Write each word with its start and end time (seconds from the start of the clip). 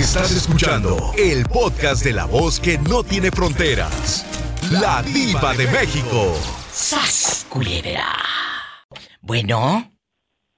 Estás 0.00 0.30
escuchando 0.32 1.12
el 1.18 1.44
podcast 1.44 2.02
de 2.02 2.14
la 2.14 2.24
voz 2.24 2.58
que 2.58 2.78
no 2.78 3.04
tiene 3.04 3.30
fronteras. 3.30 4.24
La 4.70 5.02
diva 5.02 5.52
de 5.52 5.66
México. 5.66 6.34
¡Sas, 6.72 7.44
culebra! 7.50 8.06
Bueno. 9.20 9.92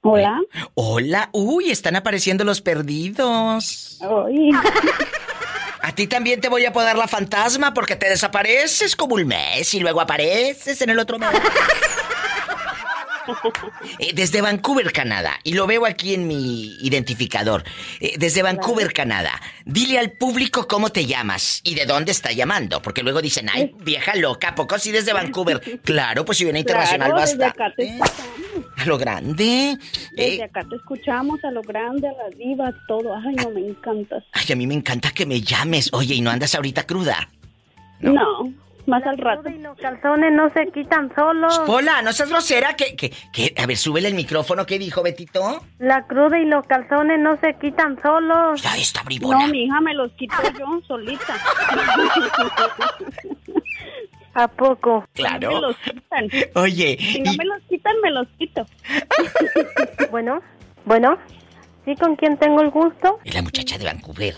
Hola. 0.04 0.38
Hola. 0.74 1.28
Uy, 1.32 1.72
están 1.72 1.96
apareciendo 1.96 2.44
los 2.44 2.60
perdidos. 2.60 3.98
A 5.82 5.92
ti 5.92 6.06
también 6.06 6.40
te 6.40 6.48
voy 6.48 6.64
a 6.64 6.72
poder 6.72 6.96
la 6.96 7.08
fantasma 7.08 7.74
porque 7.74 7.96
te 7.96 8.08
desapareces 8.08 8.94
como 8.94 9.16
un 9.16 9.26
mes 9.26 9.74
y 9.74 9.80
luego 9.80 10.00
apareces 10.00 10.80
en 10.82 10.90
el 10.90 11.00
otro 11.00 11.18
mes. 11.18 11.30
Eh, 13.98 14.12
desde 14.14 14.40
Vancouver, 14.40 14.92
Canadá, 14.92 15.38
y 15.44 15.54
lo 15.54 15.66
veo 15.66 15.86
aquí 15.86 16.14
en 16.14 16.26
mi 16.26 16.76
identificador. 16.80 17.64
Eh, 18.00 18.14
desde 18.18 18.42
Vancouver, 18.42 18.92
Canadá, 18.92 19.40
dile 19.64 19.98
al 19.98 20.12
público 20.12 20.66
cómo 20.68 20.90
te 20.90 21.06
llamas 21.06 21.60
y 21.64 21.74
de 21.74 21.86
dónde 21.86 22.12
está 22.12 22.32
llamando, 22.32 22.82
porque 22.82 23.02
luego 23.02 23.22
dicen, 23.22 23.48
ay, 23.52 23.74
vieja 23.80 24.14
loca, 24.16 24.54
¿poco 24.54 24.78
sí 24.78 24.90
desde 24.90 25.12
Vancouver? 25.12 25.60
Claro, 25.82 26.24
pues 26.24 26.38
si 26.38 26.44
viene 26.44 26.60
internacional 26.60 27.12
basta. 27.12 27.54
a 28.76 28.84
lo 28.86 28.98
grande. 28.98 29.76
Desde 30.12 30.36
eh, 30.36 30.42
acá 30.44 30.64
te 30.68 30.76
escuchamos, 30.76 31.42
a 31.44 31.50
lo 31.50 31.62
grande, 31.62 32.08
a 32.08 32.12
las 32.12 32.38
divas, 32.38 32.74
todo. 32.86 33.14
Ay, 33.14 33.34
no, 33.36 33.50
me 33.50 33.60
encantas. 33.60 34.24
Ay, 34.32 34.52
a 34.52 34.56
mí 34.56 34.66
me 34.66 34.74
encanta 34.74 35.10
que 35.10 35.26
me 35.26 35.40
llames. 35.40 35.90
Oye, 35.92 36.14
¿y 36.14 36.20
no 36.20 36.30
andas 36.30 36.54
ahorita 36.54 36.84
cruda? 36.84 37.28
no 38.00 38.52
más 38.86 39.04
al 39.06 39.18
rato. 39.18 39.48
Y 39.48 39.58
los 39.58 39.76
calzones 39.78 40.32
no 40.32 40.50
se 40.50 40.66
quitan 40.72 41.12
solos. 41.14 41.60
Hola, 41.66 42.02
no 42.02 42.12
seas 42.12 42.28
grosera. 42.30 42.74
que, 42.76 42.94
que, 42.96 43.54
A 43.56 43.66
ver, 43.66 43.76
súbele 43.76 44.08
el 44.08 44.14
micrófono. 44.14 44.66
¿Qué 44.66 44.78
dijo 44.78 45.02
Betito? 45.02 45.64
La 45.78 46.06
cruda 46.06 46.38
y 46.38 46.44
los 46.46 46.66
calzones 46.66 47.20
no 47.20 47.36
se 47.38 47.54
quitan 47.54 48.00
solos. 48.02 48.62
Ya 48.62 48.76
está 48.76 49.02
bribona. 49.02 49.46
No, 49.46 49.52
mi 49.52 49.64
hija 49.64 49.80
me 49.80 49.94
los 49.94 50.12
quito 50.12 50.34
yo 50.58 50.80
solita. 50.86 51.34
¿A 54.34 54.48
poco? 54.48 55.04
Claro. 55.12 55.50
me 55.52 55.60
los 55.60 55.76
quitan. 55.76 56.28
Oye. 56.54 56.96
Si 56.98 57.20
no 57.20 57.32
me 57.34 57.44
los 57.44 57.62
quitan, 57.68 57.94
me 58.02 58.10
los 58.10 58.26
quito. 58.38 58.66
bueno, 60.10 60.40
bueno. 60.84 61.18
¿Sí 61.84 61.94
con 61.96 62.14
quién 62.16 62.36
tengo 62.38 62.62
el 62.62 62.70
gusto? 62.70 63.18
Es 63.24 63.34
la 63.34 63.42
muchacha 63.42 63.76
de 63.76 63.84
Vancouver. 63.84 64.34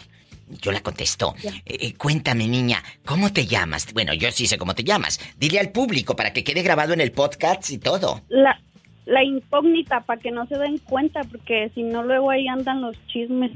Yo 0.61 0.73
la 0.73 0.81
contesto. 0.81 1.35
Eh, 1.43 1.63
eh, 1.67 1.95
cuéntame, 1.95 2.47
niña, 2.49 2.83
¿cómo 3.05 3.33
te 3.33 3.47
llamas? 3.47 3.93
Bueno, 3.93 4.15
yo 4.15 4.31
sí 4.31 4.47
sé 4.47 4.59
cómo 4.59 4.75
te 4.75 4.85
llamas. 4.85 5.21
Dile 5.37 5.61
al 5.61 5.71
público 5.71 6.17
para 6.17 6.33
que 6.33 6.45
quede 6.45 6.63
grabado 6.63 6.93
en 6.93 7.01
el 7.01 7.13
podcast 7.13 7.71
y 7.71 7.79
todo. 7.79 8.23
La, 8.29 8.59
la 9.07 9.23
incógnita, 9.23 10.01
para 10.01 10.21
que 10.21 10.31
no 10.31 10.47
se 10.47 10.57
den 10.57 10.79
cuenta, 10.79 11.23
porque 11.25 11.71
si 11.75 11.83
no, 11.83 12.03
luego 12.03 12.31
ahí 12.31 12.49
andan 12.49 12.81
los 12.81 12.97
chismes. 13.07 13.53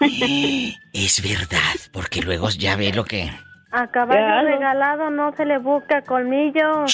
Es 0.92 1.22
verdad, 1.22 1.76
porque 1.92 2.20
luego 2.20 2.48
ya 2.50 2.76
ve 2.76 2.92
lo 2.92 3.04
que... 3.04 3.30
A 3.72 3.86
caballo 3.86 4.48
regalado 4.48 5.10
no 5.10 5.34
se 5.36 5.44
le 5.44 5.58
busca 5.58 6.02
colmillo. 6.02 6.86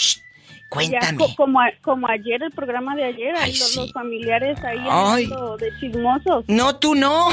Cuéntame. 0.69 1.19
como, 1.37 1.61
como 1.83 2.09
ayer, 2.09 2.43
el 2.43 2.51
programa 2.51 2.97
de 2.97 3.05
ayer, 3.05 3.35
ahí 3.37 3.57
los, 3.57 3.93
familiares 3.93 4.59
ahí 4.65 5.27
de 5.59 5.79
chismosos. 5.79 6.45
No, 6.49 6.77
tú 6.77 6.95
no. 6.95 7.29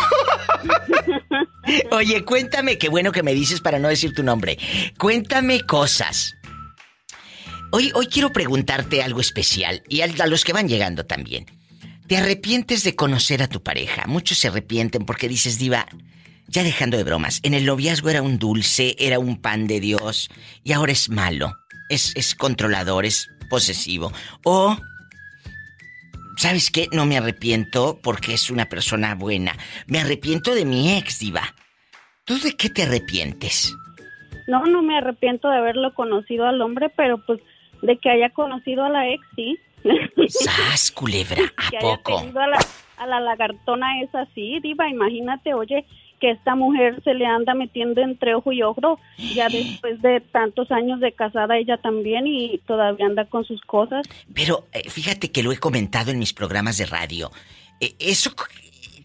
Oye, 1.92 2.24
cuéntame, 2.24 2.78
qué 2.78 2.90
bueno 2.90 3.12
que 3.12 3.24
me 3.24 3.34
dices 3.34 3.60
para 3.62 3.80
no 3.80 3.88
decir 3.88 4.14
tu 4.14 4.24
nombre. 4.24 4.58
Cuéntame 4.98 5.62
cosas. 5.62 6.36
Hoy, 7.72 7.92
hoy 7.96 8.06
quiero 8.06 8.32
preguntarte 8.32 9.02
algo 9.02 9.20
especial 9.20 9.82
y 9.90 10.02
a 10.02 10.28
los 10.28 10.44
que 10.44 10.54
van 10.54 10.68
llegando 10.68 11.06
también. 11.06 11.48
¿Te 12.08 12.18
arrepientes 12.18 12.84
de 12.84 12.96
conocer 12.96 13.42
a 13.42 13.48
tu 13.48 13.64
pareja? 13.64 14.06
Muchos 14.06 14.38
se 14.38 14.50
arrepienten 14.50 15.06
porque 15.06 15.28
dices, 15.28 15.58
diva, 15.58 15.88
ya 16.48 16.62
dejando 16.62 16.98
de 16.98 17.04
bromas, 17.04 17.40
en 17.42 17.56
el 17.56 17.66
noviazgo 17.66 18.10
era 18.10 18.22
un 18.22 18.38
dulce, 18.38 18.96
era 19.00 19.18
un 19.18 19.42
pan 19.42 19.66
de 19.66 19.80
Dios 19.80 20.30
y 20.64 20.74
ahora 20.74 20.92
es 20.92 21.10
malo 21.10 21.54
es, 21.90 22.36
controlador, 22.36 23.06
es 23.06 23.30
posesivo. 23.50 24.12
O, 24.44 24.78
¿sabes 26.38 26.72
qué? 26.72 26.88
No 26.92 27.06
me 27.06 27.18
arrepiento 27.18 28.00
porque 28.02 28.34
es 28.34 28.50
una 28.50 28.66
persona 28.66 29.16
buena. 29.16 29.56
Me 29.88 30.00
arrepiento 30.00 30.56
de 30.56 30.66
mi 30.66 30.98
ex, 30.98 31.20
diva. 31.20 31.54
¿Tú 32.26 32.40
de 32.40 32.54
qué 32.54 32.70
te 32.70 32.84
arrepientes? 32.84 33.76
No, 34.48 34.66
no 34.66 34.82
me 34.82 34.98
arrepiento 34.98 35.50
de 35.50 35.58
haberlo 35.58 35.94
conocido 35.94 36.46
al 36.46 36.62
hombre, 36.62 36.90
pero 36.90 37.24
pues 37.26 37.40
de 37.82 37.98
que 37.98 38.10
haya 38.10 38.30
conocido 38.30 38.84
a 38.84 38.90
la 38.90 39.10
ex, 39.10 39.26
sí. 39.36 39.58
¡Sas, 40.30 40.92
culebra! 40.92 41.44
¿A 41.58 41.80
poco? 41.80 42.20
a, 42.20 42.48
la, 42.48 42.60
a 42.98 43.08
la 43.08 43.20
lagartona 43.20 44.02
es 44.02 44.14
así, 44.16 44.60
diva. 44.62 44.90
Imagínate, 44.90 45.54
oye, 45.54 45.86
que 46.24 46.32
esta 46.32 46.56
mujer 46.56 47.04
se 47.04 47.14
le 47.16 47.26
anda 47.26 47.54
metiendo 47.54 48.00
entre 48.00 48.34
ojo 48.34 48.54
y 48.54 48.64
ojo, 48.64 48.98
ya 49.36 49.50
después 49.50 50.02
de 50.02 50.22
tantos 50.22 50.72
años 50.72 51.02
de 51.02 51.12
casada 51.12 51.58
ella 51.58 51.76
también 51.76 52.26
y 52.28 52.60
todavía 52.60 53.08
anda 53.08 53.26
con 53.26 53.44
sus 53.44 53.60
cosas. 53.64 54.08
Pero 54.34 54.66
eh, 54.72 54.90
fíjate 54.90 55.34
que 55.34 55.44
lo 55.44 55.52
he 55.52 55.58
comentado 55.58 56.12
en 56.12 56.20
mis 56.20 56.32
programas 56.32 56.78
de 56.78 56.86
radio. 56.86 57.30
Eh, 57.82 57.92
eso 58.00 58.34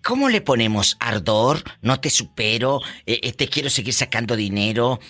¿Cómo 0.04 0.28
le 0.28 0.40
ponemos? 0.40 0.96
¿Ardor? 1.00 1.56
¿No 1.82 1.98
te 1.98 2.08
supero? 2.08 2.82
Eh, 3.04 3.32
¿Te 3.32 3.48
quiero 3.48 3.68
seguir 3.68 3.94
sacando 3.94 4.36
dinero? 4.36 5.00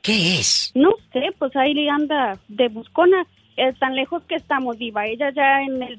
¿Qué 0.00 0.38
es? 0.38 0.72
No 0.74 0.92
sé, 1.12 1.34
pues 1.38 1.54
ahí 1.54 1.74
le 1.74 1.90
anda 1.90 2.40
de 2.48 2.68
buscona. 2.68 3.26
tan 3.78 3.94
lejos 3.94 4.22
que 4.24 4.36
estamos, 4.36 4.78
viva. 4.78 5.04
Ella 5.04 5.30
ya 5.36 5.60
en 5.60 5.82
el 5.82 5.98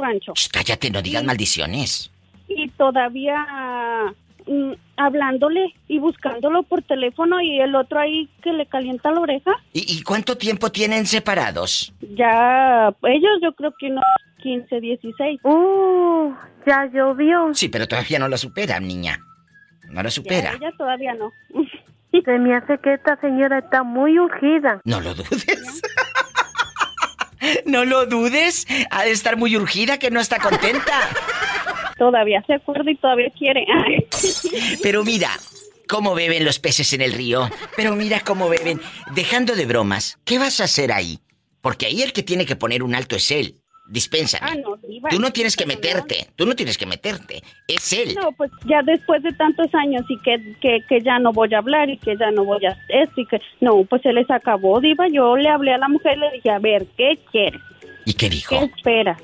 rancho. 0.00 0.32
cállate, 0.50 0.90
no 0.90 1.02
digas 1.02 1.24
maldiciones. 1.24 2.10
Y 2.48 2.70
todavía 2.70 3.36
Mm, 4.46 4.72
hablándole 4.96 5.74
y 5.88 5.98
buscándolo 5.98 6.62
por 6.62 6.82
teléfono 6.82 7.40
y 7.40 7.60
el 7.60 7.74
otro 7.74 7.98
ahí 7.98 8.28
que 8.42 8.52
le 8.52 8.66
calienta 8.66 9.10
la 9.10 9.20
oreja. 9.20 9.52
¿Y, 9.72 10.02
cuánto 10.02 10.36
tiempo 10.36 10.70
tienen 10.70 11.06
separados? 11.06 11.92
Ya, 12.16 12.94
ellos 13.02 13.30
yo 13.42 13.52
creo 13.54 13.72
que 13.78 13.86
unos 13.86 14.04
15, 14.42 14.80
16. 14.80 15.40
Uh, 15.44 16.32
ya 16.66 16.86
llovió. 16.92 17.54
Sí, 17.54 17.68
pero 17.68 17.88
todavía 17.88 18.18
no 18.18 18.28
lo 18.28 18.36
supera, 18.36 18.78
niña. 18.80 19.18
No 19.88 20.02
lo 20.02 20.10
supera. 20.10 20.52
ella 20.52 20.72
todavía 20.76 21.14
no. 21.14 21.32
Se 22.12 22.38
me 22.38 22.56
hace 22.56 22.76
que 22.78 22.94
esta 22.94 23.16
señora 23.20 23.60
está 23.60 23.84
muy 23.84 24.18
urgida. 24.18 24.80
No 24.84 25.00
lo 25.00 25.14
dudes. 25.14 25.80
no 27.64 27.84
lo 27.84 28.06
dudes. 28.06 28.66
Ha 28.90 29.04
de 29.04 29.12
estar 29.12 29.36
muy 29.36 29.56
urgida 29.56 29.98
que 29.98 30.10
no 30.10 30.20
está 30.20 30.38
contenta 30.38 30.92
todavía 32.00 32.42
se 32.46 32.54
acuerda 32.54 32.90
y 32.90 32.96
todavía 32.96 33.28
quiere. 33.38 33.66
Pero 34.82 35.04
mira, 35.04 35.28
cómo 35.86 36.14
beben 36.14 36.46
los 36.46 36.58
peces 36.58 36.94
en 36.94 37.02
el 37.02 37.12
río. 37.12 37.46
Pero 37.76 37.94
mira 37.94 38.20
cómo 38.20 38.48
beben. 38.48 38.80
Dejando 39.14 39.54
de 39.54 39.66
bromas, 39.66 40.18
¿qué 40.24 40.38
vas 40.38 40.60
a 40.60 40.64
hacer 40.64 40.92
ahí? 40.92 41.18
Porque 41.60 41.84
ahí 41.84 42.00
el 42.00 42.14
que 42.14 42.22
tiene 42.22 42.46
que 42.46 42.56
poner 42.56 42.82
un 42.82 42.94
alto 42.94 43.16
es 43.16 43.30
él. 43.30 43.56
Dispénsame. 43.86 44.46
Ah, 44.50 44.54
no, 44.54 44.78
tú 45.10 45.18
no 45.18 45.30
tienes 45.30 45.56
que 45.56 45.66
meterte, 45.66 46.28
tú 46.36 46.46
no 46.46 46.54
tienes 46.54 46.78
que 46.78 46.86
meterte, 46.86 47.42
es 47.66 47.92
él. 47.92 48.14
No, 48.14 48.30
pues 48.32 48.50
ya 48.64 48.82
después 48.82 49.20
de 49.22 49.32
tantos 49.32 49.66
años 49.74 50.02
y 50.08 50.16
que, 50.22 50.38
que, 50.60 50.78
que 50.88 51.00
ya 51.00 51.18
no 51.18 51.32
voy 51.32 51.52
a 51.52 51.58
hablar 51.58 51.90
y 51.90 51.98
que 51.98 52.16
ya 52.16 52.30
no 52.30 52.44
voy 52.44 52.64
a 52.64 52.78
esto 52.88 53.20
y 53.20 53.26
que... 53.26 53.40
No, 53.60 53.84
pues 53.84 54.00
se 54.02 54.12
les 54.12 54.30
acabó, 54.30 54.80
Diva. 54.80 55.08
Yo 55.08 55.36
le 55.36 55.48
hablé 55.50 55.74
a 55.74 55.78
la 55.78 55.88
mujer 55.88 56.16
y 56.16 56.20
le 56.20 56.30
dije, 56.30 56.50
a 56.50 56.60
ver, 56.60 56.86
¿qué 56.96 57.18
quieres? 57.30 57.60
¿Y 58.06 58.14
qué 58.14 58.30
dijo? 58.30 58.58
¿Qué 58.58 58.64
espera? 58.64 59.18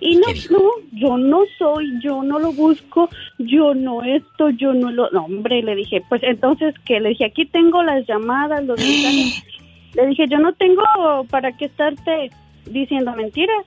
Y 0.00 0.16
no, 0.16 0.26
no, 0.50 0.60
yo 0.92 1.18
no 1.18 1.42
soy, 1.58 2.00
yo 2.00 2.22
no 2.22 2.38
lo 2.38 2.52
busco, 2.52 3.08
yo 3.38 3.74
no 3.74 4.02
esto, 4.02 4.50
yo 4.50 4.72
no 4.72 4.90
lo... 4.90 5.10
No, 5.10 5.24
hombre, 5.24 5.62
le 5.62 5.74
dije, 5.74 6.02
pues 6.08 6.22
entonces, 6.22 6.74
que 6.84 7.00
Le 7.00 7.10
dije, 7.10 7.24
aquí 7.24 7.46
tengo 7.46 7.82
las 7.82 8.06
llamadas, 8.06 8.64
los 8.64 8.78
mensajes. 8.78 9.42
le 9.94 10.06
dije, 10.06 10.26
yo 10.28 10.38
no 10.38 10.52
tengo 10.54 10.82
para 11.30 11.52
qué 11.52 11.64
estarte 11.64 12.30
diciendo 12.66 13.12
mentiras. 13.16 13.64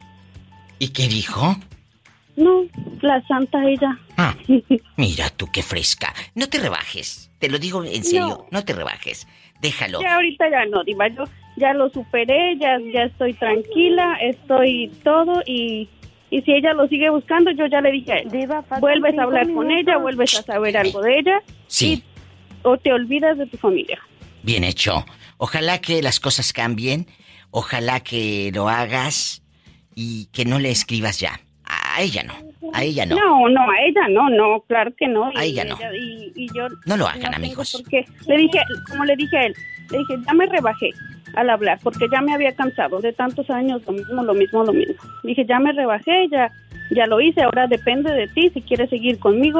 ¿Y 0.79 0.89
qué 0.89 1.07
dijo? 1.07 1.57
No, 2.37 2.63
la 3.01 3.21
santa 3.27 3.67
ella. 3.67 3.99
Ah, 4.17 4.35
mira 4.97 5.29
tú 5.31 5.47
qué 5.51 5.61
fresca. 5.61 6.13
No 6.33 6.47
te 6.47 6.59
rebajes. 6.59 7.29
Te 7.39 7.49
lo 7.49 7.59
digo 7.59 7.83
en 7.83 8.03
serio, 8.03 8.45
no, 8.51 8.63
te 8.63 8.73
rebajes. 8.73 9.27
Déjalo. 9.59 10.01
Ya 10.01 10.15
ahorita 10.15 10.49
ya 10.49 10.65
no, 10.65 10.83
Diva. 10.83 11.07
Yo 11.09 11.25
ya 11.57 11.73
lo 11.73 11.89
superé, 11.89 12.57
ya, 12.57 12.77
ya 12.93 13.03
estoy 13.03 13.33
tranquila, 13.33 14.17
estoy 14.21 14.91
todo 15.03 15.41
y 15.45 15.89
y 16.31 16.41
si 16.43 16.53
ella 16.53 16.73
lo 16.73 16.87
sigue 16.87 17.09
buscando, 17.09 17.51
yo 17.51 17.67
ya 17.67 17.81
le 17.81 17.91
dije, 17.91 18.23
vuelves 18.79 19.19
a 19.19 19.23
hablar 19.23 19.51
con 19.53 19.69
ella, 19.69 19.97
vuelves 19.97 20.39
a 20.39 20.43
saber 20.43 20.77
algo 20.77 21.01
de 21.01 21.19
ella. 21.19 21.43
Sí. 21.67 22.03
o 22.63 22.77
te 22.77 22.93
olvidas 22.93 23.37
de 23.37 23.45
tu 23.47 23.57
familia. 23.57 23.99
Bien 24.41 24.63
hecho. 24.63 25.05
Ojalá 25.37 25.81
que 25.81 26.01
las 26.01 26.21
cosas 26.21 26.53
cambien. 26.53 27.07
Ojalá 27.51 27.99
que 27.99 28.49
lo 28.53 28.69
hagas 28.69 29.43
y 29.93 30.27
que 30.27 30.45
no 30.45 30.57
le 30.57 30.71
escribas 30.71 31.19
ya. 31.19 31.41
A 31.65 32.01
ella 32.01 32.23
no. 32.23 32.33
A 32.73 32.83
ella 32.83 33.05
no. 33.05 33.17
No, 33.17 33.49
no, 33.49 33.69
a 33.69 33.81
ella 33.85 34.07
no, 34.09 34.29
no, 34.29 34.61
claro 34.69 34.93
que 34.97 35.09
no. 35.09 35.29
A 35.35 35.43
ella 35.43 35.65
no. 35.65 35.77
y, 35.93 36.47
yo 36.55 36.67
no 36.85 36.95
lo 36.95 37.07
hagan, 37.07 37.33
amigos. 37.33 37.73
Porque 37.73 38.05
le 38.25 38.37
dije, 38.37 38.59
como 38.89 39.03
le 39.03 39.17
dije 39.17 39.37
a 39.37 39.45
él, 39.47 39.53
le 39.91 39.97
dije, 39.97 40.13
ya 40.25 40.33
me 40.33 40.45
rebajé 40.45 40.91
al 41.35 41.49
hablar, 41.49 41.79
porque 41.83 42.07
ya 42.11 42.21
me 42.21 42.33
había 42.33 42.53
cansado 42.53 42.99
de 42.99 43.13
tantos 43.13 43.49
años, 43.49 43.81
lo 43.85 43.93
mismo, 43.93 44.23
lo 44.23 44.33
mismo, 44.33 44.63
lo 44.63 44.73
mismo. 44.73 44.95
Dije, 45.23 45.45
ya 45.47 45.59
me 45.59 45.71
rebajé, 45.71 46.27
ya, 46.31 46.51
ya 46.91 47.05
lo 47.07 47.21
hice, 47.21 47.41
ahora 47.41 47.67
depende 47.67 48.11
de 48.11 48.27
ti, 48.27 48.49
si 48.53 48.61
quieres 48.61 48.89
seguir 48.89 49.19
conmigo, 49.19 49.59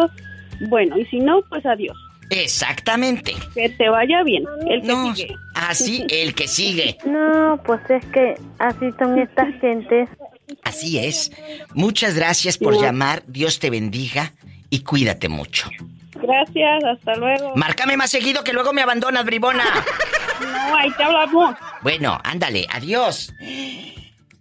bueno, 0.69 0.97
y 0.97 1.05
si 1.05 1.19
no, 1.19 1.41
pues 1.49 1.65
adiós. 1.65 1.97
Exactamente. 2.29 3.33
Que 3.53 3.69
te 3.69 3.89
vaya 3.89 4.23
bien. 4.23 4.45
El 4.67 4.81
que 4.81 4.87
No, 4.87 5.15
sigue. 5.15 5.35
así 5.53 6.05
el 6.09 6.33
que 6.33 6.47
sigue. 6.47 6.97
No, 7.05 7.61
pues 7.65 7.81
es 7.89 8.05
que 8.07 8.35
así 8.59 8.85
son 8.97 9.19
estas 9.19 9.53
gentes. 9.59 10.09
Así 10.63 10.97
es. 10.99 11.31
Muchas 11.73 12.15
gracias 12.15 12.57
por 12.57 12.79
llamar. 12.81 13.23
Dios 13.27 13.59
te 13.59 13.69
bendiga 13.69 14.33
y 14.69 14.79
cuídate 14.83 15.27
mucho. 15.29 15.69
Gracias, 16.21 16.83
hasta 16.83 17.15
luego. 17.15 17.55
Márcame 17.55 17.97
más 17.97 18.11
seguido 18.11 18.43
que 18.43 18.53
luego 18.53 18.73
me 18.73 18.81
abandonas, 18.81 19.25
bribona. 19.25 19.63
No, 20.41 20.75
ahí 20.75 20.89
te 20.97 21.03
hablamos. 21.03 21.55
Bueno, 21.83 22.19
ándale, 22.23 22.65
adiós. 22.71 23.31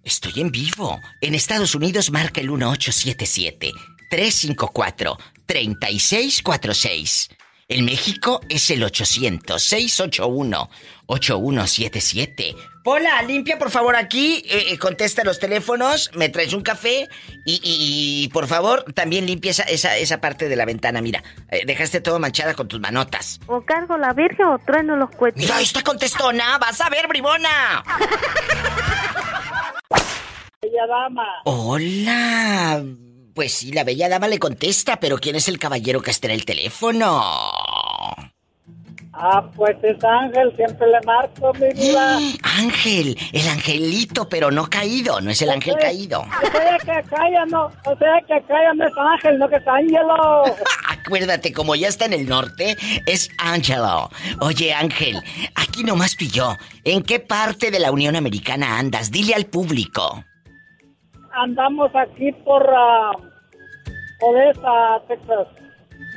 Estoy 0.02 0.40
en 0.40 0.50
vivo. 0.50 0.98
En 1.20 1.34
Estados 1.34 1.74
Unidos 1.74 2.10
marca 2.10 2.40
el 2.40 2.48
1877 2.50 3.70
354 4.08 5.18
3646. 5.44 7.28
En 7.72 7.84
México 7.84 8.40
es 8.48 8.68
el 8.70 8.82
800 8.82 9.62
681 9.62 10.68
8177. 11.06 12.56
Pola, 12.82 13.22
limpia 13.22 13.58
por 13.60 13.70
favor 13.70 13.94
aquí, 13.94 14.42
eh, 14.48 14.72
eh, 14.72 14.78
contesta 14.78 15.22
los 15.22 15.38
teléfonos, 15.38 16.10
me 16.14 16.28
traes 16.30 16.52
un 16.52 16.62
café 16.62 17.08
y, 17.46 17.52
y- 17.62 18.24
y, 18.24 18.28
por 18.30 18.48
favor 18.48 18.84
también 18.94 19.24
limpia 19.24 19.52
esa, 19.52 19.62
esa, 19.64 19.96
esa 19.98 20.20
parte 20.20 20.48
de 20.48 20.56
la 20.56 20.64
ventana, 20.64 21.00
mira, 21.00 21.22
eh, 21.48 21.60
dejaste 21.64 22.00
todo 22.00 22.18
manchada 22.18 22.54
con 22.54 22.66
tus 22.66 22.80
manotas. 22.80 23.38
O 23.46 23.60
cargo 23.64 23.96
la 23.98 24.14
virgen 24.14 24.46
o 24.46 24.58
trueno 24.58 24.96
los 24.96 25.10
cohetes. 25.10 25.40
Mira, 25.40 25.60
esta 25.60 25.82
contestona, 25.82 26.58
vas 26.58 26.80
a 26.80 26.88
ver, 26.90 27.06
bribona. 27.06 27.84
Bella 30.60 30.86
dama. 30.88 31.26
Hola. 31.44 32.82
Pues 33.34 33.52
sí, 33.52 33.72
la 33.72 33.84
bella 33.84 34.08
dama 34.08 34.28
le 34.28 34.38
contesta, 34.38 34.98
pero 34.98 35.18
¿quién 35.18 35.36
es 35.36 35.48
el 35.48 35.58
caballero 35.58 36.02
que 36.02 36.10
está 36.10 36.26
en 36.28 36.34
el 36.34 36.44
teléfono? 36.44 37.22
Ah, 39.22 39.44
pues 39.54 39.76
es 39.82 40.02
Ángel, 40.02 40.50
siempre 40.56 40.86
le 40.86 41.00
marco, 41.04 41.52
mi 41.54 41.68
vida. 41.74 42.18
Ángel, 42.42 43.18
el 43.32 43.48
angelito, 43.48 44.28
pero 44.28 44.50
no 44.50 44.70
caído, 44.70 45.20
no 45.20 45.30
es 45.30 45.42
el 45.42 45.50
ángel 45.50 45.76
caído. 45.78 46.20
O 46.20 46.84
sea 46.84 47.02
que 47.02 47.32
ya 47.32 47.44
no, 47.46 47.66
o 47.66 47.98
sea 47.98 48.20
que 48.26 48.42
ya 48.48 48.74
no 48.74 48.86
es 48.86 48.92
Ángel, 48.96 49.38
no 49.38 49.48
que 49.48 49.56
es 49.56 49.66
Ángelo. 49.66 50.44
Acuérdate, 50.88 51.52
como 51.52 51.74
ya 51.74 51.88
está 51.88 52.06
en 52.06 52.14
el 52.14 52.28
norte, 52.28 52.78
es 53.04 53.28
Angelo. 53.36 54.10
Oye, 54.40 54.72
Ángel, 54.72 55.22
aquí 55.54 55.84
nomás 55.84 56.16
pilló. 56.16 56.56
¿En 56.84 57.02
qué 57.02 57.20
parte 57.20 57.70
de 57.70 57.78
la 57.78 57.90
Unión 57.90 58.16
Americana 58.16 58.78
andas? 58.78 59.10
Dile 59.10 59.34
al 59.34 59.46
público. 59.46 60.24
Andamos 61.32 61.90
aquí 61.94 62.32
por 62.44 62.66
ah, 62.68 63.12
Odessa, 64.20 65.00
Texas. 65.08 65.46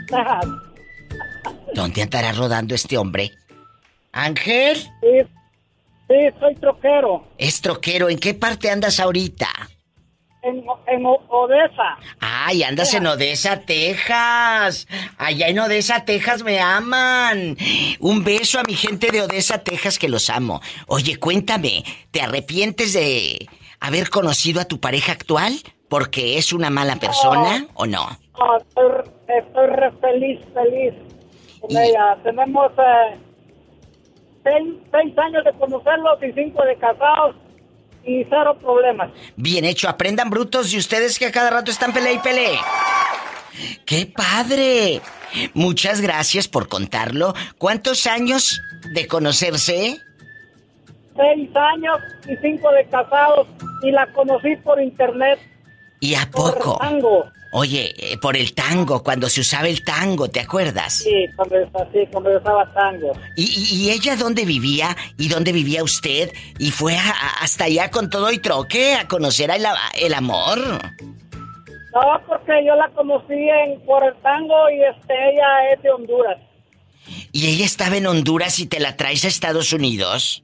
Texas. 0.08 0.46
¿Dónde 1.76 2.02
andará 2.02 2.32
rodando 2.32 2.76
este 2.76 2.98
hombre? 2.98 3.32
Ángel, 4.12 4.78
Sí, 4.78 5.22
sí, 6.08 6.16
soy 6.40 6.56
troquero. 6.56 7.28
es 7.38 7.62
troquero. 7.62 8.10
¿En 8.10 8.20
qué 8.20 8.34
parte 8.34 8.70
andas 8.70 9.00
ahorita? 9.00 9.48
En, 10.44 10.58
en 10.88 11.06
Odessa. 11.06 11.98
Ay, 12.20 12.64
andas 12.64 12.94
en 12.94 13.08
Odessa, 13.08 13.62
Texas. 13.62 14.88
Allá 15.18 15.48
en 15.48 15.58
Odessa, 15.60 16.04
Texas 16.06 16.44
me 16.44 16.60
aman. 16.60 17.56
Un 18.00 18.24
beso 18.24 18.60
a 18.60 18.64
mi 18.64 18.76
gente 18.76 19.10
de 19.10 19.22
Odessa, 19.22 19.60
Texas, 19.64 19.98
que 19.98 20.10
los 20.10 20.30
amo. 20.30 20.62
Oye, 20.88 21.18
cuéntame, 21.18 21.84
¿te 22.12 22.22
arrepientes 22.22 22.92
de 22.94 23.48
haber 23.84 24.10
conocido 24.10 24.62
a 24.62 24.66
tu 24.66 24.80
pareja 24.80 25.12
actual? 25.12 25.54
¿Porque 25.90 26.38
es 26.40 26.54
una 26.54 26.70
mala 26.72 26.96
persona 26.96 27.68
o 27.76 27.86
no? 27.86 28.18
Estoy, 28.58 29.12
estoy 29.28 29.68
re 29.68 29.92
feliz, 30.02 30.40
feliz 30.54 30.94
con 31.62 31.70
Y- 31.72 31.78
ella. 31.78 32.18
Tenemos 32.24 32.72
eh, 32.80 33.18
seis, 34.44 34.74
seis 34.92 35.18
años 35.18 35.44
de 35.46 35.54
conocerlos 35.60 36.18
y 36.24 36.32
cinco 36.34 36.64
de 36.66 36.76
casados 36.78 37.36
y 38.06 38.24
cero 38.30 38.58
problemas. 38.60 39.12
Bien 39.36 39.66
hecho, 39.66 39.88
aprendan 39.88 40.30
brutos 40.30 40.74
y 40.74 40.78
ustedes 40.78 41.20
que 41.20 41.28
a 41.28 41.32
cada 41.32 41.50
rato 41.52 41.70
están 41.70 41.94
pele 41.94 42.14
y 42.14 42.20
pele. 42.20 42.58
¡Qué 43.86 44.08
padre! 44.08 45.02
Muchas 45.54 46.02
gracias 46.02 46.48
por 46.48 46.68
contarlo. 46.68 47.34
¿Cuántos 47.60 48.08
años 48.08 48.60
de 48.94 49.08
conocerse? 49.08 50.00
Seis 51.16 51.50
años 51.56 51.98
y 52.28 52.36
cinco 52.42 52.72
de 52.72 52.86
casados 52.90 53.48
y 53.84 53.92
la 53.92 54.06
conocí 54.14 54.56
por 54.58 54.82
internet. 54.82 55.40
¿Y 56.00 56.16
a 56.16 56.30
Por 56.30 56.56
poco? 56.56 56.78
tango. 56.80 57.26
Oye, 57.56 57.94
eh, 58.00 58.18
por 58.18 58.36
el 58.36 58.54
tango, 58.56 59.04
cuando 59.04 59.30
se 59.30 59.42
usaba 59.42 59.68
el 59.68 59.84
tango, 59.84 60.28
¿te 60.28 60.40
acuerdas? 60.40 60.96
Sí, 61.04 61.28
cuando, 61.36 61.56
sí, 61.94 62.00
cuando 62.12 62.36
estaba 62.36 62.66
tango. 62.74 63.12
¿Y, 63.38 63.44
y- 63.44 63.76
y 63.86 63.92
ella 63.92 64.16
dónde 64.16 64.44
vivía? 64.44 64.98
¿Y 65.20 65.30
dónde 65.30 65.52
vivía 65.52 65.84
usted? 65.84 66.32
¿Y 66.58 66.72
fue 66.72 66.98
a- 66.98 67.10
a- 67.12 67.44
hasta 67.44 67.66
allá 67.66 67.92
con 67.92 68.10
todo 68.10 68.32
y 68.32 68.40
troque 68.40 68.96
a 68.96 69.08
conocer 69.08 69.52
el, 69.52 69.64
el 70.02 70.14
amor? 70.16 70.58
No, 71.94 72.22
porque 72.28 72.66
yo 72.66 72.76
la 72.76 72.90
conocí 72.96 73.34
en, 73.34 73.80
por 73.86 74.04
el 74.04 74.16
tango 74.24 74.70
y 74.72 74.82
este, 74.84 75.14
ella 75.14 75.74
es 75.76 75.84
de 75.84 75.92
Honduras. 75.92 76.38
¿Y 77.32 77.48
ella 77.50 77.66
estaba 77.66 77.98
en 77.98 78.08
Honduras 78.08 78.58
y 78.58 78.66
te 78.66 78.80
la 78.80 78.98
traes 78.98 79.26
a 79.26 79.28
Estados 79.28 79.72
Unidos? 79.74 80.44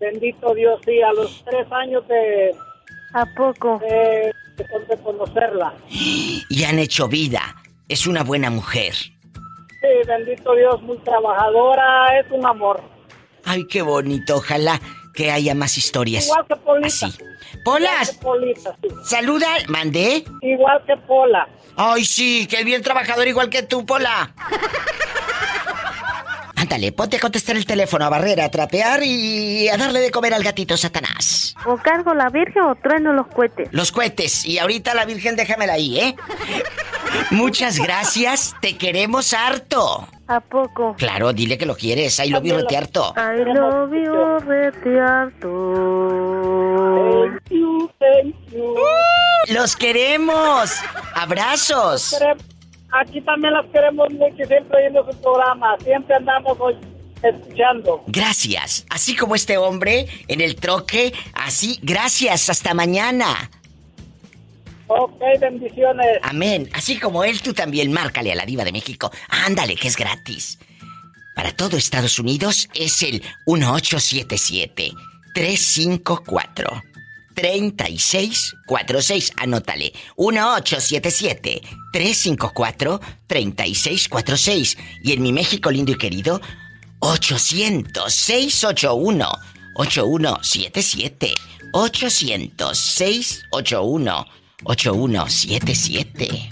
Bendito 0.00 0.54
Dios, 0.54 0.80
sí, 0.84 1.00
a 1.02 1.12
los 1.12 1.44
tres 1.44 1.66
años 1.72 2.06
de, 2.08 2.54
¿A 3.14 3.26
poco? 3.34 3.78
de, 3.80 4.32
de 4.56 4.96
conocerla. 5.02 5.74
Y 5.90 6.64
han 6.64 6.78
hecho 6.78 7.08
vida. 7.08 7.56
Es 7.88 8.06
una 8.06 8.22
buena 8.22 8.50
mujer. 8.50 8.94
Sí, 8.94 9.88
bendito 10.06 10.54
Dios, 10.54 10.82
muy 10.82 10.98
trabajadora, 10.98 12.18
es 12.20 12.30
un 12.30 12.44
amor. 12.46 12.82
Ay, 13.44 13.66
qué 13.66 13.82
bonito. 13.82 14.36
Ojalá 14.36 14.80
que 15.14 15.30
haya 15.30 15.54
más 15.54 15.78
historias. 15.78 16.26
Igual 16.26 16.46
que 16.46 16.56
Polita. 16.56 16.86
Así. 16.86 17.06
Igual 17.06 17.62
Polas, 17.64 18.10
que 18.10 18.18
Polita, 18.22 18.76
sí. 18.82 18.88
saluda. 19.04 19.46
¿Mandé? 19.68 20.24
Igual 20.42 20.82
que 20.86 20.96
Pola. 20.98 21.48
Ay, 21.76 22.04
sí, 22.04 22.46
que 22.46 22.62
bien 22.64 22.82
trabajador 22.82 23.26
igual 23.26 23.48
que 23.50 23.62
tú, 23.62 23.86
Pola. 23.86 24.32
Ándale, 26.68 26.92
ponte 26.92 27.16
a 27.16 27.20
contestar 27.20 27.56
el 27.56 27.64
teléfono, 27.64 28.04
a 28.04 28.10
barrer, 28.10 28.42
a 28.42 28.50
trapear 28.50 29.02
y 29.02 29.70
a 29.70 29.78
darle 29.78 30.00
de 30.00 30.10
comer 30.10 30.34
al 30.34 30.44
gatito 30.44 30.76
Satanás. 30.76 31.54
O 31.64 31.78
cargo 31.78 32.12
la 32.12 32.28
virgen 32.28 32.60
o 32.64 32.74
trueno 32.74 33.14
los 33.14 33.26
cohetes. 33.28 33.70
Los 33.72 33.90
cohetes. 33.90 34.44
Y 34.44 34.58
ahorita 34.58 34.92
la 34.92 35.06
Virgen 35.06 35.34
déjamela 35.34 35.72
ahí, 35.72 35.98
¿eh? 35.98 36.14
Muchas 37.30 37.78
gracias. 37.78 38.54
Te 38.60 38.76
queremos 38.76 39.32
harto. 39.32 40.06
¿A 40.26 40.40
poco? 40.40 40.94
Claro, 40.98 41.32
dile 41.32 41.56
que 41.56 41.64
lo 41.64 41.74
quieres. 41.74 42.20
Ahí 42.20 42.28
lo 42.28 42.42
vi 42.42 42.52
rete 42.52 42.76
harto. 42.76 43.14
I 43.16 43.44
love 43.44 43.90
you, 43.90 44.38
retiarto. 44.46 45.48
Thank 47.30 47.50
you, 47.50 47.90
thank 47.98 48.34
you. 48.52 48.74
¡Los 49.54 49.74
queremos! 49.74 50.70
¡Abrazos! 51.14 52.14
Aquí 52.90 53.20
también 53.20 53.52
las 53.52 53.66
queremos 53.66 54.10
mucho 54.12 54.42
y 54.42 54.46
siempre 54.46 54.78
oyendo 54.78 55.10
su 55.10 55.20
programa. 55.20 55.76
Siempre 55.82 56.14
andamos 56.16 56.56
hoy 56.58 56.76
escuchando. 57.22 58.02
Gracias. 58.06 58.86
Así 58.88 59.14
como 59.14 59.34
este 59.34 59.58
hombre 59.58 60.06
en 60.28 60.40
el 60.40 60.56
troque, 60.56 61.12
así, 61.34 61.78
gracias. 61.82 62.48
Hasta 62.48 62.74
mañana. 62.74 63.50
Ok, 64.86 65.20
bendiciones. 65.38 66.18
Amén. 66.22 66.70
Así 66.72 66.98
como 66.98 67.24
él, 67.24 67.42
tú 67.42 67.52
también 67.52 67.92
márcale 67.92 68.32
a 68.32 68.34
la 68.34 68.46
diva 68.46 68.64
de 68.64 68.72
México. 68.72 69.10
Ándale, 69.28 69.76
que 69.76 69.88
es 69.88 69.96
gratis. 69.96 70.58
Para 71.34 71.52
todo 71.52 71.76
Estados 71.76 72.18
Unidos 72.18 72.68
es 72.74 73.02
el 73.02 73.22
1877 73.46 74.92
354 75.34 76.82
3646. 77.38 79.32
Anótale. 79.36 79.92
1877 80.16 81.62
354 81.92 83.00
3646. 83.26 84.76
Y 85.04 85.12
en 85.12 85.22
mi 85.22 85.32
México 85.32 85.70
lindo 85.70 85.92
y 85.92 85.98
querido, 85.98 86.40
800 87.00 88.12
681 88.12 89.28
8177. 89.76 91.34
800 91.72 92.78
681 92.78 94.26
8177. 94.64 96.50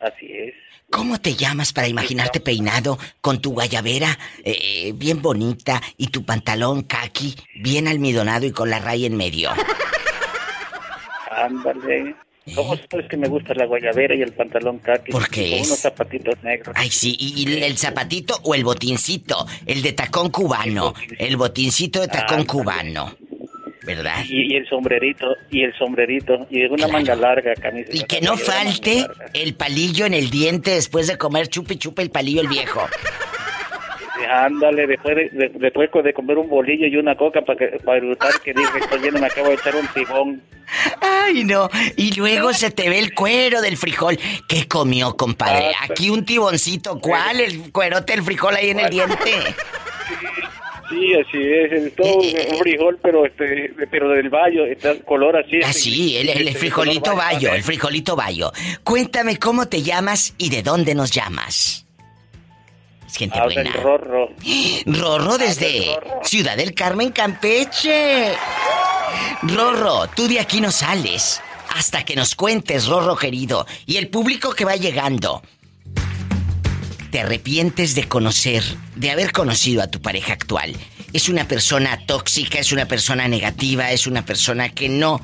Así 0.00 0.26
es. 0.32 0.59
¿Cómo 0.90 1.20
te 1.20 1.34
llamas 1.34 1.72
para 1.72 1.88
imaginarte 1.88 2.40
peinado 2.40 2.98
con 3.20 3.40
tu 3.40 3.52
guayabera 3.52 4.18
eh, 4.44 4.92
bien 4.94 5.22
bonita 5.22 5.80
y 5.96 6.08
tu 6.08 6.24
pantalón 6.24 6.82
kaki 6.82 7.36
bien 7.56 7.86
almidonado 7.88 8.46
y 8.46 8.50
con 8.52 8.70
la 8.70 8.78
raya 8.80 9.06
en 9.06 9.16
medio? 9.16 9.50
Ándale. 11.30 12.14
¿Cómo 12.54 12.74
sabes 12.90 13.06
que 13.08 13.16
me 13.16 13.28
gusta 13.28 13.54
la 13.54 13.66
guayabera 13.66 14.14
y 14.16 14.22
el 14.22 14.32
pantalón 14.32 14.78
kaki? 14.78 15.12
¿Por 15.12 15.28
qué 15.28 15.50
Con 15.50 15.58
es? 15.60 15.66
unos 15.68 15.78
zapatitos 15.78 16.34
negros. 16.42 16.74
Ay, 16.76 16.90
sí, 16.90 17.16
y, 17.20 17.48
y 17.48 17.62
el 17.62 17.78
zapatito 17.78 18.40
o 18.42 18.54
el 18.54 18.64
botincito, 18.64 19.46
el 19.66 19.82
de 19.82 19.92
tacón 19.92 20.30
cubano, 20.30 20.94
el 21.18 21.36
botincito 21.36 22.00
de 22.00 22.08
tacón 22.08 22.44
cubano. 22.44 23.14
¿Verdad? 23.84 24.24
Y, 24.28 24.56
el 24.56 24.68
sombrerito, 24.68 25.36
y 25.50 25.62
el 25.62 25.74
sombrerito, 25.76 26.46
y 26.50 26.64
una 26.66 26.88
manga 26.88 27.14
larga 27.14 27.54
camisa. 27.54 27.90
Y 27.92 28.04
que 28.04 28.20
no 28.20 28.36
falte 28.36 29.06
el 29.34 29.54
palillo 29.54 30.06
en 30.06 30.14
el 30.14 30.30
diente 30.30 30.72
después 30.72 31.06
de 31.06 31.16
comer 31.16 31.48
chupe 31.48 31.76
chupe 31.76 32.02
el 32.02 32.10
palillo 32.10 32.42
el 32.42 32.48
viejo. 32.48 32.86
Ándale, 34.28 34.86
después 34.86 35.16
de, 35.16 35.50
después 35.58 36.04
de 36.04 36.12
comer 36.12 36.38
un 36.38 36.48
bolillo 36.48 36.86
y 36.86 36.96
una 36.96 37.16
coca 37.16 37.40
para 37.42 37.58
que, 37.58 37.66
para 37.84 38.00
que 38.44 38.52
dije 38.52 38.78
estoy 38.80 39.00
lleno, 39.00 39.18
me 39.18 39.26
acabo 39.26 39.48
de 39.48 39.54
echar 39.54 39.74
un 39.74 39.86
tibón. 39.88 40.42
Ay, 41.00 41.44
no. 41.44 41.68
Y 41.96 42.14
luego 42.14 42.52
se 42.52 42.70
te 42.70 42.88
ve 42.88 42.98
el 42.98 43.14
cuero 43.14 43.60
del 43.60 43.76
frijol. 43.76 44.18
¿Qué 44.46 44.68
comió, 44.68 45.16
compadre? 45.16 45.72
Ah, 45.74 45.86
Aquí 45.90 46.10
un 46.10 46.24
tiboncito. 46.24 47.00
¿Cuál? 47.00 47.40
El 47.40 47.72
cuerote 47.72 48.12
del 48.12 48.22
frijol 48.22 48.54
ahí 48.54 48.70
en 48.70 48.80
el 48.80 48.90
diente. 48.90 49.32
Sí, 50.90 51.14
así 51.14 51.38
es, 51.38 51.72
es 51.72 51.94
todo 51.94 52.16
un 52.16 52.58
frijol, 52.58 52.98
pero 53.00 53.24
este, 53.24 53.72
pero 53.90 54.08
del 54.08 54.28
bayo, 54.28 54.64
está 54.66 54.98
color 55.04 55.36
así. 55.36 55.60
Ah, 55.64 55.72
sí, 55.72 56.16
el, 56.16 56.28
el, 56.28 56.54
frijolito 56.56 57.14
bayo, 57.14 57.54
el 57.54 57.62
frijolito 57.62 58.16
bayo. 58.16 58.52
Cuéntame 58.82 59.38
cómo 59.38 59.68
te 59.68 59.82
llamas 59.82 60.34
y 60.36 60.50
de 60.50 60.62
dónde 60.62 60.96
nos 60.96 61.12
llamas. 61.12 61.86
Es 63.06 63.16
gente 63.16 63.40
buena. 63.40 63.70
Rorro. 63.72 64.30
Rorro 64.86 65.38
desde 65.38 65.96
Ciudad 66.24 66.56
del 66.56 66.74
Carmen, 66.74 67.12
Campeche. 67.12 68.32
Rorro, 69.42 70.08
tú 70.08 70.26
de 70.26 70.40
aquí 70.40 70.60
no 70.60 70.72
sales 70.72 71.40
hasta 71.68 72.04
que 72.04 72.16
nos 72.16 72.34
cuentes, 72.34 72.88
Rorro 72.88 73.16
querido, 73.16 73.64
y 73.86 73.96
el 73.96 74.08
público 74.08 74.52
que 74.52 74.64
va 74.64 74.74
llegando. 74.74 75.40
¿Te 77.10 77.20
arrepientes 77.20 77.94
de 77.94 78.08
conocer, 78.08 78.64
de 78.94 79.10
haber 79.10 79.32
conocido 79.32 79.82
a 79.82 79.88
tu 79.88 80.00
pareja 80.00 80.32
actual? 80.32 80.74
¿Es 81.12 81.28
una 81.28 81.48
persona 81.48 81.98
tóxica, 82.06 82.60
es 82.60 82.70
una 82.70 82.86
persona 82.86 83.26
negativa, 83.26 83.90
es 83.90 84.06
una 84.06 84.24
persona 84.24 84.68
que 84.68 84.88
no... 84.88 85.20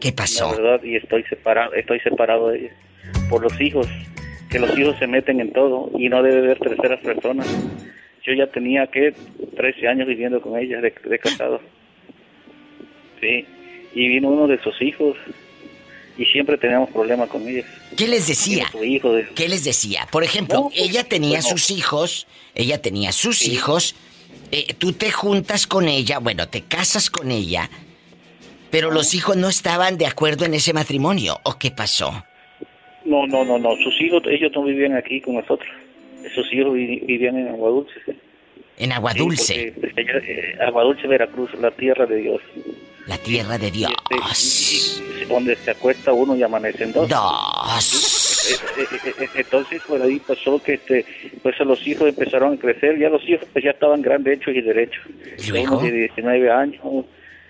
¿Qué 0.02 0.12
pasó? 0.12 0.50
La 0.50 0.56
verdad, 0.60 0.84
y 0.84 0.96
estoy 0.96 1.22
separado, 1.26 1.72
estoy 1.76 2.00
separado 2.00 2.50
de 2.50 2.62
ella. 2.62 2.72
Por 3.30 3.44
los 3.44 3.62
hijos, 3.62 3.88
que 4.50 4.58
los 4.58 4.76
hijos 4.76 4.98
se 4.98 5.06
meten 5.06 5.40
en 5.40 5.54
todo 5.54 5.92
y 6.00 6.10
no 6.10 6.24
debe 6.24 6.40
haber 6.40 6.58
terceras 6.58 7.00
personas. 7.02 7.46
Yo 8.24 8.34
ya 8.34 8.48
tenía, 8.48 8.88
que 8.88 9.14
13 9.56 9.88
años 9.88 10.08
viviendo 10.08 10.42
con 10.42 10.58
ella, 10.58 10.82
de 10.82 11.20
casado. 11.20 11.62
Sí, 13.26 13.46
y 13.96 14.08
vino 14.08 14.30
uno 14.30 14.48
de 14.48 14.62
sus 14.62 14.80
hijos 14.82 15.18
y 16.18 16.26
siempre 16.26 16.58
teníamos 16.58 16.92
problemas 16.92 17.28
con 17.30 17.48
ellos. 17.48 17.66
¿Qué 17.98 18.08
les 18.08 18.28
decía? 18.28 18.68
¿Qué 19.36 19.50
les 19.50 19.64
decía? 19.64 20.08
Por 20.12 20.24
ejemplo, 20.24 20.64
pues, 20.64 20.80
ella 20.80 21.04
tenía 21.04 21.42
sus 21.42 21.72
hijos, 21.72 22.28
ella 22.54 22.82
tenía 22.82 23.12
sus 23.12 23.48
hijos, 23.48 23.96
eh, 24.52 24.74
tú 24.78 24.94
te 24.94 25.12
juntas 25.12 25.66
con 25.66 25.88
ella, 25.88 26.20
bueno, 26.20 26.48
te 26.48 26.62
casas 26.62 27.10
con 27.10 27.32
ella, 27.32 27.70
pero 28.70 28.92
los 28.92 29.16
hijos 29.16 29.36
no 29.38 29.50
estaban 29.50 29.98
de 29.98 30.06
acuerdo 30.06 30.46
en 30.46 30.54
ese 30.54 30.74
matrimonio, 30.74 31.40
¿o 31.44 31.58
qué 31.58 31.72
pasó? 31.72 32.24
No, 33.06 33.26
no, 33.26 33.44
no, 33.44 33.58
no, 33.58 33.76
sus 33.78 34.00
hijos, 34.02 34.24
ellos 34.28 34.52
no 34.54 34.64
vivían 34.64 34.96
aquí 34.96 35.20
con 35.20 35.36
nosotros, 35.36 35.70
sus 36.34 36.52
hijos 36.54 36.74
vivían 36.74 37.38
en 37.38 37.48
Aguadulce. 37.48 38.02
En 38.78 38.92
Aguadulce. 38.92 39.74
Pues, 39.80 39.94
eh, 39.98 40.58
Aguadulce, 40.66 41.08
Veracruz, 41.08 41.54
la 41.60 41.72
tierra 41.72 42.06
de 42.06 42.18
Dios. 42.18 42.42
La 43.08 43.18
tierra 43.18 43.58
de 43.58 43.72
Dios. 43.72 43.92
donde 45.30 45.56
se 45.56 45.72
acuesta 45.72 46.12
uno 46.12 46.36
y 46.36 46.44
amanecen 46.44 46.92
dos. 46.92 47.08
Dos. 47.08 48.36
Eh, 48.52 48.84
eh, 48.84 49.14
eh, 49.20 49.28
entonces, 49.36 49.82
por 49.88 50.02
ahí 50.02 50.20
pasó 50.20 50.62
que 50.62 50.74
este, 50.74 51.06
pues 51.42 51.60
los 51.60 51.86
hijos 51.88 52.10
empezaron 52.10 52.54
a 52.54 52.58
crecer, 52.58 52.98
ya 53.00 53.10
los 53.10 53.28
hijos 53.28 53.48
pues 53.52 53.64
ya 53.64 53.72
estaban 53.72 54.02
grandes, 54.02 54.38
hechos 54.38 54.56
y 54.56 54.62
derechos. 54.62 55.04
Uno 55.50 55.80
de 55.80 55.92
19 55.92 56.52
años. 56.52 56.82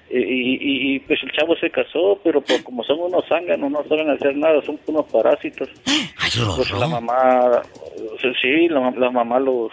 Y, 0.10 1.00
pues 1.00 1.22
el 1.24 1.32
chavo 1.32 1.56
se 1.58 1.70
casó, 1.70 2.20
pero 2.24 2.40
pues 2.40 2.62
como 2.62 2.84
son 2.84 3.00
unos 3.00 3.26
zánganos, 3.28 3.72
no 3.72 3.84
saben 3.86 4.10
hacer 4.10 4.38
nada, 4.38 4.62
son 4.62 4.80
unos 4.86 5.06
parásitos. 5.08 5.68
Ay, 5.86 6.32
pues 6.56 6.72
la 6.72 6.88
mamá, 6.88 7.62
sí, 8.42 8.68
la, 8.70 8.92
la 8.92 9.10
mamá 9.10 9.40
los 9.40 9.72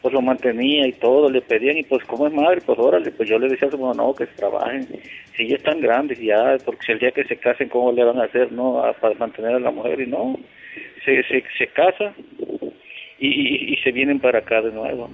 pues 0.00 0.14
lo 0.14 0.22
mantenía 0.22 0.86
y 0.86 0.92
todo, 0.92 1.28
le 1.30 1.42
pedían 1.42 1.78
y 1.78 1.82
pues 1.82 2.04
como 2.04 2.26
es 2.26 2.32
madre, 2.32 2.60
pues 2.64 2.78
órale, 2.78 3.10
pues 3.10 3.28
yo 3.28 3.38
le 3.38 3.48
decía 3.48 3.68
a 3.68 3.70
su 3.70 3.78
mamá, 3.78 3.94
no, 3.94 4.14
que 4.14 4.26
trabajen, 4.26 4.88
si 5.36 5.48
ya 5.48 5.56
están 5.56 5.80
grandes 5.80 6.18
ya, 6.18 6.56
porque 6.64 6.86
si 6.86 6.92
el 6.92 6.98
día 6.98 7.12
que 7.12 7.24
se 7.24 7.36
casen, 7.36 7.68
¿cómo 7.68 7.92
le 7.92 8.04
van 8.04 8.18
a 8.18 8.24
hacer, 8.24 8.50
no, 8.52 8.82
para 9.00 9.14
mantener 9.16 9.56
a 9.56 9.60
la 9.60 9.70
mujer? 9.70 10.00
Y 10.00 10.06
no, 10.06 10.38
se, 11.04 11.22
se, 11.24 11.44
se 11.58 11.66
casa 11.68 12.14
y, 13.18 13.74
y, 13.74 13.76
se 13.82 13.92
vienen 13.92 14.18
para 14.20 14.38
acá 14.38 14.62
de 14.62 14.72
nuevo. 14.72 15.10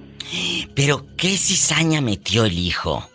Pero, 0.75 1.05
¿qué 1.17 1.29
cizaña 1.29 2.01
metió 2.01 2.45
el 2.45 2.57
hijo? 2.57 3.09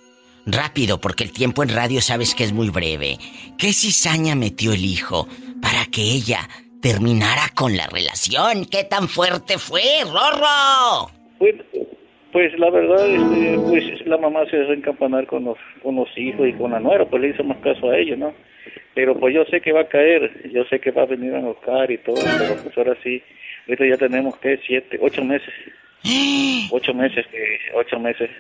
Rápido, 0.45 1.01
porque 1.01 1.25
el 1.25 1.33
tiempo 1.33 1.63
en 1.63 1.71
radio 1.71 2.01
sabes 2.01 2.35
que 2.35 2.45
es 2.45 2.53
muy 2.53 2.69
breve. 2.69 3.17
¿Qué 3.59 3.73
cizaña 3.73 4.35
metió 4.35 4.73
el 4.73 4.85
hijo 4.85 5.29
para 5.63 5.87
que 5.87 6.03
ella 6.03 6.49
terminara 6.83 7.49
con 7.55 7.77
la 7.77 7.87
relación? 7.87 8.67
¿Qué 8.67 8.85
tan 8.85 9.09
fuerte 9.09 9.57
fue, 9.57 9.83
Rorro? 10.05 11.22
Pues, 11.43 11.57
pues 12.31 12.57
la 12.57 12.71
verdad, 12.71 13.05
este, 13.05 13.59
pues 13.69 14.07
la 14.07 14.17
mamá 14.17 14.47
se 14.49 14.59
dejó 14.59 14.75
encampanar 14.75 15.27
con 15.27 15.45
los, 15.45 15.59
con 15.83 15.97
los 15.97 16.09
hijos 16.17 16.47
y 16.47 16.53
con 16.53 16.71
la 16.71 16.79
nuera, 16.79 17.05
pues 17.05 17.21
le 17.21 17.31
hizo 17.31 17.43
más 17.43 17.59
caso 17.59 17.91
a 17.91 17.99
ella, 17.99 18.15
¿no? 18.15 18.33
Pero 18.95 19.19
pues 19.19 19.35
yo 19.35 19.45
sé 19.47 19.61
que 19.61 19.73
va 19.73 19.81
a 19.81 19.89
caer, 19.89 20.53
yo 20.53 20.63
sé 20.67 20.79
que 20.79 20.93
va 20.93 21.03
a 21.03 21.07
venir 21.07 21.35
a 21.35 21.41
buscar 21.41 21.91
y 21.91 21.99
todo, 21.99 22.15
pero 22.39 22.63
pues 22.63 22.79
ahora 22.79 22.97
sí, 23.03 23.21
ahorita 23.67 23.87
ya 23.89 23.97
tenemos 23.97 24.39
que 24.39 24.57
siete, 24.59 25.01
ocho 25.03 25.25
meses, 25.25 25.53
ocho 26.71 26.95
meses, 26.95 27.27
que 27.27 27.59
ocho 27.75 27.99
meses. 27.99 28.31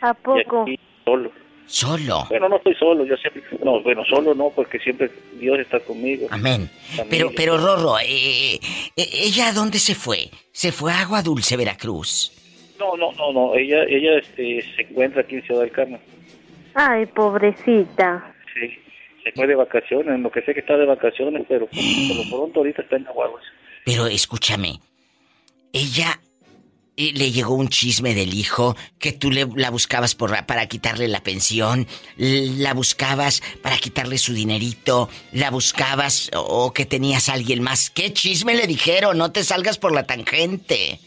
¿A 0.00 0.12
poco? 0.14 0.66
solo. 1.04 1.30
Solo. 1.66 2.24
Bueno, 2.30 2.48
no 2.48 2.56
estoy 2.56 2.74
solo, 2.74 3.04
yo 3.04 3.16
siempre, 3.18 3.42
no, 3.62 3.80
bueno, 3.82 4.04
solo 4.06 4.34
no, 4.34 4.50
porque 4.50 4.80
siempre 4.80 5.10
Dios 5.38 5.60
está 5.60 5.78
conmigo. 5.78 6.26
Amén. 6.30 6.68
Pero, 7.08 7.30
pero 7.36 7.56
Rorro, 7.56 8.00
eh, 8.00 8.54
eh, 8.54 8.60
¿ella 8.96 9.48
a 9.48 9.52
dónde 9.52 9.78
se 9.78 9.94
fue? 9.94 10.30
Se 10.50 10.72
fue 10.72 10.92
a 10.92 11.02
Agua 11.02 11.22
Dulce, 11.22 11.56
Veracruz. 11.56 12.32
No, 12.78 12.96
no, 12.96 13.12
no, 13.12 13.32
no. 13.32 13.54
Ella, 13.54 13.82
ella 13.84 14.18
este, 14.18 14.62
se 14.76 14.82
encuentra 14.82 15.22
aquí 15.22 15.36
en 15.36 15.42
Ciudad 15.42 15.62
del 15.62 15.72
Carmen. 15.72 16.00
Ay, 16.74 17.06
pobrecita. 17.06 18.34
Sí, 18.54 18.78
se 19.24 19.32
fue 19.32 19.46
de 19.46 19.54
vacaciones, 19.56 20.20
lo 20.20 20.30
que 20.30 20.42
sé 20.42 20.54
que 20.54 20.60
está 20.60 20.76
de 20.76 20.86
vacaciones, 20.86 21.44
pero 21.48 21.66
por, 21.66 22.16
lo 22.16 22.30
pronto 22.30 22.60
ahorita 22.60 22.82
está 22.82 22.96
en 22.96 23.06
Aguados. 23.08 23.42
Pero 23.84 24.06
escúchame, 24.06 24.80
ella 25.72 26.20
eh, 26.96 27.12
le 27.14 27.32
llegó 27.32 27.54
un 27.54 27.68
chisme 27.68 28.14
del 28.14 28.32
hijo 28.32 28.76
que 28.98 29.12
tú 29.12 29.30
le, 29.30 29.46
la 29.56 29.70
buscabas 29.70 30.14
por, 30.14 30.44
para 30.46 30.66
quitarle 30.66 31.08
la 31.08 31.22
pensión, 31.22 31.86
la 32.16 32.74
buscabas 32.74 33.42
para 33.62 33.78
quitarle 33.78 34.18
su 34.18 34.32
dinerito, 34.34 35.08
la 35.32 35.50
buscabas 35.50 36.30
o 36.34 36.72
que 36.72 36.86
tenías 36.86 37.28
a 37.28 37.34
alguien 37.34 37.62
más. 37.62 37.90
¿Qué 37.90 38.12
chisme 38.12 38.54
le 38.54 38.66
dijeron? 38.66 39.18
No 39.18 39.32
te 39.32 39.42
salgas 39.42 39.78
por 39.78 39.92
la 39.92 40.04
tangente. 40.04 41.00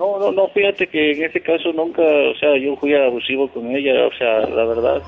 No, 0.00 0.18
no, 0.18 0.32
no, 0.32 0.48
fíjate 0.48 0.86
que 0.86 1.12
en 1.12 1.24
ese 1.24 1.42
caso 1.42 1.74
nunca, 1.74 2.00
o 2.00 2.34
sea, 2.36 2.56
yo 2.56 2.74
fui 2.76 2.94
abusivo 2.94 3.48
con 3.48 3.76
ella, 3.76 4.06
o 4.06 4.12
sea, 4.14 4.40
la 4.48 4.64
verdad, 4.64 5.02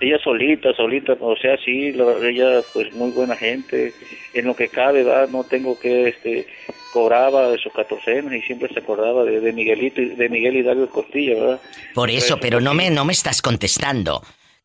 ella 0.00 0.18
solita, 0.24 0.74
solita, 0.74 1.16
o 1.20 1.36
sea, 1.36 1.56
sí, 1.64 1.94
ella 2.22 2.60
pues 2.72 2.92
muy 2.94 3.12
buena 3.12 3.36
gente, 3.36 3.94
en 4.32 4.44
lo 4.46 4.56
que 4.56 4.66
cabe, 4.66 5.04
va, 5.04 5.28
no 5.28 5.44
tengo 5.44 5.78
que, 5.78 6.08
este, 6.08 6.48
cobraba 6.92 7.50
de 7.50 7.58
sus 7.58 7.72
catorcenas 7.72 8.34
y 8.34 8.42
siempre 8.42 8.68
se 8.74 8.80
acordaba 8.80 9.22
de, 9.22 9.52
Miguelito, 9.52 10.02
de 10.02 10.28
Miguel 10.28 10.56
Hidalgo 10.56 10.88
Costilla, 10.88 11.34
¿verdad? 11.34 11.60
Por 11.94 12.10
eso, 12.10 12.36
pero 12.40 12.60
no 12.60 12.74
me, 12.74 12.90
no 12.90 13.04
me 13.04 13.12
estás 13.12 13.40
contestando. 13.40 14.20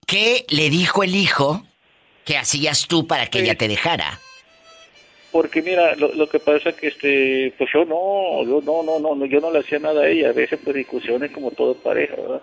¿Qué 0.07 0.45
le 0.49 0.71
dijo 0.71 1.03
el 1.03 1.13
hijo 1.15 1.61
que 2.25 2.38
hacías 2.38 2.88
tú 2.88 3.05
para 3.05 3.27
que 3.27 3.41
ella 3.41 3.53
te 3.53 3.67
dejara? 3.67 4.19
Porque 5.31 5.62
mira, 5.62 5.95
lo, 5.95 6.13
lo, 6.13 6.27
que 6.27 6.39
pasa 6.39 6.71
que 6.71 6.88
este, 6.88 7.53
pues 7.57 7.69
yo 7.74 7.86
no, 7.86 8.43
yo 8.43 8.62
no, 8.62 8.81
no, 8.81 9.15
no, 9.15 9.25
yo 9.25 9.39
no 9.39 9.51
le 9.51 9.59
hacía 9.59 9.77
nada 9.77 10.01
a 10.01 10.07
ella, 10.07 10.29
a 10.29 10.33
veces 10.33 10.59
pues 10.63 10.75
discusiones 10.75 11.31
como 11.31 11.51
todo 11.51 11.75
pareja, 11.75 12.15
¿verdad? 12.15 12.41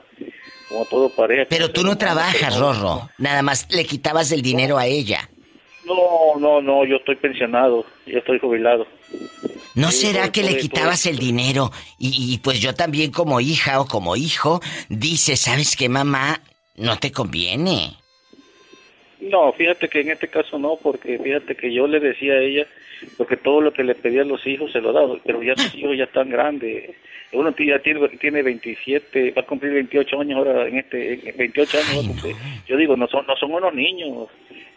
Como 0.69 0.85
todo 0.85 1.09
pareja. 1.09 1.47
Pero 1.49 1.73
tú 1.73 1.83
no 1.83 1.99
trabajas, 1.99 2.57
Rorro, 2.59 3.09
nada 3.19 3.43
más 3.43 3.66
le 3.75 3.85
quitabas 3.85 4.31
el 4.31 4.43
dinero 4.43 4.78
a 4.78 4.87
ella. 4.87 5.28
No, 5.85 6.38
no, 6.38 6.61
no, 6.61 6.85
yo 6.85 6.97
estoy 6.97 7.16
pensionado, 7.16 7.85
yo 8.07 8.19
estoy 8.19 8.38
jubilado. 8.38 8.87
¿No 9.75 9.90
será 9.90 10.31
que 10.33 10.43
le 10.43 10.57
quitabas 10.57 11.07
el 11.07 11.19
dinero? 11.19 11.71
Y, 11.99 12.33
y, 12.33 12.38
pues 12.38 12.61
yo 12.61 12.75
también 12.75 13.11
como 13.11 13.40
hija 13.40 13.81
o 13.81 13.87
como 13.87 14.16
hijo, 14.16 14.61
dice, 14.88 15.37
¿sabes 15.37 15.76
qué, 15.76 15.88
mamá? 15.88 16.40
No 16.76 16.99
te 16.99 17.12
conviene. 17.12 17.97
No, 19.21 19.52
fíjate 19.52 19.88
que 19.88 20.00
en 20.00 20.11
este 20.11 20.28
caso 20.28 20.59
no, 20.59 20.76
porque 20.83 21.19
fíjate 21.19 21.57
que 21.57 21.73
yo 21.73 21.87
le 21.87 22.00
decía 22.00 22.35
a 22.35 22.43
ella, 22.43 22.66
porque 23.17 23.37
todo 23.37 23.61
lo 23.61 23.73
que 23.73 23.85
le 23.85 23.95
pedía 23.95 24.23
a 24.23 24.25
los 24.25 24.47
hijos 24.47 24.73
se 24.73 24.81
lo 24.81 24.93
daba, 24.93 25.17
pero 25.25 25.43
ya 25.43 25.57
sus 25.57 25.75
hijos 25.79 25.97
ya 25.97 26.05
están 26.05 26.31
grandes. 26.31 26.95
Uno 27.33 27.55
ya 27.59 27.79
tiene, 27.81 28.09
tiene 28.21 28.43
27, 28.43 29.33
va 29.33 29.43
a 29.43 29.47
cumplir 29.47 29.73
28 29.73 30.21
años 30.21 30.38
ahora, 30.38 30.69
en 30.69 30.79
este, 30.79 31.35
28 31.37 31.79
años 31.79 32.07
Yo 32.67 32.76
digo, 32.76 32.97
no 32.97 33.09
son, 33.09 33.26
no 33.26 33.37
son 33.37 33.53
unos 33.53 33.75
niños, 33.75 34.29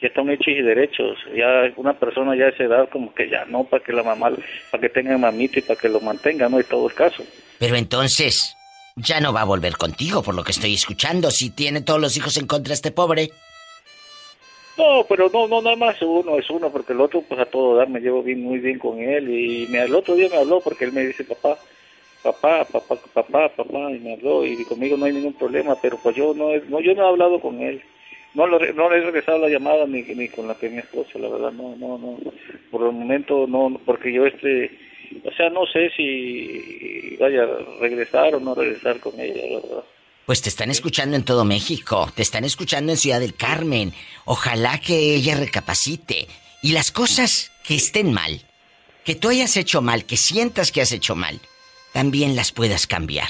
ya 0.01 0.07
están 0.07 0.29
hechos 0.29 0.47
y 0.47 0.61
derechos. 0.61 1.17
Ya 1.35 1.71
una 1.75 1.93
persona 1.93 2.35
ya 2.35 2.45
a 2.45 2.49
esa 2.49 2.63
edad 2.63 2.89
como 2.89 3.13
que 3.13 3.29
ya 3.29 3.45
no, 3.45 3.65
para 3.65 3.83
que 3.83 3.93
la 3.93 4.03
mamá, 4.03 4.31
para 4.71 4.81
que 4.81 4.89
tenga 4.89 5.17
mamita 5.17 5.59
y 5.59 5.61
para 5.61 5.79
que 5.79 5.89
lo 5.89 6.01
mantenga, 6.01 6.49
no 6.49 6.59
es 6.59 6.67
todo 6.67 6.87
el 6.87 6.95
caso. 6.95 7.23
Pero 7.59 7.75
entonces, 7.75 8.55
ya 8.95 9.19
no 9.21 9.31
va 9.31 9.41
a 9.41 9.45
volver 9.45 9.77
contigo, 9.77 10.23
por 10.23 10.35
lo 10.35 10.43
que 10.43 10.51
estoy 10.51 10.73
escuchando, 10.73 11.31
si 11.31 11.51
tiene 11.51 11.81
todos 11.81 12.01
los 12.01 12.17
hijos 12.17 12.37
en 12.37 12.47
contra 12.47 12.73
este 12.73 12.91
pobre. 12.91 13.29
No, 14.79 15.03
pero 15.09 15.29
no, 15.29 15.45
no, 15.45 15.61
nada 15.61 15.75
más 15.75 16.01
uno, 16.01 16.39
es 16.39 16.49
uno, 16.49 16.71
porque 16.71 16.93
el 16.93 17.01
otro, 17.01 17.21
pues 17.27 17.37
a 17.41 17.45
todo 17.45 17.75
dar, 17.75 17.89
me 17.89 17.99
llevo 17.99 18.23
bien, 18.23 18.41
muy 18.41 18.59
bien 18.59 18.79
con 18.79 18.97
él. 18.97 19.29
Y 19.29 19.67
me, 19.67 19.83
el 19.83 19.93
otro 19.93 20.15
día 20.15 20.29
me 20.29 20.37
habló 20.37 20.61
porque 20.61 20.85
él 20.85 20.93
me 20.93 21.05
dice, 21.05 21.25
papá, 21.25 21.57
papá, 22.23 22.63
papá, 22.63 22.95
papá, 23.13 23.49
papá, 23.49 23.91
y 23.91 23.99
me 23.99 24.13
habló, 24.13 24.45
y 24.45 24.63
conmigo 24.63 24.95
no 24.95 25.03
hay 25.03 25.11
ningún 25.11 25.33
problema, 25.33 25.75
pero 25.81 25.97
pues 26.01 26.15
yo 26.15 26.33
no, 26.33 26.55
no 26.69 26.79
yo 26.79 26.95
no 26.95 27.03
he 27.03 27.07
hablado 27.09 27.41
con 27.41 27.59
él. 27.59 27.81
No, 28.33 28.47
no 28.47 28.57
le 28.89 28.97
he 28.97 29.01
regresado 29.01 29.39
la 29.39 29.49
llamada 29.49 29.85
ni, 29.85 30.01
ni 30.03 30.29
con 30.29 30.47
la 30.47 30.55
que 30.55 30.69
mi 30.69 30.77
esposa, 30.77 31.19
la 31.19 31.27
verdad, 31.27 31.51
no, 31.51 31.75
no, 31.75 31.97
no. 31.97 32.17
Por 32.71 32.85
el 32.85 32.93
momento 32.93 33.47
no, 33.47 33.77
porque 33.85 34.13
yo 34.13 34.25
este, 34.25 34.71
o 35.25 35.31
sea, 35.33 35.49
no 35.49 35.65
sé 35.65 35.89
si 35.97 37.17
vaya 37.19 37.43
a 37.43 37.81
regresar 37.81 38.33
o 38.33 38.39
no 38.39 38.55
regresar 38.55 39.01
con 39.01 39.19
ella, 39.19 39.41
la 39.45 39.59
verdad. 39.59 39.83
Pues 40.29 40.43
te 40.43 40.49
están 40.49 40.69
escuchando 40.69 41.15
en 41.15 41.23
todo 41.23 41.43
México, 41.43 42.07
te 42.13 42.21
están 42.21 42.43
escuchando 42.43 42.91
en 42.91 42.99
Ciudad 42.99 43.19
del 43.19 43.33
Carmen. 43.33 43.93
Ojalá 44.25 44.79
que 44.79 45.15
ella 45.15 45.35
recapacite. 45.35 46.27
Y 46.61 46.73
las 46.73 46.91
cosas 46.91 47.51
que 47.63 47.73
estén 47.73 48.13
mal, 48.13 48.39
que 49.03 49.15
tú 49.15 49.29
hayas 49.29 49.57
hecho 49.57 49.81
mal, 49.81 50.05
que 50.05 50.17
sientas 50.17 50.71
que 50.71 50.81
has 50.81 50.91
hecho 50.91 51.15
mal, 51.15 51.39
también 51.93 52.35
las 52.35 52.51
puedas 52.51 52.85
cambiar. 52.85 53.27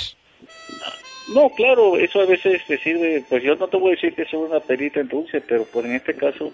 No, 1.29 1.49
claro, 1.51 1.97
eso 1.97 2.19
a 2.19 2.25
veces 2.25 2.63
te 2.67 2.77
sirve, 2.77 3.23
pues 3.29 3.43
yo 3.43 3.55
no 3.55 3.69
te 3.69 3.77
voy 3.77 3.93
a 3.93 3.95
decir 3.95 4.13
que 4.13 4.25
soy 4.25 4.41
una 4.41 4.59
perita 4.59 4.99
en 4.99 5.07
dulce, 5.07 5.39
pero 5.39 5.63
por 5.63 5.85
en 5.85 5.95
este 5.95 6.17
caso 6.17 6.51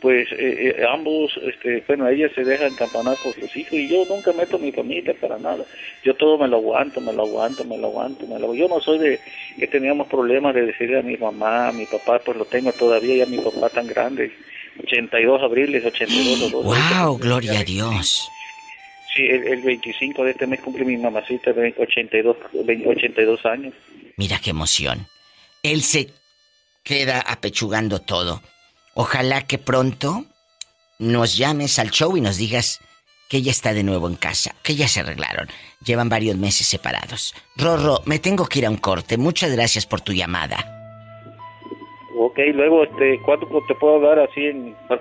pues 0.00 0.30
eh, 0.32 0.74
eh, 0.78 0.84
ambos, 0.88 1.32
este, 1.42 1.82
bueno, 1.86 2.08
ella 2.08 2.28
se 2.34 2.44
deja 2.44 2.66
encampanar 2.66 3.16
por 3.22 3.34
sus 3.34 3.56
hijos 3.56 3.72
y 3.72 3.88
yo 3.88 4.04
nunca 4.08 4.32
meto 4.32 4.58
mi 4.58 4.72
familia 4.72 5.14
para 5.20 5.38
nada. 5.38 5.64
Yo 6.04 6.14
todo 6.14 6.38
me 6.38 6.48
lo 6.48 6.56
aguanto, 6.56 7.00
me 7.00 7.12
lo 7.12 7.24
aguanto, 7.24 7.64
me 7.64 7.78
lo 7.78 7.88
aguanto, 7.88 8.26
me 8.26 8.38
lo 8.38 8.54
Yo 8.54 8.68
no 8.68 8.80
soy 8.80 8.98
de 8.98 9.20
que 9.58 9.66
teníamos 9.66 10.08
problemas 10.08 10.54
de 10.54 10.66
decirle 10.66 10.98
a 10.98 11.02
mi 11.02 11.16
mamá, 11.16 11.68
a 11.68 11.72
mi 11.72 11.86
papá, 11.86 12.20
pues 12.24 12.36
lo 12.36 12.44
tengo 12.44 12.72
todavía, 12.72 13.16
ya 13.16 13.26
mi 13.26 13.38
papá 13.38 13.68
tan 13.70 13.86
grande, 13.86 14.32
82 14.82 15.42
abriles, 15.42 15.84
82 15.84 16.40
los 16.40 16.52
dos. 16.52 16.64
¡Wow! 16.64 17.18
Gloria 17.18 17.60
a 17.60 17.64
Dios. 17.64 18.28
Sí, 19.14 19.22
el, 19.22 19.62
25 19.62 20.24
de 20.24 20.32
este 20.32 20.46
mes 20.46 20.60
cumple 20.60 20.84
mi 20.84 20.98
mamacita, 20.98 21.52
82, 21.52 22.36
82 22.52 23.46
años. 23.46 23.72
Mira 24.16 24.38
qué 24.42 24.50
emoción. 24.50 25.06
Él 25.62 25.82
se 25.82 26.10
queda 26.82 27.20
apechugando 27.20 28.00
todo. 28.00 28.42
Ojalá 28.98 29.42
que 29.42 29.58
pronto 29.58 30.24
nos 30.98 31.36
llames 31.36 31.78
al 31.78 31.90
show 31.90 32.16
y 32.16 32.22
nos 32.22 32.38
digas 32.38 32.80
que 33.28 33.36
ella 33.36 33.50
está 33.50 33.74
de 33.74 33.82
nuevo 33.82 34.08
en 34.08 34.16
casa, 34.16 34.54
que 34.62 34.74
ya 34.74 34.88
se 34.88 35.00
arreglaron. 35.00 35.48
Llevan 35.84 36.08
varios 36.08 36.38
meses 36.38 36.66
separados. 36.66 37.34
Rorro, 37.56 38.00
me 38.06 38.18
tengo 38.18 38.46
que 38.46 38.60
ir 38.60 38.66
a 38.66 38.70
un 38.70 38.78
corte. 38.78 39.18
Muchas 39.18 39.52
gracias 39.52 39.84
por 39.84 40.00
tu 40.00 40.14
llamada. 40.14 40.56
Ok, 42.18 42.38
luego, 42.54 42.84
este, 42.84 43.20
¿cuánto 43.22 43.46
te 43.68 43.74
puedo 43.74 44.00
dar 44.00 44.18
así 44.18 44.40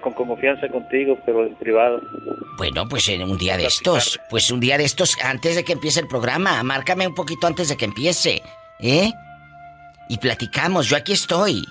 con 0.04 0.12
confianza 0.14 0.68
contigo, 0.68 1.18
pero 1.26 1.46
en 1.46 1.56
privado? 1.56 2.02
Bueno, 2.58 2.90
pues 2.90 3.08
en 3.08 3.24
un 3.24 3.38
día 3.38 3.56
de 3.56 3.68
estos, 3.68 4.20
pues 4.30 4.52
un 4.52 4.60
día 4.60 4.78
de 4.78 4.84
estos, 4.84 5.18
antes 5.24 5.56
de 5.56 5.64
que 5.64 5.72
empiece 5.72 6.02
el 6.02 6.10
programa, 6.10 6.62
márcame 6.64 7.08
un 7.08 7.16
poquito 7.16 7.48
antes 7.48 7.70
de 7.70 7.78
que 7.78 7.86
empiece, 7.86 8.42
¿eh? 8.82 9.10
Y 10.10 10.18
platicamos, 10.18 10.90
yo 10.90 10.98
aquí 10.98 11.14
estoy. 11.14 11.64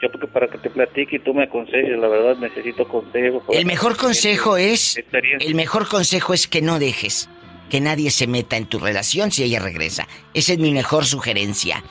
Yo 0.00 0.10
porque 0.12 0.28
para 0.28 0.46
que 0.48 0.58
te 0.58 0.70
platique 0.70 1.16
y 1.16 1.18
tú 1.18 1.34
me 1.34 1.44
aconsejes, 1.44 1.98
la 1.98 2.08
verdad 2.08 2.36
necesito 2.36 2.86
consejo. 2.86 3.42
El 3.52 3.66
mejor 3.66 3.96
consejo 3.96 4.56
es... 4.56 5.02
El 5.40 5.54
mejor 5.56 5.88
consejo 5.88 6.34
es 6.34 6.46
que 6.46 6.62
no 6.62 6.78
dejes 6.78 7.28
que 7.68 7.80
nadie 7.80 8.10
se 8.10 8.26
meta 8.26 8.56
en 8.56 8.66
tu 8.66 8.78
relación 8.78 9.30
si 9.32 9.42
ella 9.42 9.60
regresa. 9.60 10.06
Esa 10.34 10.52
es 10.52 10.58
mi 10.58 10.72
mejor 10.72 11.04
sugerencia. 11.04 11.82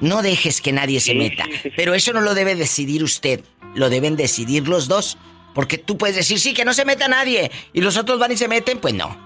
No 0.00 0.22
dejes 0.22 0.60
que 0.60 0.72
nadie 0.72 1.00
se 1.00 1.14
meta. 1.14 1.44
Pero 1.76 1.94
eso 1.94 2.12
no 2.12 2.20
lo 2.20 2.34
debe 2.34 2.54
decidir 2.54 3.02
usted. 3.02 3.40
Lo 3.74 3.90
deben 3.90 4.16
decidir 4.16 4.68
los 4.68 4.88
dos. 4.88 5.18
Porque 5.54 5.78
tú 5.78 5.96
puedes 5.98 6.16
decir, 6.16 6.38
sí, 6.38 6.54
que 6.54 6.64
no 6.64 6.72
se 6.72 6.84
meta 6.84 7.08
nadie. 7.08 7.50
Y 7.72 7.80
los 7.80 7.96
otros 7.96 8.18
van 8.18 8.32
y 8.32 8.36
se 8.36 8.46
meten, 8.46 8.78
pues 8.78 8.94
no. 8.94 9.16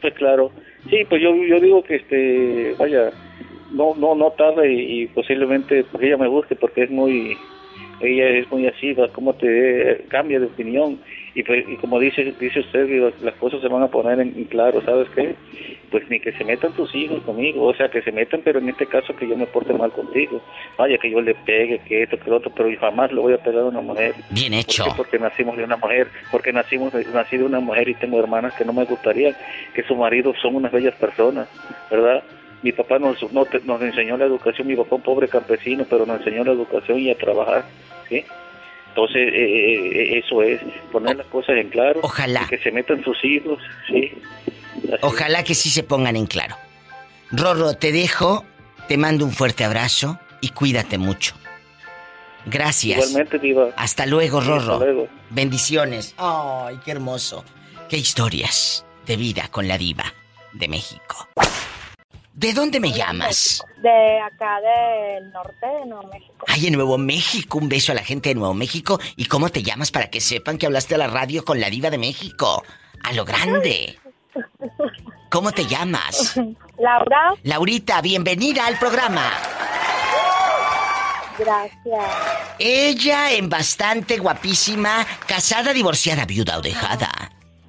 Pues 0.00 0.14
claro. 0.14 0.50
Sí, 0.88 1.04
pues 1.08 1.22
yo, 1.22 1.34
yo 1.34 1.60
digo 1.60 1.82
que 1.84 1.96
este, 1.96 2.74
vaya, 2.78 3.10
no 3.72 3.94
no 3.94 4.14
no 4.14 4.30
tarde 4.32 4.72
y, 4.72 5.06
posiblemente 5.08 5.84
porque 5.90 6.08
ella 6.08 6.16
me 6.16 6.28
guste 6.28 6.56
porque 6.56 6.84
es 6.84 6.90
muy 6.90 7.36
ella 8.00 8.28
es 8.28 8.50
muy 8.50 8.66
así 8.66 8.96
como 9.12 9.34
te 9.34 10.04
cambia 10.08 10.40
de 10.40 10.46
opinión 10.46 10.98
y, 11.34 11.42
pues, 11.42 11.64
y 11.66 11.76
como 11.76 11.98
dice 11.98 12.34
dice 12.38 12.60
usted 12.60 13.12
las 13.22 13.34
cosas 13.36 13.60
se 13.60 13.68
van 13.68 13.82
a 13.82 13.88
poner 13.88 14.20
en, 14.20 14.32
claro 14.44 14.82
sabes 14.82 15.08
qué 15.14 15.34
pues 15.90 16.08
ni 16.10 16.20
que 16.20 16.32
se 16.32 16.44
metan 16.44 16.72
tus 16.72 16.94
hijos 16.94 17.22
conmigo 17.22 17.64
o 17.64 17.74
sea 17.74 17.88
que 17.90 18.02
se 18.02 18.12
metan 18.12 18.40
pero 18.42 18.58
en 18.58 18.68
este 18.68 18.86
caso 18.86 19.14
que 19.14 19.28
yo 19.28 19.36
me 19.36 19.46
porte 19.46 19.72
mal 19.72 19.92
contigo. 19.92 20.40
Vaya 20.76 20.98
que 20.98 21.10
yo 21.10 21.20
le 21.20 21.34
pegue 21.34 21.78
que 21.80 22.02
esto 22.02 22.18
que 22.18 22.30
lo 22.30 22.36
otro 22.36 22.50
pero 22.54 22.68
yo 22.68 22.78
jamás 22.80 23.12
le 23.12 23.20
voy 23.20 23.34
a 23.34 23.38
pegar 23.38 23.62
a 23.62 23.66
una 23.66 23.80
mujer. 23.80 24.14
Bien 24.30 24.54
hecho. 24.54 24.84
Porque 24.96 25.18
nacimos 25.18 25.56
de 25.56 25.64
una 25.64 25.76
mujer 25.76 26.08
porque 26.30 26.52
nacimos 26.52 26.92
nací 27.12 27.36
de 27.36 27.44
una 27.44 27.60
mujer 27.60 27.88
y 27.88 27.94
tengo 27.94 28.18
hermanas 28.18 28.54
que 28.54 28.64
no 28.64 28.72
me 28.72 28.84
gustaría 28.84 29.36
que 29.74 29.82
su 29.84 29.94
marido 29.94 30.32
son 30.40 30.56
unas 30.56 30.72
bellas 30.72 30.94
personas 30.96 31.48
verdad 31.90 32.22
mi 32.62 32.72
papá 32.72 32.98
nos, 32.98 33.20
nos 33.32 33.82
enseñó 33.82 34.16
la 34.16 34.24
educación, 34.24 34.66
mi 34.66 34.76
papá 34.76 34.96
un 34.96 35.02
pobre 35.02 35.28
campesino, 35.28 35.84
pero 35.88 36.06
nos 36.06 36.18
enseñó 36.18 36.44
la 36.44 36.52
educación 36.52 36.98
y 36.98 37.10
a 37.10 37.16
trabajar, 37.16 37.64
¿sí? 38.08 38.24
Entonces, 38.88 39.28
eh, 39.28 39.32
eh, 39.32 39.88
eh, 39.94 40.18
eso 40.18 40.42
es, 40.42 40.60
poner 40.92 41.16
las 41.16 41.26
cosas 41.28 41.56
en 41.56 41.70
claro. 41.70 42.00
Ojalá. 42.02 42.46
Que 42.48 42.58
se 42.58 42.70
metan 42.70 43.02
sus 43.02 43.16
hijos, 43.24 43.58
¿sí? 43.88 44.12
Ojalá 45.00 45.42
que 45.44 45.54
sí 45.54 45.70
se 45.70 45.82
pongan 45.82 46.14
en 46.16 46.26
claro. 46.26 46.56
Rorro, 47.30 47.74
te 47.74 47.90
dejo, 47.90 48.44
te 48.88 48.98
mando 48.98 49.24
un 49.24 49.32
fuerte 49.32 49.64
abrazo 49.64 50.18
y 50.42 50.50
cuídate 50.50 50.98
mucho. 50.98 51.34
Gracias. 52.44 52.98
Igualmente, 52.98 53.38
Diva. 53.38 53.70
Hasta 53.76 54.04
luego, 54.04 54.40
Rorro. 54.40 54.74
hasta 54.74 54.84
luego. 54.84 55.08
Bendiciones. 55.30 56.14
Ay, 56.18 56.78
qué 56.84 56.90
hermoso. 56.90 57.44
Qué 57.88 57.96
historias 57.96 58.84
de 59.06 59.16
vida 59.16 59.48
con 59.50 59.68
la 59.68 59.78
diva 59.78 60.04
de 60.52 60.68
México. 60.68 61.28
¿De 62.34 62.54
dónde 62.54 62.80
me 62.80 62.92
llamas? 62.92 63.62
De 63.82 64.20
acá 64.20 64.58
del 64.60 65.30
norte 65.32 65.66
de 65.66 65.86
Nuevo 65.86 66.08
México. 66.08 66.44
Ay, 66.48 66.66
en 66.66 66.72
Nuevo 66.72 66.98
México. 66.98 67.58
Un 67.58 67.68
beso 67.68 67.92
a 67.92 67.94
la 67.94 68.02
gente 68.02 68.30
de 68.30 68.34
Nuevo 68.34 68.54
México. 68.54 68.98
¿Y 69.16 69.26
cómo 69.26 69.50
te 69.50 69.62
llamas 69.62 69.90
para 69.90 70.08
que 70.08 70.20
sepan 70.20 70.56
que 70.56 70.66
hablaste 70.66 70.94
a 70.94 70.98
la 70.98 71.08
radio 71.08 71.44
con 71.44 71.60
la 71.60 71.68
diva 71.68 71.90
de 71.90 71.98
México? 71.98 72.62
A 73.04 73.12
lo 73.12 73.26
grande. 73.26 73.98
¿Cómo 75.30 75.52
te 75.52 75.66
llamas? 75.66 76.40
Laura. 76.78 77.34
Laurita, 77.42 78.00
bienvenida 78.00 78.66
al 78.66 78.78
programa. 78.78 79.30
Gracias. 81.38 82.04
Ella 82.58 83.32
en 83.32 83.50
bastante 83.50 84.18
guapísima, 84.18 85.06
casada, 85.26 85.72
divorciada, 85.72 86.24
viuda 86.24 86.58
o 86.58 86.62
dejada. 86.62 87.10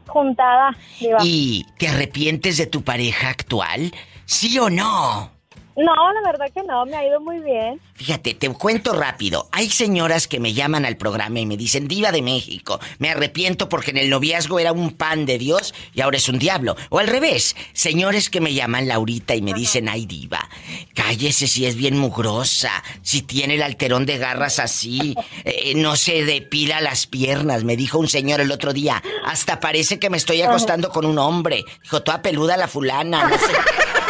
Juntada. 0.08 0.76
¿Y 1.22 1.66
te 1.78 1.90
arrepientes 1.90 2.58
de 2.58 2.68
tu 2.68 2.84
pareja 2.84 3.30
actual? 3.30 3.92
¿Sí 4.26 4.58
o 4.60 4.70
no? 4.70 5.34
No, 5.76 6.14
la 6.14 6.32
verdad 6.32 6.52
que 6.54 6.62
no, 6.64 6.86
me 6.86 6.96
ha 6.96 7.08
ido 7.08 7.20
muy 7.20 7.40
bien. 7.40 7.82
Fíjate, 7.96 8.36
te 8.36 8.48
cuento 8.50 8.94
rápido. 8.94 9.48
Hay 9.52 9.70
señoras 9.72 10.28
que 10.28 10.40
me 10.40 10.54
llaman 10.54 10.86
al 10.86 10.98
programa 10.98 11.40
y 11.40 11.48
me 11.48 11.58
dicen, 11.58 11.88
Diva 11.88 12.12
de 12.12 12.22
México, 12.22 12.80
me 13.00 13.10
arrepiento 13.10 13.70
porque 13.70 13.90
en 13.90 13.98
el 13.98 14.10
noviazgo 14.10 14.60
era 14.60 14.72
un 14.72 14.92
pan 14.92 15.26
de 15.26 15.40
Dios 15.40 15.74
y 15.96 16.02
ahora 16.02 16.18
es 16.18 16.30
un 16.30 16.38
diablo. 16.38 16.76
O 16.90 17.00
al 17.00 17.08
revés, 17.08 17.56
señores 17.74 18.30
que 18.30 18.40
me 18.40 18.54
llaman 18.54 18.88
Laurita 18.88 19.34
y 19.34 19.42
me 19.42 19.54
dicen, 19.54 19.90
ay 19.90 20.06
Diva, 20.06 20.48
cállese 20.94 21.48
si 21.48 21.66
es 21.66 21.76
bien 21.76 21.98
mugrosa, 21.98 22.84
si 23.02 23.24
tiene 23.24 23.56
el 23.56 23.64
alterón 23.64 24.06
de 24.06 24.20
garras 24.20 24.60
así, 24.60 25.16
eh, 25.44 25.74
no 25.76 25.96
se 25.96 26.24
depila 26.24 26.82
las 26.82 27.08
piernas, 27.08 27.64
me 27.64 27.78
dijo 27.78 27.98
un 27.98 28.08
señor 28.08 28.42
el 28.42 28.52
otro 28.52 28.74
día, 28.74 29.02
hasta 29.26 29.60
parece 29.60 29.98
que 29.98 30.12
me 30.12 30.18
estoy 30.18 30.44
acostando 30.44 30.90
con 30.90 31.06
un 31.06 31.18
hombre. 31.18 31.64
Dijo, 31.82 32.04
toda 32.04 32.22
peluda 32.22 32.58
la 32.58 32.68
fulana, 32.68 33.28
no 33.28 33.38
sé. 33.40 33.54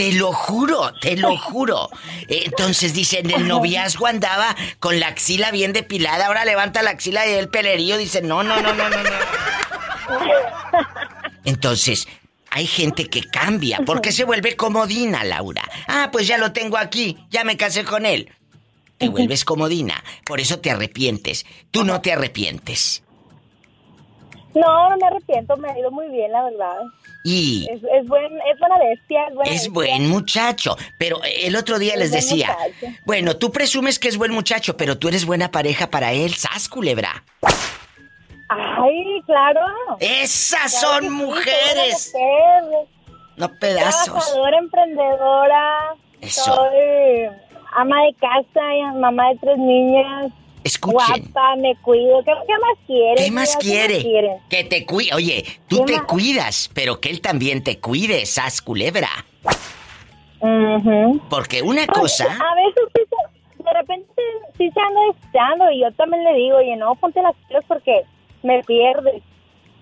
Te 0.00 0.12
lo 0.12 0.32
juro, 0.32 0.94
te 0.98 1.14
lo 1.14 1.36
juro. 1.36 1.90
Entonces 2.26 2.94
dicen, 2.94 3.30
el 3.30 3.46
noviazgo 3.46 4.06
andaba 4.06 4.56
con 4.78 4.98
la 4.98 5.08
axila 5.08 5.50
bien 5.50 5.74
depilada, 5.74 6.24
ahora 6.24 6.46
levanta 6.46 6.80
la 6.80 6.88
axila 6.88 7.26
y 7.26 7.32
el 7.34 7.50
pelerío 7.50 7.98
dice, 7.98 8.22
no, 8.22 8.42
no, 8.42 8.62
no, 8.62 8.72
no, 8.72 8.88
no, 8.88 8.96
no. 8.96 9.10
Entonces, 11.44 12.08
hay 12.48 12.66
gente 12.66 13.10
que 13.10 13.24
cambia 13.24 13.80
porque 13.84 14.10
se 14.10 14.24
vuelve 14.24 14.56
comodina, 14.56 15.22
Laura. 15.22 15.68
Ah, 15.86 16.08
pues 16.10 16.26
ya 16.26 16.38
lo 16.38 16.52
tengo 16.52 16.78
aquí, 16.78 17.18
ya 17.28 17.44
me 17.44 17.58
casé 17.58 17.84
con 17.84 18.06
él. 18.06 18.32
Te 18.96 19.10
vuelves 19.10 19.44
comodina, 19.44 20.02
por 20.24 20.40
eso 20.40 20.60
te 20.60 20.70
arrepientes. 20.70 21.44
Tú 21.70 21.84
no 21.84 22.00
te 22.00 22.14
arrepientes. 22.14 23.02
No, 24.54 24.90
no 24.90 24.96
me 24.96 25.06
arrepiento, 25.06 25.56
me 25.56 25.70
ha 25.70 25.78
ido 25.78 25.90
muy 25.90 26.08
bien, 26.08 26.32
la 26.32 26.44
verdad. 26.44 26.78
Y 27.22 27.68
Es, 27.70 27.80
es, 27.82 28.06
buen, 28.08 28.32
es 28.52 28.58
buena 28.58 28.78
bestia, 28.78 29.26
es 29.28 29.34
buena 29.34 29.50
es 29.50 29.56
bestia. 29.56 29.72
buen 29.72 30.08
muchacho, 30.08 30.76
pero 30.98 31.20
el 31.42 31.54
otro 31.56 31.78
día 31.78 31.94
les 31.96 32.10
decía, 32.10 32.56
muchacho. 32.80 32.96
bueno, 33.04 33.36
tú 33.36 33.52
presumes 33.52 33.98
que 33.98 34.08
es 34.08 34.16
buen 34.16 34.32
muchacho, 34.32 34.76
pero 34.76 34.98
tú 34.98 35.08
eres 35.08 35.24
buena 35.26 35.50
pareja 35.50 35.88
para 35.90 36.12
él, 36.12 36.34
sas 36.34 36.68
culebra. 36.68 37.22
Ay, 38.48 39.22
claro. 39.26 39.60
Esas 40.00 40.80
Claro 40.80 40.94
son 40.94 41.02
sí, 41.04 41.10
mujeres, 41.10 42.12
mujer, 42.14 42.88
no 43.36 43.52
pedazos. 43.58 44.04
Trabajadora, 44.06 44.58
emprendedora. 44.58 45.94
Eso. 46.20 46.42
Soy 46.54 47.28
ama 47.76 47.96
de 48.02 48.14
casa, 48.14 48.74
y 48.74 48.98
mamá 48.98 49.28
de 49.30 49.38
tres 49.38 49.58
niñas. 49.58 50.32
Escuchen. 50.64 51.22
Guapa, 51.32 51.56
me 51.56 51.74
cuido. 51.76 52.22
¿Qué, 52.24 52.32
qué 52.46 52.52
más 52.52 52.86
quiere? 52.86 53.24
¿Qué 53.24 53.30
más 53.30 53.56
quiere? 53.56 54.02
Que 54.50 54.64
te 54.64 54.84
cuide. 54.84 55.14
Oye, 55.14 55.44
tú 55.68 55.78
¿Qué 55.84 55.92
te 55.92 55.98
más? 55.98 56.06
cuidas, 56.06 56.70
pero 56.74 57.00
que 57.00 57.08
él 57.10 57.20
también 57.20 57.62
te 57.64 57.78
cuide, 57.80 58.26
sas 58.26 58.60
culebra. 58.60 59.08
Porque 61.28 61.62
una 61.62 61.86
cosa. 61.86 62.24
A 62.24 62.54
veces 62.54 62.84
sí 62.94 63.02
se- 63.08 63.62
de 63.62 63.72
repente 63.74 64.22
sí 64.56 64.70
se 64.70 64.80
anda 64.80 65.00
deseando 65.14 65.70
y 65.70 65.80
yo 65.82 65.92
también 65.92 66.24
le 66.24 66.34
digo, 66.34 66.56
oye, 66.56 66.76
no, 66.76 66.94
ponte 66.94 67.20
las 67.22 67.34
pilas 67.46 67.64
porque 67.68 68.02
me 68.42 68.62
pierdes. 68.64 69.22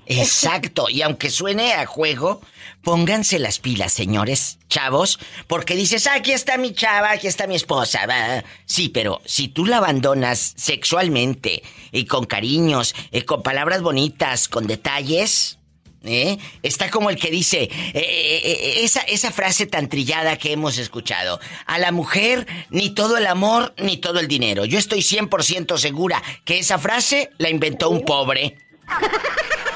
Exacto, 0.09 0.88
y 0.88 1.03
aunque 1.03 1.29
suene 1.29 1.75
a 1.75 1.85
juego, 1.85 2.40
pónganse 2.83 3.38
las 3.38 3.59
pilas, 3.59 3.92
señores, 3.92 4.59
chavos, 4.68 5.18
porque 5.47 5.77
dices, 5.77 6.07
"Ah, 6.07 6.14
aquí 6.14 6.33
está 6.33 6.57
mi 6.57 6.73
chava, 6.73 7.11
aquí 7.11 7.27
está 7.27 7.47
mi 7.47 7.57
esposa. 7.57 8.07
va". 8.07 8.42
Sí, 8.64 8.88
pero 8.88 9.21
si 9.27 9.49
tú 9.49 9.66
la 9.66 9.77
abandonas 9.77 10.55
sexualmente 10.57 11.62
y 11.92 12.07
con 12.07 12.25
cariños, 12.25 12.94
y 13.12 13.21
con 13.23 13.42
palabras 13.42 13.83
bonitas, 13.83 14.49
con 14.49 14.66
detalles, 14.66 15.59
¿eh? 16.05 16.38
Está 16.62 16.90
como 16.90 17.11
el 17.11 17.16
que 17.16 17.31
dice 17.31 17.64
eh, 17.64 17.71
eh, 17.94 18.40
eh, 18.44 18.75
esa, 18.85 19.01
esa 19.03 19.31
frase 19.31 19.66
tan 19.66 19.90
trillada 19.90 20.38
que 20.38 20.53
hemos 20.53 20.79
escuchado. 20.79 21.38
A 21.66 21.79
la 21.79 21.92
mujer 21.92 22.47
ni 22.71 22.90
todo 22.90 23.18
el 23.18 23.27
amor 23.27 23.75
ni 23.77 23.99
todo 23.99 24.21
el 24.21 24.29
dinero. 24.29 24.64
Yo 24.64 24.79
estoy 24.79 25.01
100% 25.01 25.77
segura 25.77 26.23
que 26.47 26.59
esa 26.59 26.79
frase 26.79 27.31
la 27.37 27.51
inventó 27.51 27.90
un 27.90 28.07
pobre. 28.07 28.57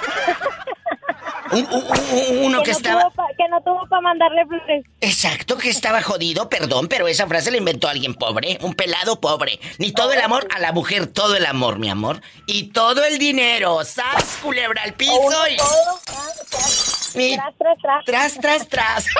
Un- 1.53 1.67
un- 1.71 1.85
un- 1.85 2.45
uno 2.47 2.63
que, 2.63 2.71
no 2.73 2.77
estaba... 2.77 3.11
pa- 3.11 3.27
que 3.37 3.47
no 3.51 3.61
tuvo 3.63 3.87
para 3.89 4.01
mandarle 4.01 4.47
flores. 4.47 4.85
Exacto, 5.01 5.59
que 5.59 5.69
estaba 5.69 6.01
jodido, 6.03 6.49
perdón, 6.49 6.89
pero 6.89 7.09
esa 7.09 7.27
frase 7.27 7.51
la 7.51 7.59
inventó 7.59 7.89
alguien 7.89 8.15
pobre, 8.15 8.59
un 8.63 8.75
pelado 8.75 9.21
pobre. 9.21 9.61
Ni 9.79 9.93
todo 9.93 10.13
el 10.13 10.21
amor, 10.21 10.49
a 10.55 10.59
la 10.61 10.73
mujer 10.73 11.07
todo 11.09 11.37
el 11.37 11.45
amor, 11.47 11.79
mi 11.79 11.91
amor. 11.91 12.21
Y 12.47 12.69
todo 12.73 13.05
el 13.05 13.19
dinero, 13.19 13.85
¡sas, 13.85 14.39
culebra 14.43 14.83
al 14.83 14.95
piso! 14.95 15.13
O 15.15 15.27
uno 15.27 15.37
y- 15.53 15.57
todo, 15.59 16.01
tras, 16.07 16.47
tras, 16.51 17.17
y- 17.17 17.35
tras, 17.37 17.55
tras, 17.59 17.79
tras. 17.83 18.05
Tras, 18.05 18.39
tras, 18.41 18.69
tras. 18.69 19.07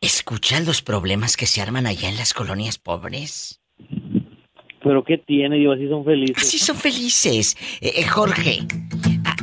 ¿Escuchas 0.00 0.64
los 0.66 0.82
problemas 0.82 1.36
que 1.36 1.46
se 1.46 1.60
arman 1.62 1.86
allá 1.86 2.08
en 2.08 2.16
las 2.16 2.34
colonias 2.34 2.78
pobres? 2.78 3.60
Pero 4.82 5.04
¿qué 5.04 5.16
tiene? 5.18 5.56
Digo, 5.58 5.72
así 5.72 5.88
son 5.88 6.04
felices. 6.04 6.42
Así 6.42 6.58
son 6.58 6.76
felices. 6.76 7.56
Eh, 7.80 7.92
eh, 7.98 8.04
Jorge, 8.08 8.66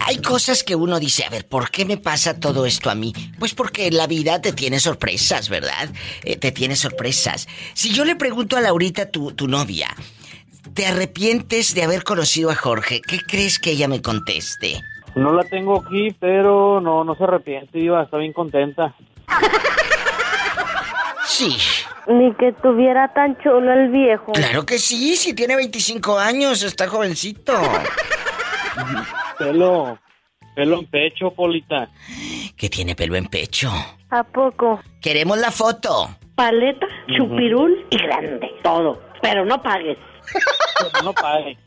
hay 0.06 0.18
cosas 0.22 0.64
que 0.64 0.76
uno 0.76 1.00
dice, 1.00 1.24
a 1.26 1.30
ver, 1.30 1.48
¿por 1.48 1.70
qué 1.72 1.86
me 1.86 1.98
pasa 1.98 2.40
todo 2.40 2.66
esto 2.66 2.90
a 2.90 2.96
mí? 2.96 3.14
Pues 3.40 3.54
porque 3.54 3.92
la 3.92 4.08
vida 4.08 4.42
te 4.42 4.54
tiene 4.54 4.80
sorpresas, 4.80 5.50
¿verdad? 5.50 5.90
Eh, 6.24 6.38
te 6.38 6.52
tiene 6.52 6.76
sorpresas. 6.76 7.48
Si 7.74 7.92
yo 7.94 8.06
le 8.06 8.16
pregunto 8.16 8.58
a 8.58 8.62
Laurita, 8.62 9.10
tu, 9.12 9.32
tu 9.34 9.48
novia, 9.48 9.88
¿te 10.74 10.86
arrepientes 10.88 11.74
de 11.76 11.84
haber 11.84 12.04
conocido 12.04 12.50
a 12.52 12.56
Jorge? 12.56 13.02
¿Qué 13.02 13.20
crees 13.20 13.60
que 13.60 13.72
ella 13.72 13.88
me 13.88 14.02
conteste? 14.02 14.82
No 15.16 15.34
la 15.34 15.44
tengo 15.44 15.82
aquí, 15.82 16.16
pero 16.20 16.80
no, 16.82 17.04
no 17.04 17.16
se 17.16 17.24
arrepiente, 17.24 17.78
Diva, 17.80 18.04
está 18.04 18.18
bien 18.18 18.32
contenta. 18.34 18.96
Sí, 21.26 21.58
Ni 22.08 22.34
que 22.36 22.54
tuviera 22.62 23.12
tan 23.14 23.38
chulo 23.42 23.72
el 23.72 23.90
viejo. 23.92 24.32
claro 24.34 24.66
que 24.66 24.78
sí, 24.80 25.16
si 25.16 25.34
tiene 25.34 25.56
25 25.56 26.18
años, 26.18 26.64
está 26.64 26.88
jovencito. 26.88 27.54
Pelo, 29.40 29.98
pelo 30.56 30.80
en 30.80 30.86
pecho, 30.86 31.32
Polita. 31.32 31.90
Que 32.56 32.70
tiene 32.70 32.96
pelo 32.96 33.16
en 33.16 33.26
pecho. 33.26 33.72
¿A 34.12 34.24
poco? 34.24 34.80
Queremos 35.02 35.38
la 35.40 35.50
foto. 35.52 36.16
Paleta, 36.36 36.86
chupirul 37.18 37.86
y 37.90 37.98
grande. 37.98 38.48
Todo. 38.62 39.02
Pero 39.22 39.46
no 39.46 39.62
pagues. 39.62 39.98
No 41.04 41.14
pague. 41.14 41.58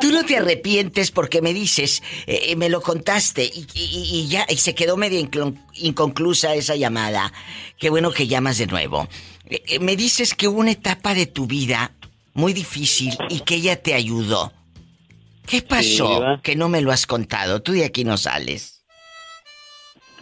Tú 0.00 0.10
no 0.12 0.22
te 0.24 0.36
arrepientes 0.36 1.10
porque 1.10 1.40
me 1.40 1.54
dices, 1.54 2.02
eh, 2.26 2.40
eh, 2.48 2.56
me 2.56 2.68
lo 2.68 2.82
contaste 2.82 3.44
y, 3.44 3.66
y- 3.74 4.20
y 4.20 4.28
ya 4.28 4.44
y 4.48 4.56
se 4.56 4.74
quedó 4.74 4.98
medio 4.98 5.18
inconclusa 5.74 6.54
esa 6.54 6.76
llamada. 6.76 7.32
Qué 7.78 7.88
bueno 7.88 8.10
que 8.10 8.26
llamas 8.26 8.58
de 8.58 8.66
nuevo. 8.66 9.08
Eh, 9.46 9.62
eh, 9.66 9.78
me 9.78 9.96
dices 9.96 10.34
que 10.34 10.46
hubo 10.48 10.60
una 10.60 10.72
etapa 10.72 11.14
de 11.14 11.24
tu 11.26 11.46
vida 11.46 11.92
muy 12.34 12.52
difícil 12.52 13.16
y 13.30 13.40
que 13.40 13.54
ella 13.56 13.82
te 13.82 13.94
ayudó. 13.94 14.52
¿Qué 15.50 15.62
pasó 15.62 16.38
que 16.42 16.54
no 16.54 16.68
me 16.68 16.80
lo 16.80 16.92
has 16.92 17.06
contado? 17.06 17.60
Tú 17.60 17.72
de 17.72 17.84
aquí 17.84 18.04
no 18.04 18.16
sales. 18.16 18.84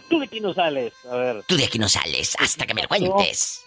Tú 0.09 0.19
de 0.19 0.25
aquí 0.25 0.39
no 0.39 0.53
sales. 0.53 0.93
A 1.09 1.15
ver, 1.15 1.43
Tú 1.47 1.55
de 1.55 1.65
aquí 1.65 1.77
no 1.77 1.87
sales 1.87 2.35
hasta 2.39 2.65
que 2.65 2.73
me 2.73 2.81
lo 2.81 2.87
cuentes. 2.87 3.63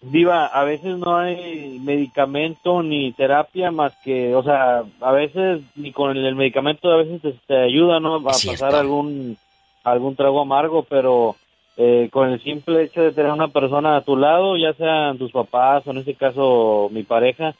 Diva, 0.00 0.46
a 0.46 0.62
veces 0.62 0.96
no 0.96 1.16
hay 1.16 1.80
medicamento 1.80 2.84
ni 2.84 3.12
terapia 3.12 3.72
más 3.72 3.92
que, 4.04 4.32
o 4.36 4.44
sea, 4.44 4.84
a 5.00 5.10
veces 5.10 5.60
ni 5.74 5.90
con 5.90 6.16
el, 6.16 6.24
el 6.24 6.36
medicamento 6.36 6.88
a 6.92 6.98
veces 6.98 7.20
te, 7.20 7.32
te 7.48 7.56
ayuda, 7.56 7.98
¿no? 7.98 8.14
A 8.14 8.22
pasar 8.22 8.76
algún, 8.76 9.36
algún 9.82 10.14
trago 10.14 10.40
amargo, 10.40 10.84
pero 10.84 11.34
eh, 11.76 12.08
con 12.12 12.28
el 12.30 12.40
simple 12.42 12.84
hecho 12.84 13.02
de 13.02 13.10
tener 13.10 13.32
una 13.32 13.48
persona 13.48 13.96
a 13.96 14.02
tu 14.02 14.16
lado, 14.16 14.56
ya 14.56 14.72
sean 14.74 15.18
tus 15.18 15.32
papás 15.32 15.84
o 15.86 15.90
en 15.90 15.98
este 15.98 16.14
caso 16.14 16.88
mi 16.92 17.02
pareja, 17.02 17.56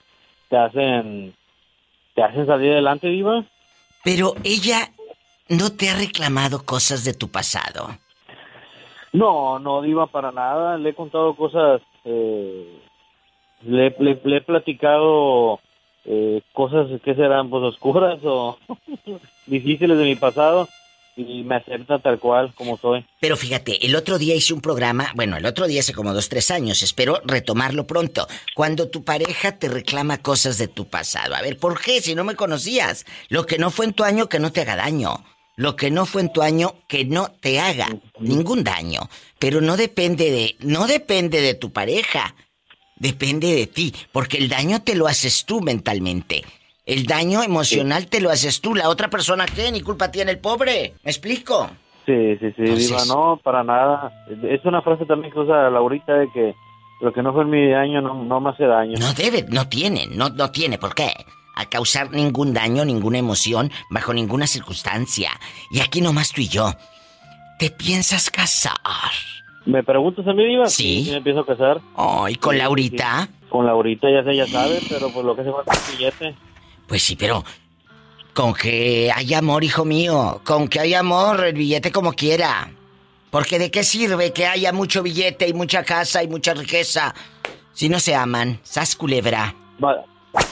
te 0.48 0.56
hacen, 0.56 1.34
te 2.18 2.24
hacen 2.24 2.46
salir 2.46 2.72
adelante, 2.72 3.06
Diva. 3.06 3.44
Pero 4.02 4.34
ella 4.42 4.88
no 5.48 5.70
te 5.70 5.88
ha 5.88 5.94
reclamado 5.94 6.64
cosas 6.64 7.04
de 7.04 7.14
tu 7.14 7.28
pasado. 7.30 7.96
No, 9.12 9.60
no, 9.60 9.82
Diva, 9.82 10.08
para 10.08 10.32
nada. 10.32 10.76
Le 10.78 10.90
he 10.90 10.94
contado 10.94 11.36
cosas, 11.36 11.80
eh, 12.04 12.80
le, 13.62 13.94
le- 14.00 14.20
le 14.24 14.36
he 14.38 14.40
platicado 14.40 15.60
eh, 16.06 16.42
cosas 16.52 16.88
que 17.04 17.14
serán 17.14 17.50
pues 17.50 17.62
oscuras 17.62 18.18
o 18.24 18.58
difíciles 19.46 19.96
de 19.96 20.04
mi 20.04 20.16
pasado 20.16 20.68
y 21.18 21.42
me 21.42 21.56
acepta 21.56 21.98
tal 21.98 22.18
cual 22.18 22.54
como 22.54 22.76
soy. 22.78 23.04
Pero 23.20 23.36
fíjate, 23.36 23.84
el 23.84 23.96
otro 23.96 24.18
día 24.18 24.34
hice 24.34 24.54
un 24.54 24.60
programa, 24.60 25.12
bueno, 25.14 25.36
el 25.36 25.46
otro 25.46 25.66
día 25.66 25.80
hace 25.80 25.92
como 25.92 26.14
dos, 26.14 26.28
tres 26.28 26.50
años, 26.50 26.82
espero 26.82 27.20
retomarlo 27.24 27.86
pronto, 27.86 28.28
cuando 28.54 28.88
tu 28.88 29.04
pareja 29.04 29.58
te 29.58 29.68
reclama 29.68 30.18
cosas 30.18 30.58
de 30.58 30.68
tu 30.68 30.86
pasado. 30.86 31.34
A 31.34 31.42
ver, 31.42 31.58
¿por 31.58 31.80
qué? 31.80 32.00
Si 32.00 32.14
no 32.14 32.24
me 32.24 32.36
conocías. 32.36 33.04
Lo 33.28 33.46
que 33.46 33.58
no 33.58 33.70
fue 33.70 33.86
en 33.86 33.92
tu 33.92 34.04
año, 34.04 34.28
que 34.28 34.38
no 34.38 34.52
te 34.52 34.60
haga 34.62 34.76
daño. 34.76 35.24
Lo 35.56 35.74
que 35.74 35.90
no 35.90 36.06
fue 36.06 36.22
en 36.22 36.32
tu 36.32 36.42
año, 36.42 36.76
que 36.88 37.04
no 37.04 37.32
te 37.40 37.58
haga 37.58 37.88
ningún 38.20 38.62
daño. 38.62 39.10
Pero 39.40 39.60
no 39.60 39.76
depende 39.76 40.30
de, 40.30 40.56
no 40.60 40.86
depende 40.86 41.40
de 41.40 41.54
tu 41.54 41.72
pareja. 41.72 42.36
Depende 42.94 43.54
de 43.54 43.66
ti, 43.66 43.94
porque 44.12 44.38
el 44.38 44.48
daño 44.48 44.82
te 44.82 44.94
lo 44.94 45.06
haces 45.06 45.44
tú 45.44 45.60
mentalmente. 45.60 46.44
El 46.88 47.04
daño 47.06 47.42
emocional 47.42 48.06
te 48.06 48.20
lo 48.20 48.30
haces 48.30 48.60
tú. 48.62 48.74
La 48.74 48.88
otra 48.88 49.08
persona, 49.08 49.44
¿qué? 49.46 49.70
Ni 49.70 49.82
culpa 49.82 50.10
tiene 50.10 50.30
el 50.32 50.38
pobre. 50.38 50.94
¿Me 51.04 51.10
explico? 51.10 51.68
Sí, 52.06 52.14
sí, 52.40 52.46
sí, 52.56 52.62
Entonces- 52.62 52.88
Diva, 52.88 53.04
no, 53.06 53.38
para 53.44 53.62
nada. 53.62 54.10
Es 54.48 54.64
una 54.64 54.80
frase 54.80 55.04
también 55.04 55.30
que 55.32 55.38
usa 55.38 55.68
Laurita 55.68 56.14
de 56.14 56.28
que 56.32 56.54
lo 57.02 57.12
que 57.12 57.22
no 57.22 57.34
fue 57.34 57.42
en 57.42 57.50
mi 57.50 57.68
daño 57.70 58.00
no, 58.00 58.14
no 58.24 58.40
me 58.40 58.50
hace 58.50 58.64
daño. 58.64 58.94
No 58.98 59.12
debe, 59.12 59.44
no 59.50 59.68
tiene, 59.68 60.06
no, 60.06 60.30
no 60.30 60.50
tiene 60.50 60.78
por 60.78 60.94
qué. 60.94 61.12
A 61.54 61.66
causar 61.66 62.10
ningún 62.10 62.54
daño, 62.54 62.84
ninguna 62.86 63.18
emoción, 63.18 63.70
bajo 63.90 64.14
ninguna 64.14 64.46
circunstancia. 64.46 65.30
Y 65.70 65.80
aquí 65.80 66.00
nomás 66.00 66.32
tú 66.32 66.40
y 66.40 66.48
yo. 66.48 66.72
¿Te 67.58 67.70
piensas 67.70 68.30
casar? 68.30 68.78
¿Me 69.66 69.82
preguntas 69.82 70.26
a 70.26 70.32
mí, 70.32 70.46
Diva? 70.46 70.66
Sí. 70.68 71.08
me 71.10 71.16
empiezo 71.18 71.40
a 71.40 71.46
casar. 71.46 71.80
Ay, 71.96 72.36
¿con 72.36 72.54
Sí, 72.54 72.58
Laurita? 72.60 73.28
sí. 73.30 73.46
Con 73.50 73.66
Laurita 73.66 74.08
ya 74.10 74.22
sé, 74.24 74.36
ya 74.36 74.46
sabe, 74.46 74.78
pero 74.88 75.10
pues 75.10 75.24
lo 75.26 75.34
que 75.34 75.40
hace 75.42 75.52
falta 75.52 75.72
es 75.74 75.98
billete. 75.98 76.34
Pues 76.88 77.02
sí, 77.02 77.14
pero... 77.14 77.44
Con 78.34 78.54
que 78.54 79.10
hay 79.12 79.34
amor, 79.34 79.64
hijo 79.64 79.84
mío. 79.84 80.40
Con 80.44 80.68
que 80.68 80.78
hay 80.80 80.94
amor, 80.94 81.44
el 81.44 81.54
billete 81.54 81.90
como 81.90 82.12
quiera. 82.12 82.70
Porque 83.30 83.58
de 83.58 83.70
qué 83.70 83.82
sirve 83.82 84.32
que 84.32 84.46
haya 84.46 84.72
mucho 84.72 85.02
billete 85.02 85.48
y 85.48 85.52
mucha 85.54 85.82
casa 85.82 86.22
y 86.22 86.28
mucha 86.28 86.54
riqueza 86.54 87.14
si 87.72 87.88
no 87.88 87.98
se 87.98 88.14
aman. 88.14 88.60
Sas 88.62 88.94
culebra. 88.94 89.54
Va- 89.82 90.04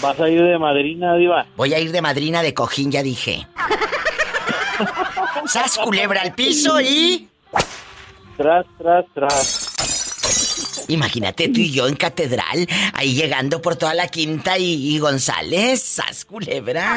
¿Vas 0.03 0.19
a 0.19 0.29
ir 0.29 0.43
de 0.43 0.59
madrina, 0.59 1.15
Diva? 1.15 1.47
Voy 1.57 1.75
a 1.75 1.79
ir 1.79 1.93
de 1.93 2.03
madrina 2.03 2.43
de 2.43 2.55
cojín, 2.55 2.91
ya 2.91 3.05
dije. 3.05 3.47
Sas 5.47 5.79
culebra 5.79 6.23
al 6.23 6.35
piso 6.35 6.81
y. 6.81 7.29
Tras, 8.37 8.67
tras, 8.79 9.05
tras. 9.15 9.66
Imagínate 10.89 11.49
tú 11.49 11.61
y 11.61 11.71
yo 11.73 11.89
en 11.89 11.97
catedral, 11.97 12.67
ahí 12.95 13.15
llegando 13.15 13.61
por 13.61 13.77
toda 13.77 13.95
la 13.95 14.09
quinta 14.09 14.59
y, 14.59 14.95
y 14.95 14.99
González, 14.99 15.83
sas 15.83 16.25
culebra. 16.25 16.97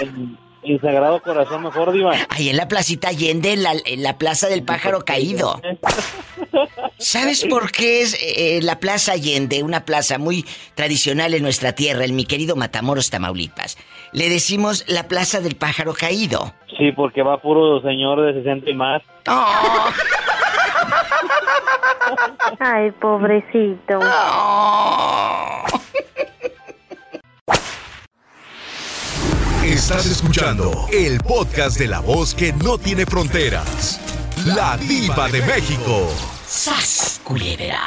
En, 0.00 0.38
en 0.62 0.80
Sagrado 0.80 1.22
Corazón, 1.22 1.62
mejor, 1.62 1.92
Diva. 1.92 2.14
Ahí 2.30 2.48
en 2.48 2.56
la 2.56 2.68
placita 2.68 3.08
Allende, 3.08 3.52
en 3.52 3.62
la, 3.62 3.74
en 3.84 4.02
la 4.02 4.18
plaza 4.18 4.48
del 4.48 4.64
pájaro 4.64 5.04
caído. 5.04 5.60
¿Sabes 6.98 7.44
por 7.44 7.70
qué 7.70 8.02
es 8.02 8.18
eh, 8.20 8.58
la 8.62 8.80
plaza 8.80 9.12
Allende, 9.12 9.62
una 9.62 9.84
plaza 9.84 10.18
muy 10.18 10.44
tradicional 10.74 11.32
en 11.32 11.44
nuestra 11.44 11.72
tierra, 11.72 12.04
en 12.04 12.16
mi 12.16 12.24
querido 12.24 12.56
Matamoros, 12.56 13.10
Tamaulipas? 13.10 13.78
Le 14.12 14.28
decimos 14.28 14.84
la 14.88 15.06
plaza 15.06 15.40
del 15.40 15.54
pájaro 15.54 15.94
caído. 15.94 16.54
Sí, 16.76 16.90
porque 16.92 17.22
va 17.22 17.40
puro 17.40 17.80
señor 17.82 18.20
de 18.26 18.34
60 18.34 18.70
y 18.70 18.74
más. 18.74 19.02
¡Oh! 19.28 19.90
Ay, 22.60 22.90
pobrecito. 22.92 23.98
Estás 29.64 30.06
escuchando 30.06 30.70
el 30.92 31.18
podcast 31.20 31.78
de 31.78 31.86
la 31.88 32.00
voz 32.00 32.34
que 32.34 32.52
no 32.52 32.78
tiene 32.78 33.04
fronteras. 33.06 34.00
La 34.46 34.76
diva 34.78 35.28
de 35.28 35.40
México. 35.42 36.08
¡Sas 36.46 37.20
culebra! 37.24 37.80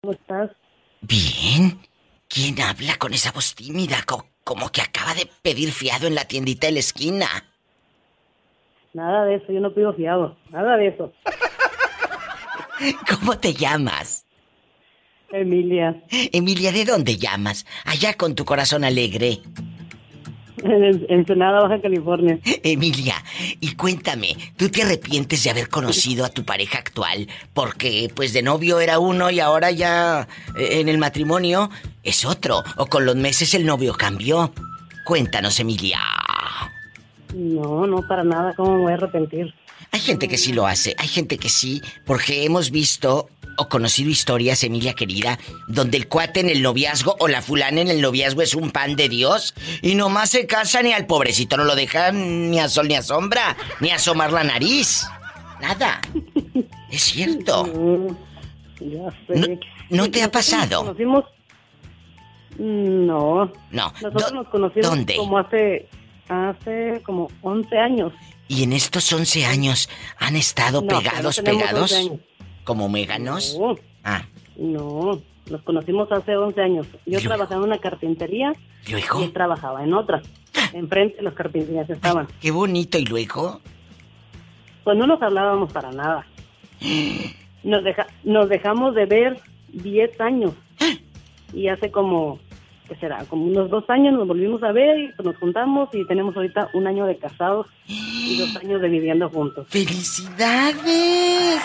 ¿Cómo 0.00 0.12
estás? 0.12 0.50
Bien. 1.00 1.80
¿Quién 2.28 2.60
habla 2.60 2.96
con 2.98 3.12
esa 3.14 3.32
voz 3.32 3.54
tímida? 3.54 3.96
Co- 4.06 4.26
como 4.44 4.70
que 4.70 4.80
acaba 4.82 5.14
de 5.14 5.28
pedir 5.42 5.72
fiado 5.72 6.06
en 6.06 6.14
la 6.14 6.24
tiendita 6.24 6.66
de 6.66 6.74
la 6.74 6.80
esquina. 6.80 7.26
Nada 8.94 9.24
de 9.24 9.36
eso, 9.36 9.46
yo 9.52 9.60
no 9.60 9.72
pido 9.74 9.92
fiado. 9.94 10.36
Nada 10.50 10.76
de 10.76 10.88
eso. 10.88 11.12
¿Cómo 13.08 13.38
te 13.38 13.54
llamas? 13.54 14.26
Emilia, 15.30 16.02
Emilia, 16.10 16.72
¿de 16.72 16.84
dónde 16.84 17.16
llamas? 17.16 17.64
Allá 17.86 18.14
con 18.14 18.34
tu 18.34 18.44
corazón 18.44 18.84
alegre. 18.84 19.40
en 20.62 21.06
Ensenada, 21.08 21.62
Baja 21.62 21.80
California. 21.80 22.38
Emilia, 22.62 23.14
y 23.58 23.74
cuéntame, 23.74 24.36
¿tú 24.58 24.68
te 24.68 24.82
arrepientes 24.82 25.42
de 25.42 25.50
haber 25.50 25.70
conocido 25.70 26.26
a 26.26 26.28
tu 26.28 26.44
pareja 26.44 26.78
actual? 26.78 27.28
Porque 27.54 28.10
pues 28.14 28.34
de 28.34 28.42
novio 28.42 28.78
era 28.80 28.98
uno 28.98 29.30
y 29.30 29.40
ahora 29.40 29.70
ya 29.70 30.28
eh, 30.54 30.80
en 30.80 30.90
el 30.90 30.98
matrimonio 30.98 31.70
es 32.02 32.26
otro. 32.26 32.62
O 32.76 32.86
con 32.86 33.06
los 33.06 33.16
meses 33.16 33.54
el 33.54 33.64
novio 33.64 33.94
cambió. 33.94 34.52
Cuéntanos, 35.06 35.58
Emilia. 35.58 35.98
No, 37.34 37.86
no, 37.86 38.06
para 38.06 38.22
nada. 38.22 38.52
¿Cómo 38.54 38.76
me 38.76 38.82
voy 38.82 38.92
a 38.92 38.96
arrepentir? 38.96 39.54
Hay 39.90 40.00
gente 40.00 40.28
que 40.28 40.38
sí 40.38 40.52
lo 40.52 40.66
hace, 40.66 40.94
hay 40.98 41.08
gente 41.08 41.38
que 41.38 41.48
sí, 41.48 41.82
porque 42.06 42.44
hemos 42.44 42.70
visto 42.70 43.28
o 43.58 43.68
conocido 43.68 44.10
historias, 44.10 44.64
Emilia 44.64 44.94
querida, 44.94 45.38
donde 45.68 45.98
el 45.98 46.08
cuate 46.08 46.40
en 46.40 46.48
el 46.48 46.62
noviazgo 46.62 47.16
o 47.18 47.28
la 47.28 47.42
fulana 47.42 47.80
en 47.80 47.88
el 47.88 48.00
noviazgo 48.00 48.42
es 48.42 48.54
un 48.54 48.70
pan 48.70 48.96
de 48.96 49.08
Dios 49.08 49.54
y 49.82 49.94
nomás 49.94 50.30
se 50.30 50.46
casan 50.46 50.86
y 50.86 50.92
al 50.92 51.06
pobrecito 51.06 51.56
no 51.56 51.64
lo 51.64 51.74
dejan 51.74 52.50
ni 52.50 52.58
a 52.60 52.68
sol 52.68 52.88
ni 52.88 52.94
a 52.94 53.02
sombra, 53.02 53.56
ni 53.80 53.90
a 53.90 53.96
asomar 53.96 54.32
la 54.32 54.44
nariz. 54.44 55.06
Nada. 55.60 56.00
Es 56.90 57.02
cierto. 57.02 58.16
Ya 58.80 59.10
sé. 59.28 59.38
¿No, 59.38 59.46
no 59.90 60.10
te 60.10 60.24
ha 60.24 60.30
pasado? 60.32 60.82
Nos 60.82 60.96
conocimos. 60.96 61.24
No. 62.58 63.52
No. 63.70 63.92
Nosotros 64.02 64.32
nos 64.32 64.48
conocimos 64.48 64.90
¿Dónde? 64.90 65.16
como 65.16 65.38
hace. 65.38 65.88
Hace 66.28 67.00
como 67.04 67.28
11 67.42 67.78
años. 67.78 68.12
Y 68.52 68.64
en 68.64 68.74
estos 68.74 69.10
11 69.10 69.46
años 69.46 69.88
han 70.18 70.36
estado 70.36 70.82
No, 70.82 70.88
pegados, 70.88 71.40
pegados, 71.40 71.92
11 71.92 71.96
años. 71.96 72.20
como 72.64 72.88
méganos. 72.90 73.56
No, 73.58 73.76
Ah, 74.04 74.24
no. 74.56 75.20
Nos 75.50 75.62
conocimos 75.62 76.10
hace 76.12 76.36
11 76.36 76.60
años. 76.60 76.86
Yo 77.06 77.18
trabajaba 77.20 77.62
en 77.62 77.68
una 77.68 77.78
carpintería 77.78 78.52
y 78.86 78.92
él 78.92 79.32
trabajaba 79.32 79.82
en 79.82 79.94
otra. 79.94 80.20
Enfrente 80.74 81.16
de 81.16 81.22
las 81.22 81.34
carpinterías 81.34 81.88
estaban. 81.88 82.26
Qué 82.42 82.50
bonito. 82.50 82.98
¿Y 82.98 83.06
luego? 83.06 83.60
Pues 84.84 84.98
no 84.98 85.06
nos 85.06 85.22
hablábamos 85.22 85.72
para 85.72 85.90
nada. 85.92 86.26
Nos, 87.64 87.84
deja, 87.84 88.08
nos 88.24 88.48
dejamos 88.48 88.92
de 88.96 89.06
ver 89.06 89.38
10 89.68 90.20
años. 90.20 90.52
Y 91.54 91.68
hace 91.68 91.92
como, 91.92 92.40
¿qué 92.88 92.96
será? 92.96 93.24
Como 93.26 93.44
unos 93.44 93.70
dos 93.70 93.88
años 93.88 94.14
nos 94.14 94.26
volvimos 94.26 94.60
a 94.64 94.72
ver 94.72 94.98
y 94.98 95.12
pues 95.12 95.24
nos 95.26 95.36
juntamos 95.36 95.88
y 95.92 96.04
tenemos 96.08 96.34
ahorita 96.36 96.70
un 96.74 96.88
año 96.88 97.06
de 97.06 97.16
casados 97.18 97.68
y 98.32 98.38
dos 98.38 98.56
años 98.56 98.80
de 98.80 98.88
viviendo 98.88 99.28
juntos. 99.30 99.66
¡Felicidades! 99.68 101.60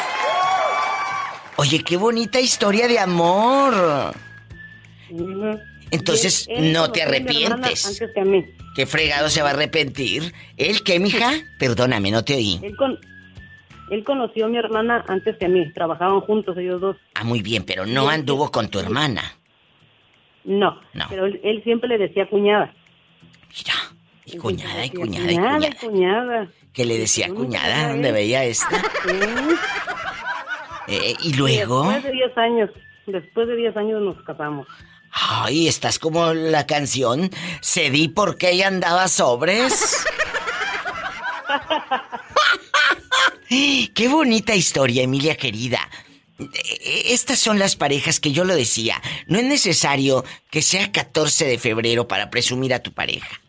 Oye, 1.57 1.83
qué 1.83 1.97
bonita 1.97 2.39
historia 2.39 2.87
de 2.87 2.99
amor. 2.99 4.13
Entonces, 5.91 6.47
Y 6.47 6.51
él- 6.53 6.65
él 6.65 6.73
no 6.73 6.91
te 6.91 7.03
arrepientes. 7.03 7.85
Antes 7.85 8.11
que 8.13 8.19
a 8.19 8.25
mí. 8.25 8.45
¿Qué 8.75 8.85
fregado 8.85 9.29
se 9.29 9.41
va 9.41 9.49
a 9.49 9.53
arrepentir? 9.53 10.33
¿Él 10.57 10.83
qué, 10.83 10.99
mija? 10.99 11.31
Perdóname, 11.59 12.11
no 12.11 12.23
te 12.23 12.35
oí. 12.35 12.59
Él, 12.61 12.75
con, 12.75 12.99
él 13.89 14.03
conoció 14.03 14.45
a 14.45 14.49
mi 14.49 14.57
hermana 14.57 15.03
antes 15.07 15.35
que 15.37 15.45
a 15.45 15.49
mí. 15.49 15.71
Trabajaban 15.73 16.19
juntos 16.21 16.57
ellos 16.57 16.79
dos. 16.81 16.97
Ah, 17.15 17.23
muy 17.23 17.41
bien, 17.41 17.63
pero 17.63 17.85
no 17.85 18.07
anduvo 18.09 18.51
con 18.51 18.67
tu 18.69 18.79
hermana. 18.79 19.23
No, 20.43 20.79
No. 20.93 21.05
pero 21.09 21.25
él, 21.25 21.39
él 21.43 21.63
siempre 21.63 21.89
le 21.89 21.97
decía 21.97 22.29
cuñada. 22.29 22.73
Mira, 23.57 23.73
y 24.27 24.37
cuñada, 24.37 24.85
y 24.85 24.89
cuñada, 24.89 25.31
y 25.31 25.35
cuñada. 25.35 25.59
cuñada. 25.59 25.79
cuñada. 25.79 26.47
¿Qué 26.73 26.85
le 26.85 26.97
decía 26.97 27.29
cuñada? 27.29 27.69
sabía 27.75 27.87
¿Dónde 27.89 28.07
eso. 28.09 28.13
veía 28.15 28.43
esta? 28.43 28.83
Eh, 30.89 31.15
y 31.21 31.33
luego... 31.33 31.83
Después 31.83 32.03
de 32.05 32.11
10 32.13 32.37
años, 32.37 32.69
después 33.07 33.47
de 33.49 33.55
10 33.57 33.75
años 33.75 34.01
nos 34.01 34.23
casamos. 34.23 34.65
Ay, 35.11 35.67
estás 35.67 35.99
como 35.99 36.33
la 36.33 36.65
canción. 36.65 37.29
Cedí 37.61 38.07
porque 38.07 38.51
ella 38.51 38.67
andaba 38.69 39.09
sobres. 39.09 40.05
Qué 43.93 44.07
bonita 44.07 44.55
historia, 44.55 45.03
Emilia 45.03 45.35
querida. 45.35 45.79
Eh, 46.39 47.01
Estas 47.07 47.39
son 47.39 47.59
las 47.59 47.75
parejas 47.75 48.19
que 48.21 48.31
yo 48.31 48.43
lo 48.45 48.55
decía. 48.55 49.01
No 49.27 49.39
es 49.39 49.45
necesario 49.45 50.23
que 50.49 50.61
sea 50.61 50.91
14 50.91 51.45
de 51.47 51.57
febrero 51.57 52.07
para 52.07 52.29
presumir 52.29 52.73
a 52.73 52.79
tu 52.79 52.93
pareja. 52.93 53.41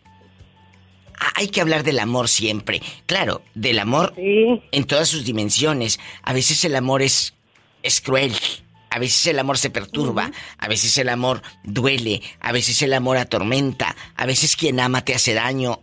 Ah, 1.20 1.32
Hay 1.36 1.48
que 1.48 1.60
hablar 1.60 1.82
del 1.82 1.98
amor 1.98 2.28
siempre. 2.28 2.80
Claro, 3.06 3.42
del 3.54 3.78
amor 3.78 4.12
Sí, 4.16 4.62
en 4.72 4.84
todas 4.84 5.08
sus 5.08 5.24
dimensiones. 5.24 5.98
A 6.22 6.32
veces 6.32 6.64
el 6.64 6.76
amor 6.76 7.02
es, 7.02 7.34
es 7.82 8.00
cruel. 8.00 8.32
A 8.90 8.98
veces 8.98 9.26
el 9.26 9.38
amor 9.38 9.58
se 9.58 9.68
perturba. 9.70 10.30
A 10.58 10.68
veces 10.68 10.96
el 10.98 11.08
amor 11.10 11.42
duele. 11.64 12.22
A 12.40 12.52
veces 12.52 12.80
el 12.82 12.94
amor 12.94 13.16
atormenta. 13.18 13.94
A 14.16 14.24
veces 14.26 14.56
quien 14.56 14.80
ama 14.80 15.04
te 15.04 15.14
hace 15.14 15.34
daño. 15.34 15.80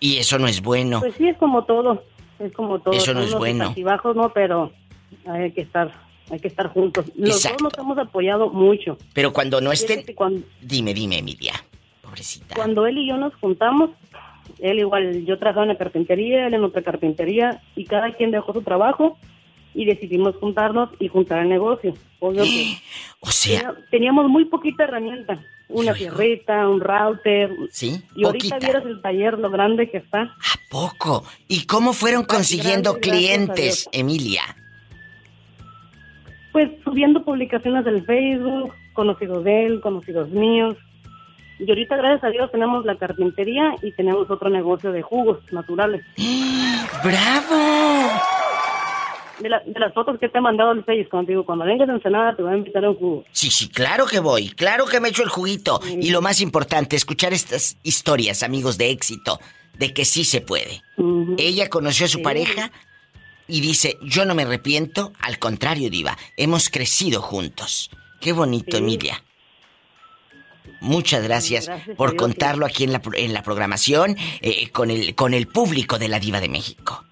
Y 0.00 0.18
eso 0.18 0.38
no 0.38 0.46
es 0.46 0.62
bueno. 0.62 1.00
pues 1.00 1.14
sí, 1.16 1.28
es 1.28 1.36
como 1.38 1.64
todo. 1.64 2.04
Es 2.38 2.52
como 2.52 2.78
todo. 2.78 2.94
Eso 2.94 3.12
no 3.14 3.22
es 3.22 3.34
bueno. 3.34 3.68
altibajos, 3.68 4.14
no, 4.14 4.32
pero 4.32 4.72
hay 5.26 5.50
que 5.50 5.62
estar, 5.62 5.92
hay 6.30 6.38
que 6.38 6.46
estar 6.46 6.68
juntos. 6.68 7.06
Los 7.16 7.36
Exacto. 7.36 7.64
dos 7.64 7.72
nos 7.76 7.84
hemos 7.84 7.98
apoyado 7.98 8.50
mucho. 8.50 8.96
Pero 9.12 9.32
cuando 9.32 9.60
no 9.60 9.72
estén... 9.72 10.04
Cuando, 10.14 10.46
Dime, 10.60 10.94
dime, 10.94 11.18
Emilia. 11.18 11.52
Pobrecita. 12.18 12.54
cuando 12.54 12.86
él 12.86 12.98
y 12.98 13.08
yo 13.08 13.16
nos 13.16 13.34
juntamos, 13.36 13.90
él 14.60 14.78
igual, 14.80 15.24
yo 15.24 15.38
trabajaba 15.38 15.64
en 15.64 15.68
la 15.72 15.78
carpintería, 15.78 16.46
él 16.46 16.54
en 16.54 16.64
otra 16.64 16.82
carpintería, 16.82 17.60
y 17.76 17.84
cada 17.84 18.12
quien 18.14 18.30
dejó 18.30 18.52
su 18.52 18.62
trabajo 18.62 19.16
y 19.74 19.84
decidimos 19.84 20.34
juntarnos 20.36 20.90
y 20.98 21.08
juntar 21.08 21.40
el 21.42 21.48
negocio. 21.48 21.94
Obvio 22.20 22.42
que 22.42 22.76
O 23.20 23.30
sea, 23.30 23.60
Tenía- 23.60 23.74
teníamos 23.90 24.28
muy 24.28 24.44
poquita 24.46 24.84
herramienta. 24.84 25.38
Una 25.68 25.92
Luego. 25.92 25.96
fierrita, 26.16 26.66
un 26.66 26.80
router. 26.80 27.50
¿sí? 27.70 28.02
Y 28.16 28.24
ahorita 28.24 28.56
Poquita. 28.56 28.58
vieras 28.58 28.86
el 28.86 29.02
taller, 29.02 29.38
lo 29.38 29.50
grande 29.50 29.90
que 29.90 29.98
está. 29.98 30.22
¿A 30.22 30.58
poco? 30.70 31.24
¿Y 31.46 31.66
cómo 31.66 31.92
fueron 31.92 32.24
consiguiendo 32.24 32.98
clientes. 33.00 33.86
Emilia? 33.92 34.42
Pues 36.52 36.70
subiendo 36.82 37.22
publicaciones 37.24 37.84
del 37.84 38.04
Facebook, 38.04 38.72
conocidos 38.94 39.44
de 39.44 39.66
él, 39.66 39.80
conocidos 39.80 40.30
míos. 40.30 40.74
Y 41.58 41.68
ahorita, 41.68 41.96
gracias 41.96 42.24
a 42.24 42.28
Dios, 42.28 42.50
tenemos 42.52 42.84
la 42.84 42.96
carpintería 42.96 43.74
y 43.82 43.92
tenemos 43.92 44.30
otro 44.30 44.48
negocio 44.50 44.92
de 44.92 45.02
jugos 45.02 45.38
naturales. 45.52 46.04
¡Bravo! 47.04 48.10
De, 49.40 49.48
la- 49.48 49.62
de 49.64 49.78
las 49.78 49.94
fotos 49.94 50.18
que 50.18 50.28
te 50.28 50.38
he 50.38 50.40
mandado 50.40 50.70
al 50.70 50.84
te 50.84 50.92
digo, 51.26 51.44
cuando 51.44 51.64
vengas 51.64 51.88
a 51.88 51.92
Ensenada 51.92 52.34
te 52.34 52.42
voy 52.42 52.52
a 52.52 52.56
invitar 52.56 52.84
a 52.84 52.90
un 52.90 52.96
jugo. 52.96 53.24
Sí, 53.32 53.50
sí, 53.50 53.68
claro 53.68 54.06
que 54.06 54.18
voy, 54.18 54.48
claro 54.50 54.86
que 54.86 54.98
me 55.00 55.08
echo 55.10 55.22
el 55.22 55.28
juguito. 55.28 55.80
Y 55.86 56.10
lo 56.10 56.20
más 56.20 56.40
importante, 56.40 56.96
escuchar 56.96 57.32
estas 57.32 57.76
historias, 57.84 58.42
amigos, 58.42 58.78
de 58.78 58.90
éxito, 58.90 59.38
de 59.78 59.94
que 59.94 60.04
sí 60.04 60.24
se 60.24 60.40
puede. 60.40 60.82
Ella 61.38 61.68
conoció 61.68 62.06
a 62.06 62.08
su 62.08 62.18
Sí. 62.18 62.24
pareja 62.24 62.72
y 63.46 63.60
dice, 63.60 63.96
yo 64.02 64.24
no 64.24 64.34
me 64.34 64.42
arrepiento, 64.42 65.12
al 65.20 65.38
contrario, 65.38 65.88
diva, 65.88 66.16
hemos 66.36 66.68
crecido 66.68 67.22
juntos. 67.22 67.90
Qué 68.20 68.32
bonito, 68.32 68.76
Sí. 68.76 68.82
Emilia. 68.82 69.22
Muchas 70.80 71.22
gracias, 71.22 71.70
por 71.96 72.16
contarlo 72.16 72.66
aquí 72.66 72.84
en 72.84 72.92
la, 72.92 73.02
en 73.14 73.32
la 73.32 73.42
programación 73.42 74.16
eh, 74.40 74.70
con, 74.70 74.90
el, 74.90 75.14
con 75.14 75.34
el 75.34 75.46
público 75.46 75.98
de 75.98 76.08
la 76.08 76.20
Diva 76.20 76.40
de 76.40 76.48
México. 76.48 77.04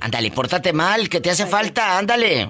Ándale, 0.00 0.30
pórtate 0.30 0.72
mal, 0.72 1.08
que 1.08 1.20
te 1.20 1.30
hace 1.30 1.46
falta, 1.46 1.98
ándale. 1.98 2.48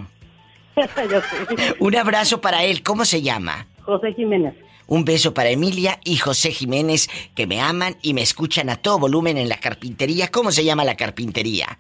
Un 1.79 1.97
abrazo 1.97 2.41
para 2.41 2.65
él, 2.65 2.83
¿cómo 2.83 3.05
se 3.05 3.23
llama? 3.23 3.67
José 3.83 4.13
Jiménez. 4.13 4.55
Un 4.87 5.05
beso 5.05 5.33
para 5.33 5.51
Emilia 5.51 5.99
y 6.05 6.17
José 6.17 6.51
Jiménez, 6.51 7.09
que 7.35 7.47
me 7.47 7.61
aman 7.61 7.97
y 8.03 8.13
me 8.13 8.21
escuchan 8.23 8.69
a 8.69 8.77
todo 8.77 8.99
volumen 8.99 9.39
en 9.39 9.49
la 9.49 9.57
carpintería. 9.57 10.31
¿Cómo 10.31 10.51
se 10.53 10.65
llama 10.65 10.85
la 10.85 10.95
carpintería? 10.95 11.79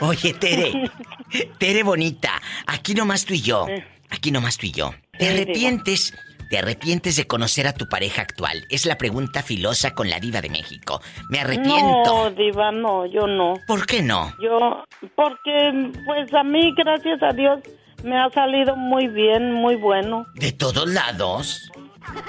Oye, 0.01 0.33
Tere, 0.33 0.89
Tere 1.57 1.83
bonita, 1.83 2.31
aquí 2.67 2.93
nomás 2.93 3.25
tú 3.25 3.33
y 3.33 3.41
yo, 3.41 3.65
aquí 4.09 4.31
nomás 4.31 4.57
tú 4.57 4.67
y 4.67 4.71
yo. 4.71 4.91
¿Te 5.17 5.29
arrepientes? 5.29 6.13
¿Te 6.49 6.59
arrepientes 6.59 7.17
de 7.17 7.27
conocer 7.27 7.67
a 7.67 7.73
tu 7.73 7.89
pareja 7.89 8.21
actual? 8.21 8.63
Es 8.69 8.85
la 8.85 8.97
pregunta 8.97 9.43
filosa 9.43 9.93
con 9.95 10.09
la 10.09 10.19
diva 10.19 10.39
de 10.39 10.49
México. 10.49 11.01
Me 11.29 11.39
No, 11.39 11.43
arrepiento. 11.43 12.29
diva, 12.31 12.71
no, 12.71 13.05
yo 13.05 13.27
no. 13.27 13.55
¿Por 13.67 13.85
qué 13.85 14.01
no? 14.01 14.33
Yo, 14.41 14.85
porque 15.15 15.91
pues 16.05 16.33
a 16.33 16.43
mí, 16.43 16.73
gracias 16.77 17.21
a 17.21 17.33
Dios, 17.33 17.59
me 18.03 18.17
ha 18.17 18.29
salido 18.31 18.75
muy 18.75 19.07
bien, 19.07 19.53
muy 19.53 19.75
bueno. 19.75 20.25
¿De 20.35 20.51
todos 20.51 20.87
lados? 20.87 21.71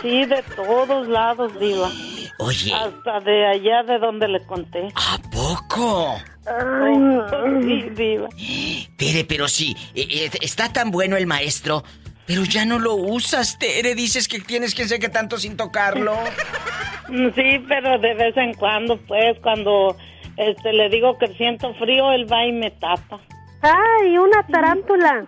Sí, 0.02 0.24
de 0.24 0.42
todos 0.56 1.08
lados, 1.08 1.52
diva. 1.60 1.90
Oye, 2.38 2.72
Hasta 2.72 3.20
de 3.20 3.46
allá 3.46 3.82
de 3.84 3.98
donde 3.98 4.28
le 4.28 4.44
conté. 4.46 4.88
¿a 4.94 5.18
poco? 5.30 6.16
Sí, 7.62 7.82
diva. 7.94 8.28
Tere, 8.96 9.24
pero 9.24 9.48
sí, 9.48 9.76
eh, 9.94 10.06
eh, 10.10 10.30
está 10.40 10.72
tan 10.72 10.90
bueno 10.90 11.16
el 11.16 11.26
maestro, 11.26 11.84
pero 12.26 12.44
ya 12.44 12.64
no 12.64 12.78
lo 12.78 12.94
usas, 12.94 13.58
Tere. 13.58 13.94
Dices 13.94 14.28
que 14.28 14.40
tienes 14.40 14.74
que 14.74 14.88
sé 14.88 14.98
que 14.98 15.08
tanto 15.08 15.38
sin 15.38 15.56
tocarlo. 15.56 16.16
Sí, 17.08 17.64
pero 17.66 17.98
de 17.98 18.12
vez 18.12 18.36
en 18.36 18.52
cuando, 18.52 18.98
pues, 19.06 19.38
cuando 19.42 19.96
este 20.36 20.74
le 20.74 20.90
digo 20.90 21.16
que 21.16 21.28
siento 21.28 21.72
frío, 21.76 22.12
él 22.12 22.30
va 22.30 22.44
y 22.44 22.52
me 22.52 22.70
tapa. 22.70 23.18
Ay, 23.72 24.18
una 24.18 24.42
tarántula. 24.46 25.26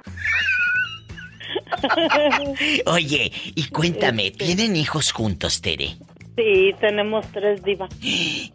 Oye, 2.87 3.33
y 3.55 3.65
cuéntame, 3.69 4.31
¿tienen 4.31 4.77
hijos 4.77 5.13
juntos, 5.13 5.61
Tere? 5.61 5.97
Sí, 6.37 6.73
tenemos 6.81 7.27
tres 7.33 7.63
diva. 7.63 7.89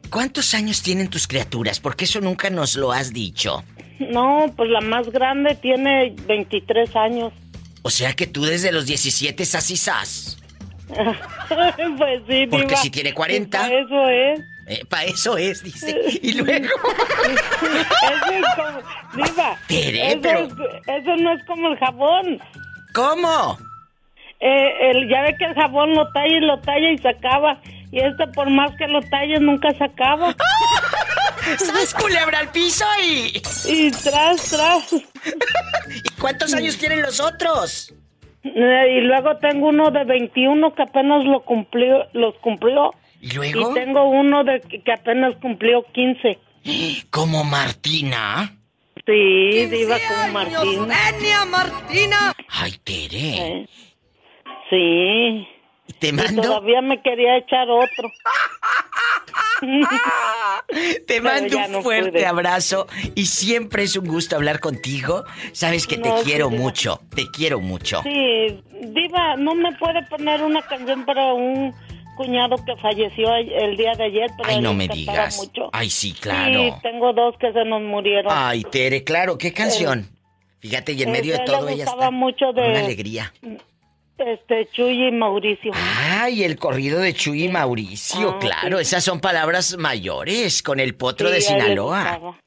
¿Cuántos 0.09 0.53
años 0.53 0.81
tienen 0.81 1.09
tus 1.09 1.27
criaturas? 1.27 1.79
Porque 1.79 2.05
eso 2.05 2.21
nunca 2.21 2.49
nos 2.49 2.75
lo 2.75 2.91
has 2.91 3.13
dicho. 3.13 3.63
No, 3.99 4.51
pues 4.55 4.69
la 4.69 4.81
más 4.81 5.09
grande 5.11 5.55
tiene 5.55 6.15
23 6.25 6.95
años. 6.95 7.33
O 7.81 7.89
sea 7.89 8.13
que 8.13 8.27
tú 8.27 8.43
desde 8.43 8.71
los 8.71 8.85
17 8.87 9.43
así 9.43 9.77
sas. 9.77 10.37
pues 10.87 12.21
sí, 12.27 12.47
Porque 12.49 12.67
diva. 12.67 12.77
si 12.77 12.89
tiene 12.89 13.13
40. 13.13 13.57
Para 13.57 13.73
eso 13.79 14.09
es. 14.09 14.39
Para 14.89 15.03
eso 15.05 15.37
es, 15.37 15.63
dice. 15.63 15.95
Y 16.21 16.33
luego. 16.41 16.67
Eso 17.23 18.31
es 18.31 18.45
como... 18.55 18.81
Diva. 19.15 19.57
Eso, 19.69 20.19
pero- 20.21 20.39
es- 20.39 20.53
eso 21.03 21.15
no 21.17 21.31
es 21.33 21.43
como 21.45 21.67
el 21.71 21.77
jabón. 21.77 22.39
¿Cómo? 22.93 23.57
Eh, 24.39 24.91
el, 24.91 25.09
ya 25.09 25.21
ve 25.21 25.35
que 25.37 25.45
el 25.45 25.53
jabón 25.55 25.93
lo 25.93 26.11
talla 26.11 26.37
y 26.37 26.41
lo 26.41 26.59
talla 26.61 26.89
y 26.91 26.97
se 26.97 27.09
acaba. 27.09 27.59
Y 27.91 27.99
este, 27.99 28.27
por 28.27 28.49
más 28.49 28.71
que 28.77 28.87
lo 28.87 29.01
talles, 29.03 29.39
nunca 29.41 29.71
se 29.71 29.83
acaba. 29.83 30.35
¿Sabes 31.59 31.93
culebra 31.93 32.39
al 32.39 32.49
piso 32.49 32.85
y. 33.03 33.41
Y 33.67 33.91
tras, 33.91 34.49
tras. 34.49 34.93
¿Y 34.93 36.09
cuántos 36.19 36.53
años 36.53 36.77
tienen 36.77 37.01
los 37.01 37.19
otros? 37.19 37.93
Eh, 38.43 38.97
y 38.97 39.01
luego 39.01 39.37
tengo 39.37 39.67
uno 39.69 39.89
de 39.91 40.03
21 40.03 40.73
que 40.75 40.83
apenas 40.83 41.23
lo 41.25 41.41
cumplió, 41.43 42.05
los 42.13 42.35
cumplió. 42.39 42.93
¿Y 43.25 43.31
luego? 43.33 43.71
Y 43.71 43.73
tengo 43.73 44.03
uno 44.07 44.43
de 44.43 44.61
que 44.61 44.91
apenas 44.91 45.33
cumplió 45.41 45.83
15. 45.93 46.37
¿Como 47.09 47.43
Martina? 47.43 48.55
Sí, 49.05 49.65
diva 49.65 49.97
como 50.07 50.31
Martín. 50.33 50.87
Martina! 51.49 52.33
Ay, 52.49 52.73
Tere. 52.83 53.37
Eh, 53.63 53.69
Sí. 54.69 55.47
Te 55.99 56.07
Y 56.09 56.11
mando. 56.13 56.41
todavía 56.41 56.81
me 56.81 57.01
quería 57.01 57.37
echar 57.37 57.67
otro. 57.69 58.09
Te 61.07 61.21
mando 61.21 61.57
un 61.57 61.83
fuerte 61.83 62.25
abrazo 62.25 62.87
y 63.13 63.27
siempre 63.27 63.83
es 63.83 63.95
un 63.95 64.07
gusto 64.07 64.35
hablar 64.35 64.59
contigo. 64.59 65.23
Sabes 65.53 65.85
que 65.87 65.97
te 65.97 66.09
No, 66.09 66.15
quiero 66.23 66.49
diva. 66.49 66.61
mucho, 66.61 66.99
te 67.15 67.29
quiero 67.31 67.59
mucho. 67.59 68.01
Sí, 68.03 68.63
Diva, 68.87 69.35
no 69.37 69.55
me 69.55 69.71
puede 69.77 70.03
poner 70.07 70.41
una 70.43 70.61
canción 70.63 71.05
para 71.05 71.33
un 71.33 71.73
cuñado 72.15 72.55
que 72.65 72.75
falleció 72.77 73.33
el 73.35 73.77
día 73.77 73.91
de 73.97 74.05
ayer, 74.05 74.29
pero 74.37 74.49
Ay, 74.49 74.61
no 74.61 74.73
me 74.73 74.87
digas. 74.87 75.37
mucho. 75.37 75.69
Ay, 75.73 75.89
sí, 75.89 76.11
Sí, 76.11 76.19
claro. 76.21 76.79
tengo 76.81 77.13
dos 77.13 77.35
que 77.39 77.51
se 77.53 77.63
nos 77.65 77.81
murieron. 77.81 78.31
Ay, 78.35 78.63
Tere, 78.63 79.03
claro, 79.03 79.37
¿qué 79.37 79.53
canción? 79.53 80.09
Fíjate, 80.59 80.93
y 80.93 81.03
en 81.03 81.09
Eh, 81.09 81.11
medio 81.11 81.33
de 81.33 81.39
todo 81.45 81.67
ella 81.69 81.83
está 81.83 82.09
mucho 82.11 82.51
de- 82.53 82.69
una 82.69 82.79
alegría. 82.79 83.31
Este, 84.17 84.67
Chuy 84.71 85.07
y 85.07 85.11
Mauricio. 85.11 85.73
Ay, 85.75 86.43
el 86.45 86.55
corrido 86.57 86.99
de 86.99 87.13
Chuy 87.13 87.43
y 87.45 87.49
Mauricio, 87.49 88.31
Ah, 88.35 88.39
claro, 88.39 88.77
sí. 88.77 88.83
esas 88.83 89.03
son 89.03 89.19
palabras 89.19 89.75
mayores, 89.77 90.63
con 90.63 90.79
el 90.79 90.95
potro 90.95 91.27
Sí, 91.27 91.33
de 91.35 91.41
Sinaloa. 91.41 92.37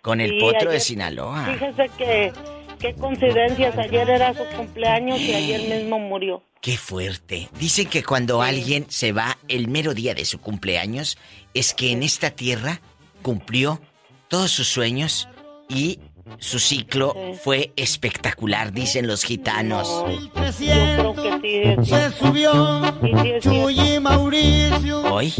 Con 0.00 0.22
el 0.22 0.30
Sí, 0.30 0.38
potro 0.40 0.70
de 0.70 0.76
ayer- 0.76 0.80
Sinaloa. 0.80 1.44
Fíjese 1.44 1.90
que, 1.98 2.32
qué 2.80 2.94
coincidencias, 2.94 3.76
ayer 3.76 4.08
era 4.08 4.32
su 4.32 4.44
cumpleaños 4.56 5.20
y 5.20 5.34
ayer 5.34 5.60
mismo 5.78 5.98
murió. 5.98 6.42
Qué 6.60 6.76
fuerte. 6.76 7.48
Dicen 7.58 7.86
que 7.86 8.02
cuando 8.02 8.42
alguien 8.42 8.84
se 8.90 9.12
va 9.12 9.38
el 9.48 9.68
mero 9.68 9.94
día 9.94 10.14
de 10.14 10.26
su 10.26 10.40
cumpleaños, 10.40 11.16
es 11.54 11.72
que 11.72 11.90
en 11.90 12.02
esta 12.02 12.30
tierra 12.30 12.82
cumplió 13.22 13.80
todos 14.28 14.50
sus 14.50 14.68
sueños 14.68 15.26
y 15.70 16.00
su 16.38 16.58
ciclo 16.58 17.14
fue 17.42 17.72
espectacular, 17.76 18.72
dicen 18.72 19.06
los 19.06 19.24
gitanos. 19.24 19.88
Yo 19.88 20.30
creo 20.34 20.40
que 20.42 20.52
sí. 20.52 20.68
es 20.70 21.88
Se 21.88 22.10
subió 22.18 22.98
Chuy 23.40 23.80
y 23.80 24.00
Mauricio, 24.00 25.02
Hoy, 25.12 25.32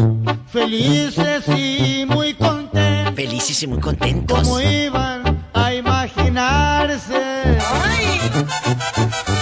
felices 0.51 1.45
y 1.49 2.07
muy 2.07 2.33
contentos, 2.35 3.15
felices 3.15 3.63
y 3.63 3.67
muy 3.67 3.79
contentos. 3.79 4.49
como 4.49 4.61
iban 4.61 5.47
a 5.53 5.75
imaginarse. 5.75 7.21
Que 8.33 9.40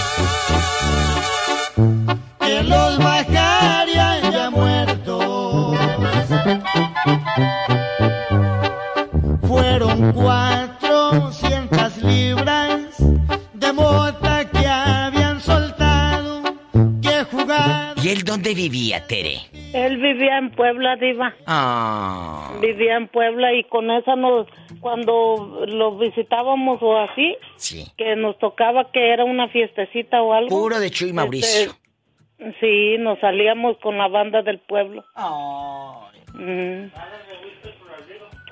Fueron 9.47 10.13
cuatrocientas 10.13 11.97
libras 12.03 12.97
de 13.53 13.73
mota 13.73 14.49
que 14.49 14.65
habían 14.67 15.39
soltado, 15.39 16.43
que 17.01 17.23
jugaron. 17.31 17.95
¿Y 18.03 18.09
él 18.09 18.23
dónde 18.23 18.53
Tere? 19.07 19.37
Él 19.73 19.97
vivía 19.97 20.37
en 20.37 20.51
Puebla, 20.51 20.95
Diva. 20.95 21.33
Ah. 21.45 22.51
Vivía 22.61 22.95
en 22.97 23.07
Puebla 23.07 23.53
y 23.53 23.63
con 23.65 23.91
esa 23.91 24.15
nos, 24.15 24.47
cuando 24.79 25.63
lo 25.67 25.97
visitábamos 25.97 26.81
o 26.81 26.97
así, 26.97 27.37
Sí. 27.57 27.85
que 27.97 28.15
nos 28.15 28.37
tocaba 28.39 28.91
que 28.91 29.13
era 29.13 29.25
una 29.25 29.47
fiestecita 29.49 30.21
o 30.21 30.33
algo. 30.33 30.49
Puro 30.49 30.79
de 30.79 30.89
Chuy 30.89 31.13
Mauricio. 31.13 31.71
Este, 32.37 32.55
sí, 32.59 32.97
nos 32.99 33.19
salíamos 33.19 33.77
con 33.77 33.97
la 33.97 34.07
banda 34.07 34.41
del 34.41 34.59
pueblo. 34.59 35.03
Mm. 36.39 36.91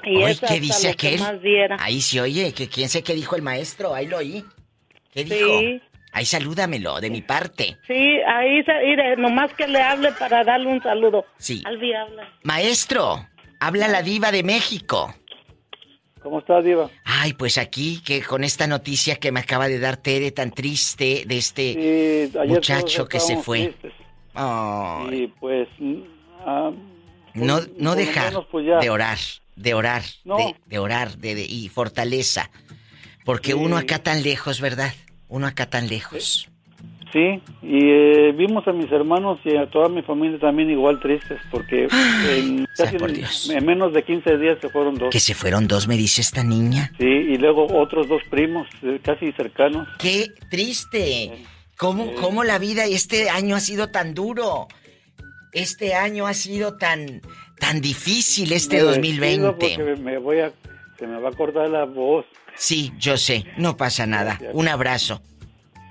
Y 0.04 0.24
es 0.24 0.40
¿qué 0.40 0.60
dice 0.60 0.96
que 0.96 1.16
aquel? 1.16 1.42
diera. 1.42 1.78
Ahí 1.80 2.02
sí, 2.02 2.20
oye, 2.20 2.54
que 2.54 2.68
quién 2.70 2.88
sé 2.90 3.04
qué 3.04 3.14
dijo 3.14 3.36
el 3.36 3.42
maestro, 3.42 3.94
ahí 3.94 4.08
lo 4.08 4.18
oí. 4.18 4.44
¿Qué 5.12 5.24
dijo? 5.24 5.60
Sí. 5.60 5.82
Ahí 6.14 6.26
salúdamelo, 6.26 7.00
de 7.02 7.10
mi 7.10 7.22
parte. 7.22 7.78
Sí, 7.86 8.20
ahí, 8.26 8.64
se, 8.64 8.74
mire, 8.86 9.18
nomás 9.18 9.54
que 9.54 9.68
le 9.68 9.82
hable 9.82 10.12
para 10.14 10.44
darle 10.44 10.68
un 10.68 10.82
saludo. 10.82 11.26
Sí. 11.38 11.62
Albi 11.66 11.94
habla. 11.94 12.28
Maestro, 12.44 13.28
habla 13.60 13.88
la 13.88 14.02
diva 14.02 14.32
de 14.32 14.44
México. 14.44 15.14
¿Cómo 16.24 16.40
está, 16.40 16.62
Diva? 16.62 16.90
Ay, 17.06 17.34
pues 17.34 17.58
aquí, 17.58 18.02
que 18.04 18.22
con 18.22 18.44
esta 18.44 18.68
noticia 18.68 19.16
que 19.16 19.32
me 19.32 19.40
acaba 19.40 19.68
de 19.68 19.80
dar 19.80 19.98
Tere 19.98 20.32
tan 20.32 20.52
triste 20.52 21.24
de 21.26 21.38
este 21.38 22.30
Sí, 22.32 22.38
muchacho 22.48 23.08
que 23.08 23.20
se 23.20 23.38
fue. 23.38 23.74
Y 25.12 25.28
pues... 25.40 25.70
mm, 25.80 26.02
ah, 26.46 26.72
no, 27.46 27.58
por- 27.60 27.70
no 27.78 27.90
lo 27.92 27.96
dejar 27.96 28.28
menos, 28.30 28.46
pues, 28.52 28.66
de 28.66 28.90
orar, 28.90 29.18
de 29.56 29.74
orar, 29.74 30.04
No. 30.26 30.38
de, 30.38 30.56
de 30.66 30.80
orar 30.80 31.18
de, 31.18 31.36
de- 31.36 31.46
y 31.46 31.70
fortaleza. 31.70 32.50
Porque 33.26 33.54
uno 33.54 33.78
acá 33.78 34.00
tan 34.00 34.24
lejos, 34.24 34.62
¿verdad? 34.62 34.94
Uno 35.28 35.48
acá 35.48 35.70
tan 35.70 35.88
lejos. 35.88 36.48
Sí, 37.14 37.42
y 37.64 37.80
eh, 37.90 38.34
vimos 38.36 38.68
a 38.68 38.74
mis 38.74 38.92
hermanos 38.92 39.40
y 39.46 39.56
a 39.56 39.66
toda 39.70 39.88
mi 39.88 40.02
familia 40.02 40.38
también 40.40 40.70
igual 40.70 41.00
tristes, 41.00 41.40
porque 41.50 41.88
en, 42.30 42.68
sea 42.74 42.86
casi 42.86 42.98
por 42.98 43.10
en- 43.10 43.16
Dios. 43.16 43.50
en 43.50 43.66
menos 43.66 43.94
de 43.94 44.04
15 44.04 44.38
días 44.38 44.58
se 44.62 44.70
fueron 44.70 44.96
dos. 44.96 45.10
Que 45.10 45.20
se 45.22 45.34
fueron 45.34 45.68
dos, 45.68 45.88
me 45.88 45.96
dice 45.96 46.20
esta 46.22 46.44
niña. 46.44 46.92
Sí, 47.00 47.06
y 47.06 47.38
luego 47.38 47.66
otros 47.80 48.08
dos 48.10 48.22
primos, 48.30 48.68
eh, 48.84 49.00
casi 49.02 49.32
cercanos. 49.32 49.88
¡Qué 50.00 50.28
triste! 50.50 51.46
¿Cómo, 51.78 52.14
¿Cómo 52.16 52.44
la 52.44 52.60
vida 52.60 52.86
este 52.86 53.30
año 53.30 53.56
ha 53.56 53.60
sido 53.62 53.88
tan 53.90 54.14
duro? 54.14 54.68
Este 55.62 55.94
año 55.96 56.28
ha 56.28 56.34
sido 56.34 56.78
tan, 56.78 57.22
tan 57.60 57.82
difícil 57.82 58.52
este 58.54 58.78
Me 58.78 58.84
despido 58.84 58.88
2020. 58.96 59.48
Porque 59.78 60.02
me 60.02 60.18
voy 60.18 60.40
a, 60.40 60.52
se 61.00 61.08
me 61.08 61.20
va 61.20 61.30
a 61.30 61.34
cortar 61.34 61.70
la 61.70 61.86
voz. 61.86 62.26
Sí, 62.56 62.92
yo 62.98 63.18
sé, 63.18 63.46
no 63.58 63.78
pasa 63.78 64.06
nada. 64.08 64.40
Un 64.54 64.68
abrazo. 64.68 65.22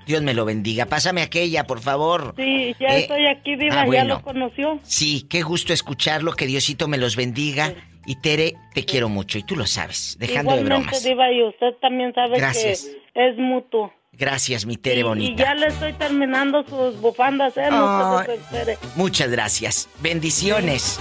Dios 0.05 0.21
me 0.21 0.33
lo 0.33 0.45
bendiga. 0.45 0.85
Pásame 0.85 1.21
aquella, 1.21 1.65
por 1.65 1.81
favor. 1.81 2.33
Sí, 2.37 2.73
ya 2.79 2.87
Eh, 2.87 2.99
estoy 3.01 3.27
aquí, 3.27 3.55
Diva, 3.57 3.81
ah, 3.81 3.87
ya 3.91 4.05
lo 4.05 4.21
conoció. 4.21 4.79
Sí, 4.83 5.25
qué 5.29 5.41
gusto 5.41 5.73
escucharlo, 5.73 6.31
que 6.33 6.45
Diosito 6.45 6.87
me 6.87 6.97
los 6.97 7.15
bendiga. 7.17 7.73
Y 8.05 8.15
Tere, 8.21 8.53
te 8.73 8.85
quiero 8.85 9.09
mucho 9.09 9.37
y 9.37 9.43
tú 9.43 9.57
lo 9.57 9.67
sabes, 9.67 10.15
dejando 10.17 10.53
de 10.53 10.61
Igualmente, 10.61 10.85
bromas. 10.91 11.03
Diva, 11.03 11.29
y 11.29 11.43
usted 11.43 11.73
también 11.81 12.13
sabe 12.13 12.37
Gracias. 12.37 12.87
que 13.13 13.27
es 13.29 13.37
mutuo. 13.37 13.91
Gracias, 14.17 14.65
mi 14.65 14.77
Tere 14.77 15.01
Y 15.01 15.03
bonita. 15.03 15.43
ya 15.43 15.53
le 15.53 15.67
estoy 15.67 15.93
terminando 15.93 16.63
sus 16.67 16.99
bufandas, 16.99 17.55
¿eh? 17.57 17.67
No 17.69 18.23
se. 18.51 18.77
Muchas 18.95 19.29
gracias. 19.29 19.87
Bendiciones. 19.99 20.99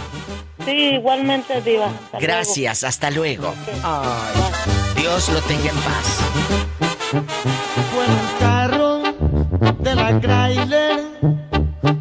Sí, 0.64 0.90
igualmente, 0.94 1.60
Diva. 1.62 1.86
Hasta 1.86 2.18
Gracias, 2.18 2.84
hasta 2.84 3.10
luego. 3.10 3.54
Ay, 3.82 5.00
Dios 5.00 5.28
lo 5.30 5.40
tenga 5.42 5.70
en 5.70 5.76
paz. 5.76 6.20
Fue 7.92 8.04
un 8.06 8.38
carro 8.38 9.02
de 9.78 9.94
la 9.94 10.20
Chrysler, 10.20 11.00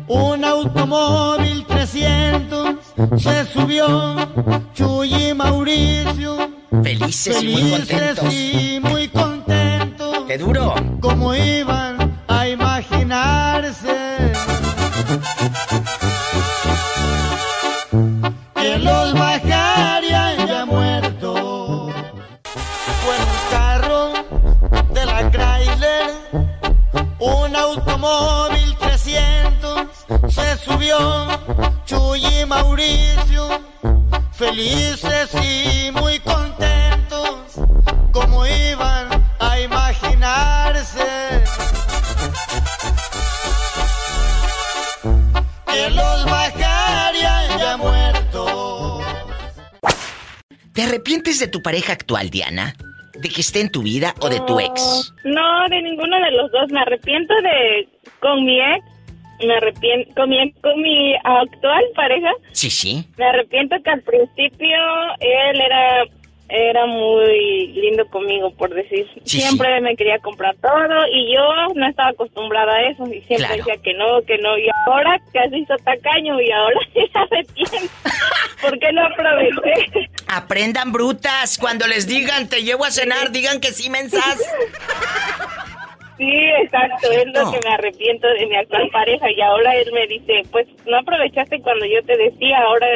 un 0.08 0.44
automóvil 0.44 1.66
300, 1.66 2.76
se 3.22 3.46
subió 3.54 4.16
Chuy 4.74 5.14
y 5.30 5.34
Mauricio. 5.34 6.50
Felices 6.84 7.42
y 7.42 7.48
muy 7.48 7.62
Felices 7.62 8.20
contentos. 8.20 8.34
y 8.34 8.80
muy 8.82 9.08
contentos. 9.08 9.35
¡Qué 10.28 10.40
duro! 10.40 10.74
Como 11.02 11.36
iban 11.36 12.20
a 12.28 12.48
imaginarse 12.48 14.34
que 18.56 18.78
los 18.80 19.14
bajarían 19.14 20.48
ya 20.48 20.66
muertos. 20.66 21.94
Fue 23.04 23.16
un 23.16 23.52
carro 23.52 24.14
de 24.94 25.06
la 25.06 25.30
Chrysler, 25.30 26.12
un 27.20 27.56
automóvil 27.56 28.76
300, 28.80 29.88
se 30.30 30.58
subió 30.58 31.28
Chuy 31.86 32.26
y 32.26 32.46
Mauricio, 32.48 33.62
felices 34.32 35.30
y 35.36 35.92
muy 35.92 36.20
arrepientes 50.86 51.40
de 51.40 51.48
tu 51.48 51.62
pareja 51.62 51.94
actual, 51.94 52.30
Diana? 52.30 52.76
¿De 53.22 53.30
que 53.30 53.42
esté 53.42 53.62
en 53.62 53.72
tu 53.72 53.82
vida 53.82 54.14
o 54.20 54.30
de 54.30 54.40
tu 54.42 54.60
ex? 54.60 55.14
No, 55.24 55.68
de 55.70 55.82
ninguno 55.82 56.18
de 56.20 56.32
los 56.32 56.52
dos. 56.52 56.70
Me 56.72 56.82
arrepiento 56.82 57.34
de 57.42 57.88
con 58.20 58.46
mi 58.46 58.60
ex. 58.60 58.86
Me 59.46 59.56
arrepiento 59.56 60.14
con 60.16 60.30
mi, 60.30 60.52
con 60.54 60.82
mi 60.82 61.16
actual 61.24 61.84
pareja. 61.96 62.32
Sí, 62.52 62.70
sí. 62.70 63.06
Me 63.18 63.26
arrepiento 63.26 63.76
que 63.84 63.90
al 63.90 64.02
principio 64.02 64.78
él 65.20 65.62
era 65.62 66.04
era 66.48 66.86
muy 66.86 67.68
lindo 67.74 68.06
conmigo, 68.10 68.52
por 68.52 68.74
decir. 68.74 69.08
Sí, 69.24 69.40
siempre 69.42 69.82
me 69.82 69.96
quería 69.96 70.20
comprar 70.20 70.56
todo 70.62 71.08
y 71.12 71.34
yo 71.34 71.42
no 71.74 71.88
estaba 71.88 72.10
acostumbrada 72.10 72.72
a 72.74 72.82
eso 72.90 73.04
y 73.08 73.22
siempre 73.22 73.48
Claro. 73.48 73.56
decía 73.58 73.78
que 73.84 73.94
no, 73.96 74.22
que 74.22 74.38
no. 74.38 74.58
Y 74.58 74.68
ahora 74.88 75.20
que 75.34 75.50
se 75.50 75.58
hizo 75.58 75.76
tacaño 75.84 76.40
y 76.40 76.52
ahora 76.52 76.80
se 76.94 77.10
arrepiente. 77.14 77.90
¿Por 78.62 78.80
qué 78.80 78.92
no 78.94 79.06
aproveché? 79.06 80.10
Aprendan 80.28 80.92
brutas. 80.92 81.58
Cuando 81.58 81.88
les 81.88 82.08
digan 82.08 82.48
te 82.48 82.64
llevo 82.64 82.86
a 82.86 82.92
cenar, 82.92 83.32
digan 83.32 83.60
que 83.60 83.72
sí, 83.72 83.90
mensas. 83.90 84.40
Sí, 86.18 86.32
exacto, 86.64 87.12
es 87.12 87.26
lo 87.28 87.52
que 87.52 87.60
me 87.68 87.74
arrepiento 87.74 88.26
de 88.40 88.46
mi 88.46 88.56
actual 88.56 88.88
pareja 88.90 89.30
y 89.30 89.42
ahora 89.42 89.76
él 89.76 89.92
me 89.92 90.08
dice, 90.08 90.44
pues 90.50 90.66
no 90.86 90.98
aprovechaste 91.00 91.60
cuando 91.60 91.86
yo 91.86 92.02
te 92.06 92.16
decía, 92.16 92.58
ahora 92.60 92.88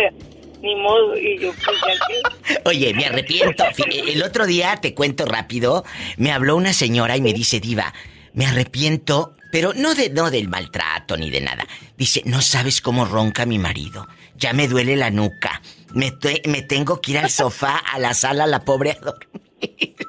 ni 0.62 0.76
modo 0.76 1.18
y 1.18 1.40
yo 1.40 1.52
pues 1.64 1.78
ya. 1.82 2.62
Oye, 2.66 2.94
me 2.94 3.06
arrepiento. 3.08 3.64
Fi- 3.74 4.12
El 4.12 4.24
otro 4.24 4.46
día, 4.46 4.78
te 4.82 4.94
cuento 4.94 5.26
rápido, 5.26 5.84
me 6.18 6.32
habló 6.32 6.56
una 6.56 6.74
señora 6.74 7.16
y 7.18 7.22
me 7.22 7.34
dice, 7.34 7.60
Diva, 7.60 7.94
me 8.34 8.46
arrepiento, 8.46 9.34
pero 9.52 9.74
no, 9.76 9.96
de, 9.96 10.10
no 10.10 10.30
del 10.32 10.48
maltrato 10.48 11.18
ni 11.18 11.30
de 11.30 11.42
nada. 11.42 11.66
Dice, 11.98 12.22
no 12.26 12.42
sabes 12.42 12.82
cómo 12.82 13.06
ronca 13.06 13.46
mi 13.46 13.58
marido. 13.60 14.08
Ya 14.36 14.54
me 14.54 14.68
duele 14.68 14.96
la 14.96 15.10
nuca. 15.12 15.62
Me, 15.94 16.12
te- 16.12 16.42
me 16.46 16.62
tengo 16.62 17.02
que 17.02 17.12
ir 17.12 17.18
al 17.20 17.30
sofá, 17.30 17.78
a 17.78 17.98
la 18.00 18.14
sala, 18.14 18.46
la 18.48 18.64
pobre 18.64 18.92
a 18.92 19.00
dormir. 19.00 19.28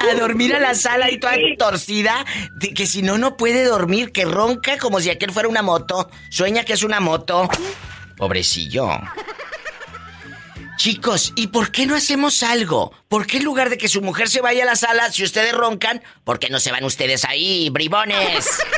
A 0.00 0.14
dormir 0.16 0.56
a 0.56 0.58
la 0.58 0.74
sala 0.74 1.08
y 1.08 1.20
toda 1.20 1.34
torcida, 1.56 2.24
de 2.56 2.74
que 2.74 2.84
si 2.84 3.00
no, 3.02 3.16
no 3.16 3.36
puede 3.36 3.62
dormir, 3.64 4.10
que 4.10 4.24
ronca 4.24 4.76
como 4.76 4.98
si 4.98 5.08
aquel 5.08 5.30
fuera 5.30 5.48
una 5.48 5.62
moto. 5.62 6.10
Sueña 6.30 6.64
que 6.64 6.72
es 6.72 6.82
una 6.82 6.98
moto. 6.98 7.48
Pobrecillo. 8.16 8.88
Chicos, 10.78 11.32
¿y 11.34 11.48
por 11.48 11.72
qué 11.72 11.86
no 11.86 11.96
hacemos 11.96 12.44
algo? 12.44 12.92
¿Por 13.08 13.26
qué 13.26 13.38
en 13.38 13.44
lugar 13.44 13.68
de 13.68 13.76
que 13.76 13.88
su 13.88 14.00
mujer 14.00 14.28
se 14.28 14.40
vaya 14.40 14.62
a 14.62 14.66
la 14.66 14.76
sala, 14.76 15.10
si 15.10 15.24
ustedes 15.24 15.52
roncan, 15.52 16.00
¿por 16.22 16.38
qué 16.38 16.50
no 16.50 16.60
se 16.60 16.70
van 16.70 16.84
ustedes 16.84 17.24
ahí, 17.24 17.68
bribones? 17.70 18.48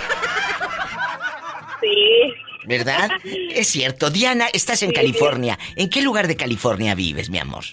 Sí. 1.80 2.34
¿Verdad? 2.66 3.10
Es 3.24 3.68
cierto. 3.68 4.10
Diana, 4.10 4.48
estás 4.52 4.82
en 4.82 4.92
California. 4.92 5.58
¿En 5.76 5.88
qué 5.88 6.02
lugar 6.02 6.26
de 6.28 6.36
California 6.36 6.94
vives, 6.94 7.30
mi 7.30 7.38
amor? 7.38 7.64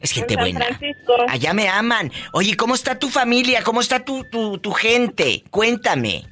Es 0.00 0.12
gente 0.12 0.34
En 0.34 0.38
San 0.38 0.44
buena. 0.44 0.66
Francisco. 0.66 1.16
Allá 1.28 1.52
me 1.52 1.68
aman. 1.68 2.12
Oye, 2.32 2.56
¿cómo 2.56 2.76
está 2.76 2.96
tu 2.96 3.08
familia? 3.08 3.64
¿Cómo 3.64 3.80
está 3.80 4.04
tu, 4.04 4.22
tu, 4.30 4.58
tu 4.58 4.70
gente? 4.70 5.42
Cuéntame. 5.50 6.22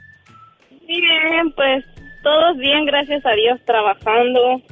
Bien, 0.86 1.52
pues 1.56 1.84
todos 2.22 2.56
bien, 2.58 2.86
gracias 2.86 3.26
a 3.26 3.32
Dios, 3.32 3.58
trabajando. 3.66 4.62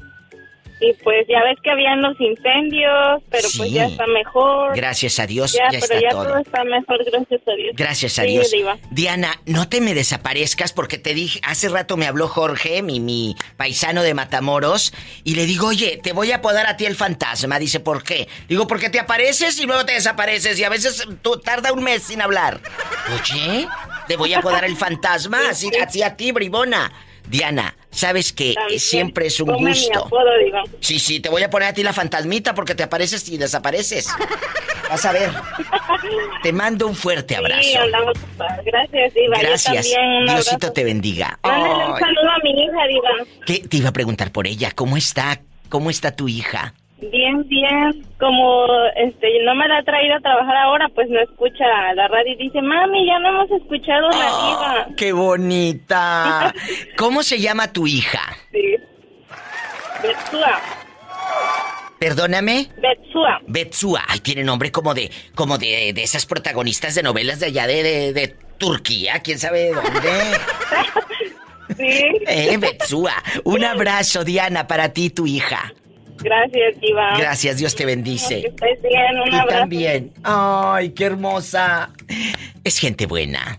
Y 0.79 0.93
pues 1.03 1.27
ya 1.27 1.43
ves 1.43 1.57
que 1.63 1.71
habían 1.71 2.03
los 2.03 2.21
incendios, 2.21 3.23
pero 3.31 3.49
pues 3.57 3.71
ya 3.71 3.87
está 3.87 4.07
mejor. 4.07 4.77
Gracias 4.77 5.19
a 5.19 5.27
Dios, 5.27 5.53
ya, 5.55 5.71
ya 5.71 5.81
pero 5.81 5.95
está 5.95 6.01
ya 6.01 6.11
todo. 6.11 6.37
está 6.39 6.65
mejor, 6.65 7.03
gracias 7.05 7.41
a 7.47 7.53
Dios. 7.53 7.75
Gracias 7.75 8.19
a 8.19 8.23
Sí, 8.23 8.29
Dios. 8.29 8.51
Diva. 8.51 8.77
Diana, 8.91 9.41
no 9.47 9.71
te 9.71 9.81
me 9.81 9.95
desaparezcas 9.95 10.75
porque 10.75 10.99
te 10.99 11.15
dije, 11.15 11.41
hace 11.45 11.71
rato 11.71 11.97
me 11.97 12.07
habló 12.07 12.29
Jorge, 12.29 12.83
mi, 12.83 13.01
mi 13.01 13.37
paisano 13.57 14.03
de 14.03 14.13
Matamoros, 14.13 14.93
y 15.25 15.35
le 15.35 15.47
digo, 15.47 15.69
oye, 15.69 15.99
te 16.03 16.13
voy 16.13 16.33
a 16.33 16.37
apodar 16.37 16.67
a 16.67 16.77
ti 16.77 16.85
el 16.85 16.95
fantasma. 16.95 17.59
Dice, 17.59 17.81
¿por 17.81 18.03
qué? 18.03 18.29
Digo, 18.47 18.67
porque 18.67 18.91
te 18.91 19.01
apareces 19.01 19.59
y 19.59 19.65
luego 19.65 19.87
te 19.87 19.93
desapareces 19.93 20.59
y 20.59 20.65
a 20.65 20.69
veces 20.69 21.09
tú 21.23 21.39
tarda 21.39 21.73
un 21.73 21.83
mes 21.85 22.03
sin 22.03 22.21
hablar. 22.21 22.61
Oye, 23.15 23.67
te 24.09 24.17
voy 24.17 24.35
a 24.35 24.39
apodar 24.41 24.65
el 24.65 24.77
fantasma, 24.77 25.39
así, 25.51 25.71
así 25.81 26.03
a 26.03 26.17
ti, 26.17 26.33
bribona. 26.33 26.93
Diana, 27.29 27.76
sabes 27.97 28.33
que 28.33 28.55
También. 28.55 28.79
siempre 28.81 29.27
es 29.27 29.41
un 29.41 29.53
gusto. 29.55 30.07
apodo. 30.07 30.31
Sí, 30.81 30.99
sí, 30.99 31.21
te 31.21 31.29
voy 31.29 31.43
a 31.43 31.51
poner 31.51 31.69
a 31.69 31.73
ti 31.73 31.83
la 31.83 31.93
fantasmita 31.93 32.55
porque 32.55 32.75
te 32.75 32.83
apareces 32.83 33.29
y 33.29 33.39
desapareces. 33.39 34.09
Vas 34.89 35.05
a 35.05 35.13
ver. 35.13 35.31
Te 36.43 36.53
mando 36.53 36.87
un 36.87 36.95
fuerte 36.95 37.35
abrazo. 37.37 37.63
Sí, 37.63 37.75
ocupadas. 37.77 38.65
Gracias, 38.65 39.15
Diva. 39.15 39.37
Yo 39.37 39.43
Gracias. 39.49 39.91
también, 39.91 40.27
Diosito 40.27 40.55
abrazo. 40.57 40.73
te 40.73 40.85
bendiga. 40.85 41.39
Mándale 41.43 41.87
un 41.93 41.99
saludo 41.99 42.31
a 42.31 42.39
mi 42.45 42.51
hija, 42.51 42.87
Diva. 42.89 43.11
¿Qué? 43.47 43.59
Te 43.69 43.77
iba 43.79 43.89
a 43.89 43.93
preguntar 43.93 44.31
por 44.31 44.47
ella. 44.47 44.71
¿Cómo 44.75 44.97
está? 44.97 45.41
¿Cómo 45.69 45.91
está 45.91 46.13
tu 46.15 46.29
hija? 46.29 46.75
Bien, 46.99 47.47
bien. 47.49 48.07
Como 48.19 48.67
este 48.97 49.29
no 49.45 49.55
me 49.55 49.69
la 49.69 49.79
ha 49.79 49.83
traído 49.83 50.17
a 50.17 50.21
trabajar 50.21 50.57
ahora, 50.57 50.89
pues 50.95 51.09
no 51.11 51.21
escucha 51.21 51.65
la 51.95 52.09
radio 52.09 52.33
y 52.33 52.37
dice, 52.37 52.63
mami, 52.63 53.07
ya 53.07 53.19
no 53.19 53.29
hemos 53.29 53.51
escuchado 53.51 54.09
la 54.09 54.17
diva. 54.17 54.87
¡Qué 54.97 55.13
bonita! 55.13 56.55
¿Cómo 56.97 57.23
se 57.23 57.39
llama 57.39 57.73
tu 57.73 57.87
hija? 57.87 58.21
Sí. 58.51 58.77
Betsua. 60.03 60.61
Perdóname. 61.99 62.69
Betsua. 62.81 63.41
Betsua. 63.47 64.03
Ay, 64.09 64.21
tiene 64.21 64.45
nombre 64.45 64.71
como 64.71 64.95
de, 64.95 65.11
como 65.35 65.59
de, 65.59 65.93
de 65.95 66.03
esas 66.03 66.25
protagonistas 66.27 66.95
de 66.95 67.03
novelas 67.03 67.41
de 67.41 67.47
allá 67.47 67.67
de, 67.67 67.83
de, 67.83 68.13
de 68.13 68.29
Turquía, 68.59 69.21
quién 69.21 69.39
sabe 69.39 69.65
de 69.65 69.73
dónde. 69.75 69.91
Sí. 71.77 71.83
Eh, 72.27 72.57
Betsua. 72.59 73.13
Un 73.45 73.65
abrazo, 73.65 74.25
Diana, 74.25 74.67
para 74.67 74.93
ti 74.93 75.07
y 75.07 75.11
tu 75.11 75.27
hija. 75.27 75.73
Gracias, 76.23 76.81
diva. 76.81 77.17
Gracias, 77.19 77.57
Dios 77.59 77.75
te 77.75 77.83
Que 77.83 77.87
bendice. 77.87 78.47
estés 78.47 78.83
bien, 78.83 79.19
un 79.21 79.31
Tú 79.31 79.37
abrazo. 79.37 79.59
también. 79.61 80.13
Ay, 80.25 80.91
qué 80.91 81.05
hermosa. 81.05 81.91
Es 82.65 82.79
gente 82.79 83.07
buena. 83.07 83.59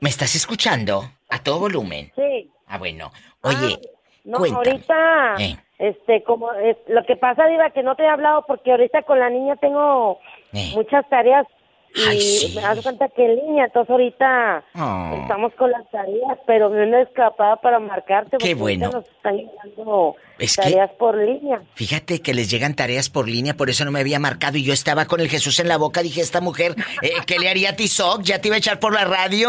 ¿Me 0.00 0.08
estás 0.08 0.34
escuchando? 0.34 1.10
A 1.28 1.42
todo 1.42 1.60
volumen. 1.60 2.10
Sí. 2.16 2.50
Ah, 2.66 2.78
bueno. 2.78 3.10
Oye, 3.42 3.78
No, 4.24 4.38
cuéntame. 4.38 4.70
ahorita, 4.70 5.34
Eh. 5.38 5.56
este, 5.78 6.22
como 6.24 6.52
es, 6.52 6.76
lo 6.88 7.04
que 7.04 7.16
pasa, 7.16 7.46
Diva, 7.46 7.70
que 7.70 7.82
no 7.82 7.94
te 7.96 8.02
he 8.02 8.08
hablado 8.08 8.44
porque 8.46 8.70
ahorita 8.70 9.02
con 9.02 9.18
la 9.18 9.30
niña 9.30 9.56
tengo 9.56 10.18
Eh. 10.52 10.72
muchas 10.74 11.08
tareas 11.08 11.46
y 11.94 12.00
Ay, 12.08 12.20
sí. 12.20 12.52
me 12.54 12.62
das 12.62 12.80
cuenta 12.82 13.08
que 13.08 13.24
en 13.24 13.36
línea, 13.36 13.64
entonces 13.64 13.90
ahorita 13.90 14.64
Oh. 14.76 15.18
estamos 15.22 15.52
con 15.54 15.70
las 15.70 15.88
tareas, 15.90 16.38
pero 16.46 16.70
me 16.70 16.86
una 16.86 17.02
escapada 17.02 17.56
para 17.56 17.78
marcarte 17.80 18.36
Qué 18.38 18.54
bueno. 18.54 18.90
nos 18.90 19.04
están 19.08 19.36
llegando 19.36 20.14
Es 20.38 20.56
que- 20.56 20.62
tareas 20.62 20.90
por 20.98 21.16
línea. 21.16 21.60
Fíjate 21.74 22.20
que 22.22 22.32
les 22.34 22.50
llegan 22.50 22.74
tareas 22.74 23.10
por 23.10 23.28
línea, 23.28 23.54
por 23.54 23.70
eso 23.70 23.84
no 23.84 23.90
me 23.90 24.00
había 24.00 24.18
marcado 24.20 24.56
y 24.56 24.62
yo 24.64 24.72
estaba 24.72 25.06
con 25.06 25.20
el 25.20 25.28
Jesús 25.28 25.58
en 25.60 25.68
la 25.68 25.78
boca. 25.78 26.02
Dije, 26.02 26.20
esta 26.20 26.40
mujer, 26.40 26.74
eh, 27.02 27.10
¿qué 27.26 27.38
le 27.38 27.48
haría 27.48 27.70
a 27.70 27.76
Tizoc? 27.76 28.22
¿Ya 28.22 28.40
te 28.40 28.48
iba 28.48 28.54
a 28.54 28.58
echar 28.58 28.78
por 28.78 28.94
la 28.94 29.04
radio? 29.04 29.48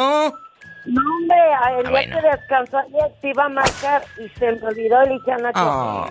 No, 0.83 0.99
hombre, 1.19 1.37
el 1.77 1.81
día 1.83 1.91
bueno. 1.91 2.15
que 2.21 2.27
descansó 2.37 2.77
ayer 2.79 3.11
te 3.21 3.29
iba 3.29 3.45
a 3.45 3.49
marcar 3.49 4.01
y 4.17 4.27
se 4.39 4.51
me 4.51 4.67
olvidó 4.67 5.03
y 5.03 5.09
le 5.09 5.13
dije 5.13 5.31
a 5.31 5.37
Nacho, 5.37 5.59
Oh. 5.63 6.09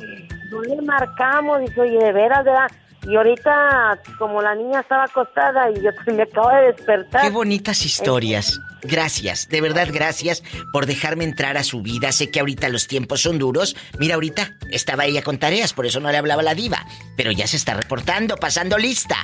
no 0.52 0.62
le 0.62 0.80
marcamos, 0.82 1.60
dice, 1.60 1.80
oye, 1.80 1.98
de 1.98 2.12
veras, 2.12 2.44
¿verdad? 2.44 2.68
Y 3.06 3.16
ahorita, 3.16 3.98
como 4.18 4.42
la 4.42 4.54
niña 4.54 4.80
estaba 4.80 5.04
acostada 5.04 5.70
y 5.70 5.74
me 6.12 6.22
acabo 6.22 6.50
de 6.50 6.72
despertar. 6.72 7.22
Qué 7.22 7.30
bonitas 7.30 7.84
historias. 7.84 8.60
Gracias, 8.82 9.48
de 9.48 9.60
verdad 9.60 9.88
gracias 9.92 10.42
por 10.72 10.86
dejarme 10.86 11.24
entrar 11.24 11.56
a 11.56 11.64
su 11.64 11.82
vida. 11.82 12.12
Sé 12.12 12.30
que 12.30 12.40
ahorita 12.40 12.68
los 12.68 12.86
tiempos 12.86 13.20
son 13.20 13.38
duros. 13.38 13.76
Mira, 13.98 14.14
ahorita 14.14 14.56
estaba 14.70 15.04
ella 15.04 15.22
con 15.22 15.38
tareas, 15.38 15.74
por 15.74 15.86
eso 15.86 16.00
no 16.00 16.10
le 16.10 16.16
hablaba 16.16 16.42
la 16.42 16.54
diva. 16.54 16.86
Pero 17.16 17.30
ya 17.30 17.46
se 17.46 17.56
está 17.56 17.74
reportando, 17.74 18.36
pasando 18.36 18.78
lista. 18.78 19.16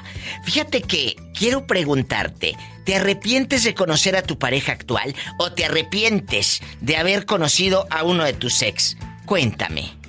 Fíjate 0.45 0.83
que 0.83 1.16
quiero 1.37 1.66
preguntarte, 1.66 2.55
¿te 2.85 2.97
arrepientes 2.97 3.64
de 3.64 3.74
conocer 3.74 4.16
a 4.16 4.22
tu 4.22 4.39
pareja 4.39 4.72
actual 4.72 5.14
o 5.39 5.53
te 5.53 5.64
arrepientes 5.64 6.61
de 6.81 6.97
haber 6.97 7.24
conocido 7.24 7.87
a 7.91 8.05
uno 8.05 8.24
de 8.24 8.35
tus 8.35 8.61
ex? 8.62 8.99
Cuéntame. 9.24 10.05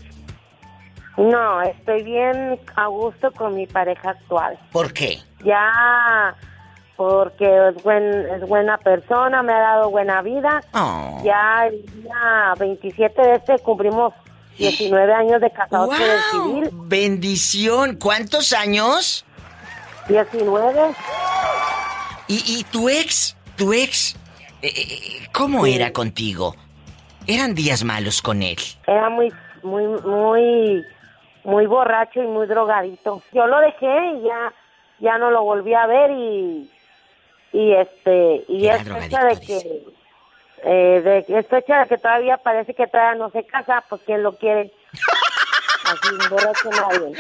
No, 1.18 1.61
estoy 1.63 2.03
bien 2.03 2.59
a 2.76 2.88
gusto 2.88 3.32
con 3.32 3.55
mi 3.55 3.65
pareja 3.65 4.11
actual. 4.11 4.57
¿Por 4.72 4.93
qué? 4.93 5.18
Ya, 5.43 6.36
porque 6.95 7.70
es, 7.70 7.84
buen, 7.84 8.03
es 8.03 8.47
buena 8.47 8.78
persona, 8.78 9.41
me 9.41 9.53
ha 9.53 9.59
dado 9.59 9.89
buena 9.89 10.22
vida. 10.22 10.61
Oh. 10.74 11.20
Ya 11.24 11.68
el 11.68 11.84
día 12.03 12.53
27 12.59 13.22
de 13.22 13.34
este 13.36 13.59
cumplimos 13.59 14.13
19 14.59 15.13
años 15.13 15.41
de 15.41 15.49
casados 15.51 15.89
por 15.89 16.01
el 16.01 16.20
civil. 16.32 16.70
Bendición. 16.86 17.95
¿Cuántos 17.95 18.53
años? 18.53 19.26
19. 20.07 20.95
¿Y, 22.28 22.59
y 22.59 22.63
tu 22.65 22.89
ex? 22.89 23.36
¿Tu 23.55 23.74
ex? 23.74 24.15
eh, 24.61 24.72
eh, 24.76 25.28
¿Cómo 25.34 25.65
era 25.65 25.91
contigo? 25.93 26.55
¿Eran 27.28 27.55
días 27.55 27.84
malos 27.84 28.22
con 28.22 28.41
él? 28.41 28.57
Era 28.86 29.09
muy, 29.09 29.32
muy, 29.63 29.86
muy, 29.86 30.86
muy 31.47 31.65
borracho 31.65 32.21
y 32.21 32.27
muy 32.27 32.45
drogadito. 32.45 33.23
Yo 33.31 33.47
lo 33.47 33.61
dejé 33.61 34.11
y 34.15 34.23
ya, 34.23 34.53
ya 34.99 35.17
no 35.17 35.31
lo 35.31 35.43
volví 35.43 35.73
a 35.73 35.87
ver 35.87 36.11
y, 36.11 36.69
y 37.53 37.71
este, 37.71 38.43
y 38.49 38.67
es 38.67 38.83
fecha 38.83 39.23
de 39.23 39.39
que, 39.39 39.85
eh, 40.63 41.01
de, 41.01 41.39
es 41.39 41.47
fecha 41.47 41.79
de 41.79 41.87
que 41.87 41.97
todavía 41.97 42.35
parece 42.35 42.73
que 42.73 42.85
todavía 42.85 43.15
no 43.15 43.29
se 43.29 43.45
casa, 43.45 43.81
pues 43.87 44.01
quién 44.05 44.23
lo 44.23 44.33
quiere. 44.33 44.73
Así, 45.85 46.29
borracho 46.29 46.69
nadie. 46.69 47.15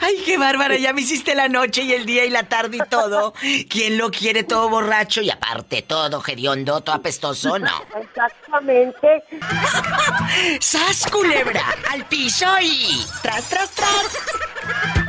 Ay, 0.00 0.22
qué 0.24 0.38
bárbara, 0.38 0.76
ya 0.76 0.92
me 0.92 1.02
hiciste 1.02 1.34
la 1.34 1.48
noche 1.48 1.82
y 1.82 1.92
el 1.92 2.06
día 2.06 2.24
y 2.24 2.30
la 2.30 2.44
tarde 2.44 2.78
y 2.78 2.88
todo. 2.88 3.34
¿Quién 3.68 3.98
lo 3.98 4.10
quiere 4.10 4.44
todo 4.44 4.68
borracho 4.68 5.20
y 5.22 5.30
aparte 5.30 5.82
todo 5.82 6.22
hediondo, 6.26 6.80
todo 6.80 6.96
apestoso? 6.96 7.58
No. 7.58 7.82
Exactamente. 8.00 9.22
¡Sas, 10.60 11.06
culebra! 11.10 11.64
¡Al 11.90 12.04
piso 12.06 12.46
y... 12.60 13.04
¡Tras, 13.22 13.48
tras, 13.48 13.70
tras! 13.70 15.05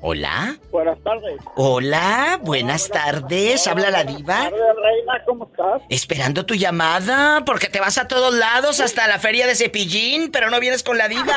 ¿Hola? 0.00 0.56
Buenas 0.70 0.98
tardes. 1.02 1.40
Hola, 1.56 2.38
buenas 2.42 2.88
tardes. 2.88 3.66
¿Habla 3.66 3.90
la 3.90 4.04
diva? 4.04 4.34
Tardes, 4.44 4.60
reina, 4.80 5.24
¿cómo 5.26 5.44
estás? 5.44 5.82
Esperando 5.88 6.46
tu 6.46 6.54
llamada, 6.54 7.42
porque 7.44 7.68
te 7.68 7.80
vas 7.80 7.98
a 7.98 8.06
todos 8.06 8.32
lados, 8.32 8.78
hasta 8.80 9.08
la 9.08 9.18
feria 9.18 9.46
de 9.46 9.56
Cepillín, 9.56 10.30
pero 10.30 10.50
no 10.50 10.60
vienes 10.60 10.84
con 10.84 10.98
la 10.98 11.08
diva. 11.08 11.36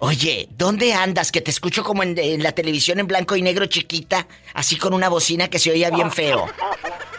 Oye, 0.00 0.48
¿dónde 0.58 0.92
andas? 0.92 1.30
Que 1.30 1.40
te 1.40 1.50
escucho 1.52 1.84
como 1.84 2.02
en, 2.02 2.18
en 2.18 2.42
la 2.42 2.52
televisión 2.52 2.98
en 2.98 3.06
blanco 3.06 3.36
y 3.36 3.42
negro 3.42 3.66
chiquita, 3.66 4.26
así 4.54 4.76
con 4.76 4.92
una 4.92 5.08
bocina 5.08 5.48
que 5.48 5.60
se 5.60 5.70
oía 5.70 5.90
bien 5.90 6.10
feo. 6.10 6.46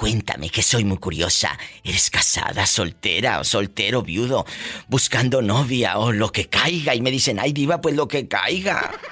Cuéntame, 0.00 0.48
que 0.48 0.62
soy 0.62 0.82
muy 0.82 0.96
curiosa. 0.96 1.58
¿Eres 1.84 2.08
casada, 2.08 2.64
soltera 2.64 3.38
o 3.38 3.44
soltero, 3.44 4.00
viudo, 4.00 4.46
buscando 4.88 5.42
novia 5.42 5.98
o 5.98 6.10
lo 6.10 6.30
que 6.30 6.48
caiga? 6.48 6.94
Y 6.94 7.02
me 7.02 7.10
dicen, 7.10 7.38
ay, 7.38 7.52
diva, 7.52 7.82
pues 7.82 7.94
lo 7.94 8.08
que 8.08 8.26
caiga. 8.26 8.92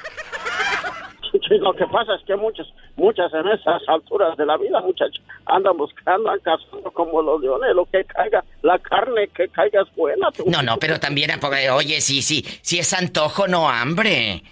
Lo 1.51 1.74
que 1.74 1.86
pasa 1.86 2.14
es 2.14 2.22
que 2.26 2.36
muchas, 2.36 2.66
muchas 2.97 3.32
en 3.34 3.47
esas 3.49 3.82
alturas 3.86 4.36
de 4.36 4.47
la 4.47 4.57
vida, 4.57 4.80
muchachos, 4.80 5.22
andan 5.47 5.76
buscando, 5.76 6.30
andan 6.30 6.41
cazando 6.41 6.91
como 6.91 7.20
los 7.20 7.41
leones, 7.41 7.74
lo 7.74 7.84
que 7.86 8.05
caiga, 8.05 8.43
la 8.62 8.78
carne 8.78 9.28
que 9.28 9.49
caiga 9.49 9.82
es 9.82 9.95
buena. 9.95 10.30
tú. 10.30 10.45
No, 10.47 10.62
no, 10.62 10.78
pero 10.78 10.99
también, 10.99 11.30
oye, 11.72 12.01
sí, 12.01 12.22
sí, 12.22 12.45
si 12.62 12.78
es 12.78 12.93
antojo, 12.95 13.47
no 13.47 13.68
hambre. 13.68 14.43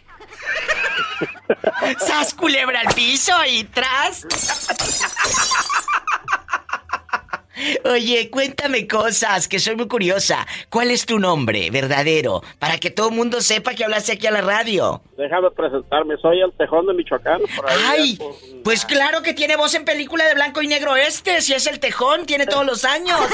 ¡Sas 1.99 2.35
culebra 2.35 2.81
al 2.81 2.95
piso 2.95 3.33
y 3.51 3.65
tras! 3.65 4.27
Oye, 7.85 8.31
cuéntame 8.31 8.87
cosas, 8.87 9.49
que 9.49 9.59
soy 9.59 9.77
muy 9.77 9.89
curiosa. 9.89 10.47
¿Cuál 10.71 10.91
es 10.91 11.07
tu 11.07 11.19
nombre 11.19 11.71
verdadero? 11.71 12.43
Para 12.59 12.79
que 12.79 12.91
todo 12.91 13.09
el 13.09 13.15
mundo 13.15 13.41
sepa 13.41 13.75
que 13.75 13.85
hablaste 13.85 14.13
aquí 14.13 14.27
a 14.27 14.31
la 14.31 14.43
radio. 14.43 15.03
Déjame 15.17 15.51
presentarme, 15.53 16.17
soy 16.21 16.41
el 16.41 16.53
tejón 16.59 16.87
de 16.87 16.95
Michoacán. 16.95 17.41
Por 17.57 17.69
ahí 17.71 17.77
¡Ay! 17.87 18.17
por- 18.17 18.35
Pues 18.63 18.85
claro 18.85 19.23
que 19.23 19.33
tiene 19.35 19.57
voz 19.57 19.75
en 19.75 19.85
película 19.85 20.27
de 20.27 20.35
blanco 20.35 20.61
y 20.63 20.67
negro 20.67 20.97
este, 20.97 21.41
si 21.41 21.55
es 21.55 21.67
el 21.67 21.81
tejón, 21.81 22.27
tiene 22.27 22.47
todos 22.47 22.67
los 22.67 22.85
años. 22.85 23.19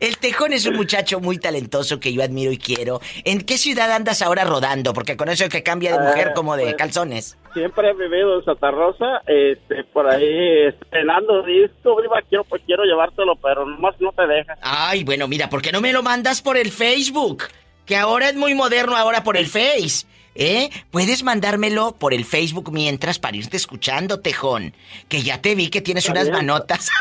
El 0.00 0.18
tejón 0.18 0.52
es 0.52 0.66
un 0.66 0.74
muchacho 0.76 1.20
muy 1.20 1.38
talentoso 1.38 2.00
que 2.00 2.12
yo 2.12 2.22
admiro 2.22 2.50
y 2.52 2.58
quiero. 2.58 3.00
¿En 3.24 3.40
qué 3.40 3.56
ciudad 3.56 3.90
andas 3.92 4.20
ahora 4.22 4.44
rodando? 4.44 4.92
Porque 4.92 5.16
con 5.16 5.28
eso 5.28 5.48
que 5.48 5.62
cambia 5.62 5.92
de 5.92 6.04
mujer 6.06 6.28
Ah, 6.30 6.34
como 6.34 6.56
de 6.56 6.64
pues, 6.64 6.74
calzones. 6.76 7.36
Siempre 7.54 7.90
he 7.90 7.94
vivido 7.94 8.38
en 8.38 8.44
Santa 8.44 8.70
Rosa, 8.70 9.22
este, 9.26 9.84
por 9.92 10.08
ahí 10.08 10.68
estrenando 10.68 11.42
disco, 11.42 12.00
Diva, 12.00 12.22
quiero, 12.28 12.44
pues 12.44 12.62
quiero 12.64 12.84
llevártelo, 12.84 13.36
pero 13.36 13.66
nomás 13.66 13.94
no 14.00 14.10
te 14.12 14.26
dejas. 14.26 14.58
Ay, 14.62 15.04
bueno, 15.04 15.28
mira, 15.28 15.50
¿por 15.50 15.60
qué 15.60 15.70
no 15.70 15.80
me 15.80 15.92
lo 15.92 16.02
mandas 16.02 16.40
por 16.40 16.56
el 16.56 16.70
Facebook? 16.70 17.44
Que 17.84 17.96
ahora 17.96 18.30
es 18.30 18.36
muy 18.36 18.54
moderno 18.54 18.96
ahora 18.96 19.22
por 19.22 19.36
el 19.36 19.46
Face. 19.46 20.06
¿Eh? 20.34 20.70
Puedes 20.90 21.22
mandármelo 21.22 21.96
por 21.98 22.14
el 22.14 22.24
Facebook 22.24 22.72
mientras 22.72 23.18
para 23.18 23.36
irte 23.36 23.58
escuchando, 23.58 24.20
Tejón. 24.20 24.74
Que 25.08 25.22
ya 25.22 25.42
te 25.42 25.54
vi 25.54 25.68
que 25.68 25.82
tienes 25.82 26.08
unas 26.08 26.30
manotas. 26.30 26.90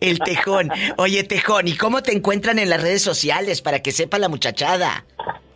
El 0.00 0.18
Tejón. 0.18 0.70
Oye, 0.96 1.24
Tejón, 1.24 1.68
¿y 1.68 1.76
cómo 1.76 2.02
te 2.02 2.12
encuentran 2.12 2.58
en 2.58 2.68
las 2.68 2.82
redes 2.82 3.02
sociales 3.02 3.62
para 3.62 3.80
que 3.80 3.92
sepa 3.92 4.18
la 4.18 4.28
muchachada? 4.28 5.04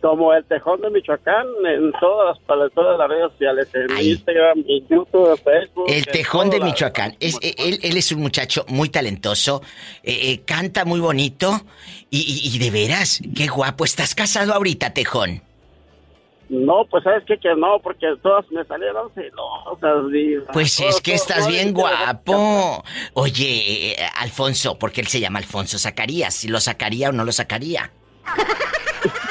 Como 0.08 0.32
el 0.32 0.44
tejón 0.44 0.80
de 0.82 0.90
Michoacán 0.90 1.46
en 1.66 1.92
todas 2.00 2.28
las, 2.36 2.46
para 2.46 2.68
todas 2.70 2.96
las 2.98 3.08
redes 3.08 3.30
sociales, 3.32 3.68
en 3.74 3.90
Instagram, 4.06 4.58
en 4.68 4.86
YouTube, 4.88 5.40
Facebook. 5.42 5.84
El 5.88 5.94
en 5.98 6.04
tejón 6.04 6.50
de 6.50 6.60
Michoacán. 6.60 7.16
Es, 7.18 7.36
eh, 7.42 7.54
él, 7.58 7.80
él 7.82 7.96
es 7.96 8.12
un 8.12 8.20
muchacho 8.22 8.64
muy 8.68 8.88
talentoso, 8.88 9.62
eh, 10.04 10.18
eh, 10.32 10.40
canta 10.46 10.84
muy 10.84 11.00
bonito 11.00 11.60
y, 12.10 12.18
y- 12.20 12.54
y 12.54 12.58
de 12.58 12.70
veras, 12.70 13.20
qué 13.36 13.48
guapo. 13.48 13.84
¿Estás 13.84 14.14
casado 14.14 14.54
ahorita, 14.54 14.94
tejón? 14.94 15.42
No, 16.48 16.84
pues 16.88 17.02
sabes 17.02 17.24
qué? 17.26 17.36
que 17.38 17.52
no, 17.56 17.80
porque 17.82 18.06
todas 18.22 18.48
me 18.52 18.64
salieron 18.66 19.10
celosas. 19.14 20.12
diva. 20.12 20.44
Pues 20.52 20.76
Todo- 20.76 20.88
es 20.88 21.00
que 21.00 21.10
todo- 21.12 21.16
estás 21.22 21.38
todo 21.38 21.48
bien 21.48 21.72
guapo. 21.74 22.84
Oye, 23.14 23.90
eh, 23.92 23.96
Alfonso, 24.20 24.78
porque 24.78 25.00
él 25.00 25.08
se 25.08 25.18
llama 25.18 25.40
Alfonso 25.40 25.76
Zacarías, 25.80 26.32
si 26.34 26.46
lo 26.46 26.60
sacaría 26.60 27.08
o 27.08 27.12
no 27.12 27.24
lo 27.24 27.32
sacaría. 27.32 27.90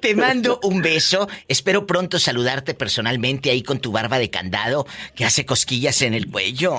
Te 0.00 0.14
mando 0.14 0.60
un 0.62 0.82
beso. 0.82 1.28
Espero 1.48 1.86
pronto 1.86 2.18
saludarte 2.18 2.74
personalmente 2.74 3.50
ahí 3.50 3.62
con 3.62 3.78
tu 3.78 3.92
barba 3.92 4.18
de 4.18 4.30
candado 4.30 4.86
que 5.14 5.24
hace 5.24 5.46
cosquillas 5.46 6.02
en 6.02 6.14
el 6.14 6.30
cuello. 6.30 6.74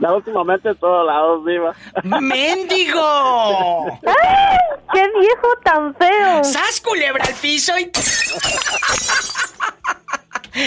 Ya 0.00 0.12
últimamente 0.12 0.68
en 0.70 0.76
todos 0.76 1.06
lados, 1.06 1.44
viva. 1.44 1.74
¡Méndigo! 2.02 3.86
¡Ay! 4.06 4.58
¡Qué 4.92 5.10
viejo 5.20 5.48
tan 5.62 5.94
feo! 5.94 6.44
¡Sas 6.44 6.80
culebra 6.80 7.24
al 7.24 7.34
piso 7.34 7.72
y... 7.78 7.90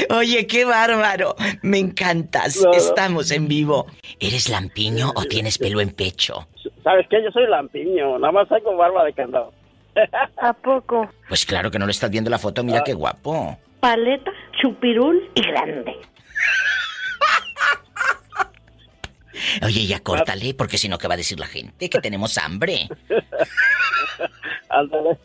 Oye, 0.10 0.48
qué 0.48 0.66
bárbaro. 0.66 1.36
Me 1.62 1.78
encantas. 1.80 2.58
No, 2.58 2.72
no. 2.72 2.78
Estamos 2.78 3.32
en 3.32 3.48
vivo. 3.48 3.88
¿Eres 4.20 4.50
lampiño 4.50 5.12
o 5.16 5.24
tienes 5.26 5.58
pelo 5.58 5.82
en 5.82 5.92
pecho? 5.92 6.48
¿Sabes 6.84 7.08
qué? 7.10 7.24
Yo 7.24 7.32
soy 7.32 7.48
lampiño, 7.48 8.20
nada 8.20 8.32
más 8.32 8.50
tengo 8.50 8.76
barba 8.76 9.04
de 9.04 9.14
candado. 9.14 9.54
¿A 10.38 10.54
poco? 10.54 11.10
Pues 11.28 11.46
claro 11.46 11.72
que 11.72 11.80
no 11.80 11.86
le 11.86 11.92
estás 11.92 12.10
viendo 12.10 12.30
la 12.30 12.40
foto. 12.40 12.64
Mira 12.64 12.84
qué 12.84 12.94
guapo. 12.94 13.58
Paleta, 13.80 14.32
chupirul 14.62 15.30
y 15.36 15.42
grande. 15.42 15.96
Oye, 19.64 19.86
ya 19.86 20.00
córtale, 20.00 20.54
porque 20.54 20.78
si 20.78 20.90
no, 20.90 20.98
¿qué 20.98 21.08
va 21.08 21.14
a 21.14 21.18
decir 21.18 21.40
la 21.40 21.48
gente? 21.48 21.90
Que 21.90 22.00
tenemos 22.00 22.38
hambre. 22.38 22.88
Ándale. 24.70 25.18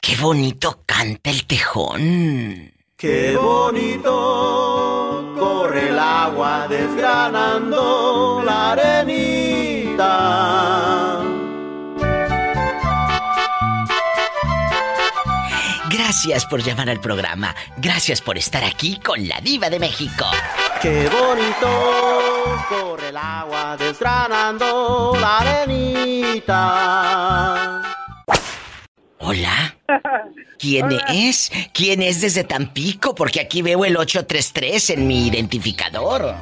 Qué 0.00 0.16
bonito 0.20 0.80
canta 0.84 1.30
el 1.30 1.46
tejón. 1.46 2.72
Qué 2.96 3.36
bonito 3.36 5.34
corre 5.38 5.88
el 5.88 5.98
agua 5.98 6.66
desgranando 6.68 8.42
la 8.44 8.72
arenita. 8.72 10.12
Gracias 16.12 16.44
por 16.44 16.62
llamar 16.62 16.90
al 16.90 17.00
programa. 17.00 17.56
Gracias 17.78 18.20
por 18.20 18.36
estar 18.36 18.62
aquí 18.62 19.00
con 19.00 19.26
la 19.26 19.40
diva 19.40 19.70
de 19.70 19.78
México. 19.78 20.26
Qué 20.82 21.08
bonito 21.08 21.70
corre 22.68 23.08
el 23.08 23.16
agua 23.16 23.78
desgranando 23.78 25.16
la 25.18 25.38
arenita. 25.38 26.52
Hola. 29.20 29.74
¿Quién 30.58 31.00
es? 31.08 31.50
¿Quién 31.72 32.02
es 32.02 32.20
desde 32.20 32.44
Tampico? 32.44 33.14
Porque 33.14 33.40
aquí 33.40 33.62
veo 33.62 33.86
el 33.86 33.96
833 33.96 34.90
en 34.90 35.06
mi 35.06 35.28
identificador. 35.28 36.34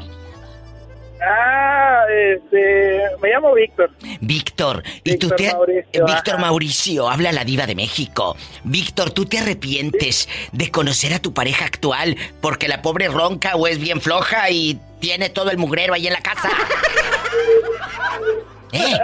Ah, 1.23 2.05
este, 2.11 3.03
me 3.23 3.29
llamo 3.29 3.53
Víctor. 3.55 3.91
Víctor, 4.21 4.83
¿y 5.05 5.17
tú 5.17 5.29
Víctor 5.29 5.37
te 5.37 5.53
Mauricio, 5.53 6.07
Víctor 6.07 6.35
ajá. 6.35 6.39
Mauricio, 6.39 7.11
habla 7.11 7.33
la 7.33 7.45
diva 7.45 7.67
de 7.67 7.75
México. 7.75 8.37
Víctor, 8.65 9.11
¿tú 9.11 9.27
te 9.27 9.39
arrepientes 9.39 10.29
de 10.53 10.71
conocer 10.71 11.13
a 11.13 11.19
tu 11.19 11.35
pareja 11.35 11.67
actual 11.67 12.17
porque 12.41 12.69
la 12.69 12.81
pobre 12.81 13.09
ronca 13.09 13.57
o 13.57 13.67
es 13.67 13.79
bien 13.79 14.01
floja 14.01 14.49
y 14.51 14.81
tiene 15.01 15.29
todo 15.29 15.51
el 15.51 15.59
mugrero 15.59 15.93
ahí 15.95 16.07
en 16.07 16.15
la 16.15 16.23
casa? 16.23 16.49
¿Eh? 18.73 18.99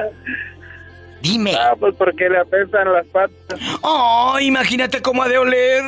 Dime. 1.27 1.55
Ah, 1.57 1.75
pues 1.79 1.95
porque 1.97 2.29
le 2.29 2.39
apestan 2.39 2.93
las 2.93 3.05
patas. 3.07 3.59
Oh, 3.83 4.37
imagínate 4.41 5.03
cómo 5.03 5.25
ha 5.25 5.29
de 5.29 5.39
oler. 5.39 5.83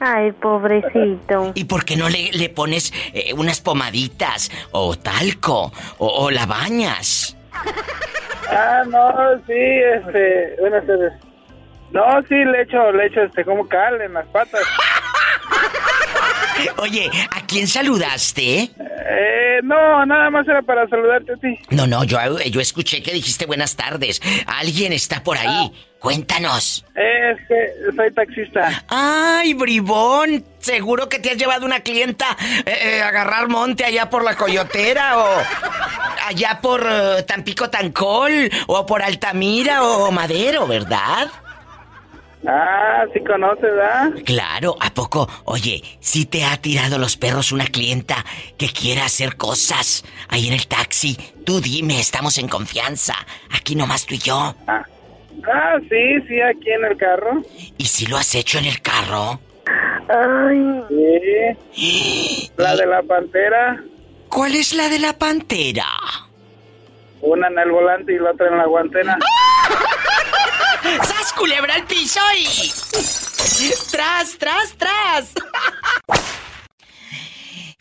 Ay, 0.00 0.32
pobrecito. 0.32 1.52
¿Y 1.54 1.64
por 1.64 1.84
qué 1.84 1.96
no 1.96 2.08
le, 2.08 2.30
le 2.32 2.48
pones 2.48 2.92
eh, 3.12 3.34
unas 3.34 3.60
pomaditas 3.60 4.50
o 4.72 4.96
talco 4.96 5.72
o, 5.98 6.24
o 6.24 6.30
la 6.30 6.46
bañas? 6.46 7.36
Ah, 8.50 8.82
no, 8.88 9.36
sí, 9.46 9.52
este, 9.52 10.56
buenas 10.58 10.86
tardes. 10.86 11.12
No, 11.92 12.22
sí, 12.28 12.36
le 12.36 12.62
echo, 12.62 12.92
le 12.92 13.06
echo, 13.06 13.22
este, 13.22 13.44
como 13.44 13.68
cal 13.68 14.00
en 14.00 14.14
las 14.14 14.26
patas. 14.28 14.62
Oye, 16.78 17.10
¿a 17.30 17.46
quién 17.46 17.66
saludaste? 17.66 18.70
Eh, 18.78 19.60
no, 19.62 20.06
nada 20.06 20.30
más 20.30 20.46
era 20.46 20.62
para 20.62 20.88
saludarte 20.88 21.32
a 21.32 21.36
ti. 21.36 21.58
No, 21.70 21.86
no, 21.86 22.04
yo, 22.04 22.18
yo 22.38 22.60
escuché 22.60 23.02
que 23.02 23.12
dijiste 23.12 23.46
buenas 23.46 23.76
tardes. 23.76 24.20
Alguien 24.46 24.92
está 24.92 25.22
por 25.22 25.36
ahí. 25.38 25.72
Cuéntanos. 25.98 26.84
Es 26.94 27.38
que 27.46 27.92
soy 27.94 28.10
taxista. 28.12 28.84
Ay, 28.88 29.52
bribón. 29.52 30.42
Seguro 30.58 31.10
que 31.10 31.18
te 31.18 31.30
has 31.30 31.36
llevado 31.36 31.66
una 31.66 31.80
clienta 31.80 32.36
eh, 32.64 32.78
eh, 32.82 33.02
a 33.02 33.08
agarrar 33.08 33.48
monte 33.48 33.84
allá 33.84 34.08
por 34.08 34.24
la 34.24 34.34
coyotera 34.34 35.18
o 35.18 35.28
allá 36.26 36.60
por 36.62 36.86
eh, 36.86 37.22
Tampico 37.24 37.68
Tancol 37.68 38.50
o 38.66 38.86
por 38.86 39.02
Altamira 39.02 39.82
o 39.82 40.10
Madero, 40.10 40.66
¿verdad? 40.66 41.28
Ah, 42.46 43.04
sí 43.12 43.20
conoces, 43.20 43.62
¿verdad? 43.62 44.12
Claro, 44.24 44.76
¿a 44.80 44.94
poco? 44.94 45.28
Oye, 45.44 45.82
si 46.00 46.24
te 46.24 46.44
ha 46.44 46.56
tirado 46.56 46.98
los 46.98 47.16
perros 47.16 47.52
una 47.52 47.66
clienta 47.66 48.24
que 48.56 48.68
quiera 48.68 49.04
hacer 49.04 49.36
cosas 49.36 50.04
ahí 50.28 50.48
en 50.48 50.54
el 50.54 50.66
taxi, 50.66 51.16
tú 51.44 51.60
dime, 51.60 52.00
estamos 52.00 52.38
en 52.38 52.48
confianza. 52.48 53.14
Aquí 53.50 53.74
nomás 53.74 54.06
tú 54.06 54.14
y 54.14 54.18
yo. 54.18 54.54
Ah, 54.66 54.84
sí, 55.88 56.20
sí, 56.28 56.40
aquí 56.40 56.70
en 56.70 56.84
el 56.84 56.96
carro. 56.96 57.42
¿Y 57.76 57.84
si 57.84 58.06
lo 58.06 58.16
has 58.16 58.34
hecho 58.34 58.58
en 58.58 58.64
el 58.66 58.80
carro? 58.80 59.38
Ay. 60.08 60.82
Sí. 61.74 62.50
La 62.56 62.74
de 62.76 62.86
la 62.86 63.02
pantera. 63.02 63.82
¿Cuál 64.28 64.54
es 64.54 64.74
la 64.74 64.88
de 64.88 64.98
la 64.98 65.12
pantera? 65.18 65.86
Una 67.20 67.48
en 67.48 67.58
el 67.58 67.70
volante 67.70 68.12
y 68.14 68.18
la 68.18 68.30
otra 68.30 68.48
en 68.48 68.58
la 68.58 68.66
guantera. 68.66 69.18
¡Sas 70.82 71.32
culebra 71.36 71.74
al 71.74 71.86
piso 71.86 72.20
y... 72.36 72.72
¡Tras, 73.90 74.38
tras, 74.38 74.74
tras! 74.76 75.32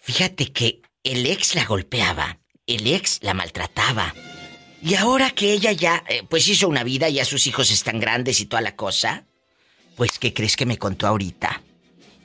Fíjate 0.01 0.51
que 0.51 0.81
el 1.03 1.25
ex 1.25 1.55
la 1.55 1.65
golpeaba, 1.65 2.39
el 2.67 2.87
ex 2.87 3.19
la 3.21 3.33
maltrataba. 3.33 4.13
Y 4.81 4.95
ahora 4.95 5.31
que 5.31 5.51
ella 5.51 5.71
ya, 5.71 6.03
eh, 6.07 6.23
pues 6.27 6.47
hizo 6.47 6.67
una 6.67 6.83
vida, 6.83 7.09
ya 7.09 7.25
sus 7.25 7.47
hijos 7.47 7.71
están 7.71 7.99
grandes 7.99 8.39
y 8.39 8.45
toda 8.45 8.61
la 8.61 8.75
cosa, 8.75 9.25
pues 9.95 10.17
¿qué 10.19 10.33
crees 10.33 10.55
que 10.55 10.65
me 10.65 10.77
contó 10.77 11.07
ahorita? 11.07 11.61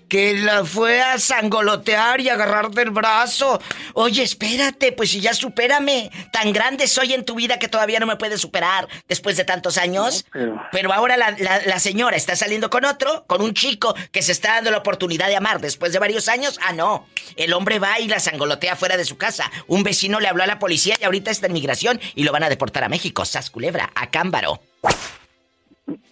Que 0.09 0.35
la 0.35 0.65
fue 0.65 1.01
a 1.01 1.19
sangolotear 1.19 2.21
y 2.21 2.29
agarrar 2.29 2.71
del 2.71 2.91
brazo. 2.91 3.61
Oye, 3.95 4.23
espérate, 4.23 4.93
pues 4.93 5.11
si 5.11 5.21
ya 5.21 5.35
supérame. 5.35 6.11
Tan 6.31 6.53
grande 6.53 6.87
soy 6.87 7.15
en 7.15 7.25
tu 7.25 7.35
vida 7.35 7.59
que 7.59 7.69
todavía 7.69 7.99
no 8.01 8.07
me 8.07 8.17
puedes 8.17 8.41
superar 8.41 8.87
después 9.09 9.37
de 9.37 9.45
tantos 9.45 9.79
años. 9.79 10.25
pero- 10.33 10.61
Pero 10.71 10.93
ahora 10.93 11.17
la, 11.17 11.31
la- 11.33 11.63
la 11.65 11.79
señora 11.81 12.17
está 12.17 12.37
saliendo 12.37 12.71
con 12.71 12.85
otro, 12.85 13.25
con 13.27 13.41
un 13.43 13.55
chico 13.55 13.95
que 14.13 14.23
se 14.23 14.33
está 14.33 14.55
dando 14.57 14.71
la 14.71 14.79
oportunidad 14.79 15.29
de 15.29 15.37
amar 15.37 15.61
después 15.61 15.93
de 15.93 15.99
varios 15.99 16.29
años. 16.29 16.59
Ah, 16.63 16.73
no. 16.73 17.07
El 17.37 17.53
hombre 17.55 17.79
va 17.79 17.99
y 17.99 18.07
la 18.07 18.21
sangolotea 18.21 18.77
fuera 18.77 18.97
de 18.97 19.05
su 19.05 19.17
casa. 19.17 19.51
Un 19.67 19.83
vecino 19.83 20.21
le 20.21 20.29
habló 20.29 20.43
a 20.43 20.47
la 20.47 20.59
policía 20.59 20.95
y 21.01 21.05
ahorita 21.05 21.31
está 21.31 21.47
en 21.47 21.55
migración 21.55 22.01
y 22.15 22.25
lo 22.25 22.33
van 22.33 22.43
a 22.45 22.49
deportar 22.51 22.85
a 22.85 22.89
México. 22.89 23.25
Sas 23.25 23.51
culebra, 23.51 23.91
a 23.95 24.11
Cámbaro. 24.11 24.61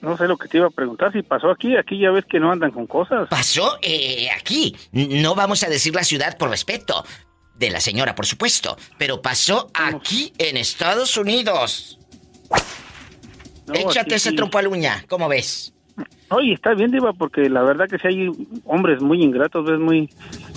No 0.00 0.16
sé 0.18 0.26
lo 0.26 0.36
que 0.36 0.48
te 0.48 0.58
iba 0.58 0.66
a 0.66 0.70
preguntar, 0.70 1.12
si 1.12 1.22
pasó 1.22 1.50
aquí, 1.50 1.76
aquí 1.76 1.98
ya 1.98 2.10
ves 2.10 2.24
que 2.26 2.38
no 2.40 2.50
andan 2.50 2.72
con 2.72 2.86
cosas. 2.86 3.28
Pasó 3.28 3.78
eh, 3.82 4.28
aquí. 4.30 4.76
No 4.92 5.34
vamos 5.34 5.62
a 5.62 5.68
decir 5.68 5.94
la 5.94 6.04
ciudad 6.04 6.36
por 6.36 6.50
respeto. 6.50 7.04
De 7.54 7.70
la 7.70 7.80
señora, 7.80 8.14
por 8.14 8.26
supuesto. 8.26 8.76
Pero 8.98 9.22
pasó 9.22 9.70
aquí 9.74 10.32
en 10.38 10.56
Estados 10.56 11.16
Unidos. 11.16 11.98
No, 13.66 13.74
Échate 13.74 14.16
ese 14.16 14.30
sí. 14.30 14.36
trompo 14.36 14.58
a 14.58 14.62
la 14.62 14.68
uña. 14.68 15.04
¿Cómo 15.08 15.28
ves? 15.28 15.72
Oye, 16.32 16.54
está 16.54 16.74
bien, 16.74 16.90
Diva, 16.90 17.12
porque 17.12 17.48
la 17.48 17.62
verdad 17.62 17.86
que 17.88 17.98
si 17.98 18.06
hay 18.08 18.28
hombres 18.64 19.00
muy 19.00 19.22
ingratos, 19.22 19.64
ves 19.64 19.78
muy... 19.78 20.08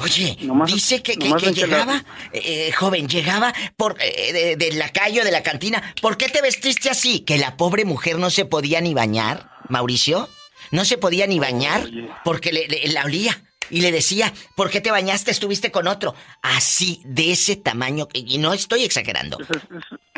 Oye, 0.04 0.38
Nomás- 0.42 0.72
dice 0.74 1.04
que, 1.04 1.16
que- 1.16 1.34
que 1.36 1.52
llegaba, 1.54 2.04
eh, 2.34 2.72
joven, 2.72 3.08
llegaba 3.08 3.54
por 3.78 3.96
eh, 4.00 4.34
de, 4.34 4.56
de 4.56 4.72
la 4.74 4.90
calle 4.90 5.22
o 5.22 5.24
de 5.26 5.32
la 5.32 5.44
cantina. 5.44 5.84
¿Por 6.02 6.18
qué 6.18 6.30
te 6.30 6.42
vestiste 6.42 6.90
así? 6.90 7.20
Que 7.22 7.38
la 7.38 7.58
pobre 7.58 7.86
mujer 7.86 8.18
no 8.18 8.30
se 8.30 8.46
podía 8.46 8.82
ni 8.82 8.94
bañar, 8.94 9.50
Mauricio. 9.70 10.30
No 10.72 10.84
se 10.86 10.98
podía 10.98 11.28
ni 11.28 11.40
bañar 11.40 11.84
Oye. 11.84 12.10
porque 12.24 12.52
le, 12.52 12.68
le- 12.68 12.88
la 12.94 13.04
olía. 13.06 13.42
y 13.70 13.82
le 13.82 13.92
decía, 13.92 14.32
¿por 14.56 14.70
qué 14.70 14.80
te 14.80 14.92
bañaste? 14.92 15.32
Estuviste 15.32 15.72
con 15.72 15.88
otro. 15.88 16.14
Así, 16.44 17.02
de 17.04 17.32
ese 17.32 17.56
tamaño, 17.56 18.08
y 18.14 18.38
no 18.38 18.54
estoy 18.54 18.84
exagerando. 18.84 19.38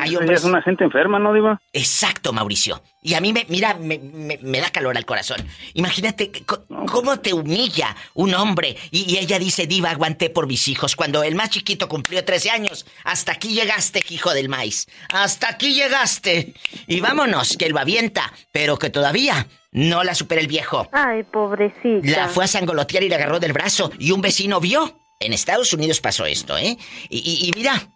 Hay 0.00 0.10
Ella 0.10 0.18
hombres... 0.20 0.38
es 0.40 0.44
una 0.44 0.62
gente 0.62 0.84
enferma, 0.84 1.18
¿no, 1.18 1.32
Diva? 1.34 1.60
Exacto, 1.72 2.32
Mauricio. 2.32 2.82
Y 3.02 3.14
a 3.14 3.20
mí 3.20 3.32
me, 3.32 3.44
mira, 3.48 3.74
me, 3.74 3.98
me- 3.98 4.38
me 4.40 4.60
da 4.60 4.70
calor 4.70 4.96
al 4.96 5.04
corazón. 5.04 5.38
Imagínate 5.74 6.30
co- 6.46 6.64
cómo 6.86 7.18
te 7.18 7.32
humilla 7.34 7.96
un 8.14 8.32
hombre. 8.34 8.76
Y, 8.92 9.12
y 9.12 9.18
ella 9.18 9.38
dice, 9.40 9.66
diva, 9.66 9.90
aguanté 9.90 10.30
por 10.30 10.46
mis 10.46 10.68
hijos. 10.68 10.94
Cuando 10.94 11.22
el 11.24 11.34
más 11.34 11.50
chiquito 11.50 11.88
cumplió 11.88 12.24
13 12.24 12.50
años. 12.50 12.86
Hasta 13.04 13.32
aquí 13.32 13.48
llegaste, 13.54 14.02
hijo 14.10 14.32
del 14.32 14.48
maíz. 14.48 14.86
Hasta 15.12 15.48
aquí 15.50 15.74
llegaste. 15.74 16.54
Y 16.86 17.00
vámonos, 17.00 17.56
que 17.56 17.68
lo 17.68 17.78
avienta. 17.80 18.32
Pero 18.52 18.78
que 18.78 18.90
todavía 18.90 19.48
no 19.72 20.04
la 20.04 20.14
supera 20.14 20.40
el 20.40 20.46
viejo. 20.46 20.88
Ay, 20.92 21.24
pobrecita. 21.24 22.06
La 22.08 22.28
fue 22.28 22.44
a 22.44 22.48
sangolotear 22.48 23.02
y 23.02 23.08
la 23.08 23.16
agarró 23.16 23.40
del 23.40 23.52
brazo. 23.52 23.90
Y 23.98 24.12
un 24.12 24.20
vecino 24.20 24.60
vio. 24.60 24.96
En 25.20 25.32
Estados 25.32 25.72
Unidos 25.72 26.00
pasó 26.00 26.24
esto, 26.26 26.56
¿eh? 26.56 26.76
Y, 27.10 27.18
y- 27.18 27.48
y 27.48 27.52
mira, 27.56 27.88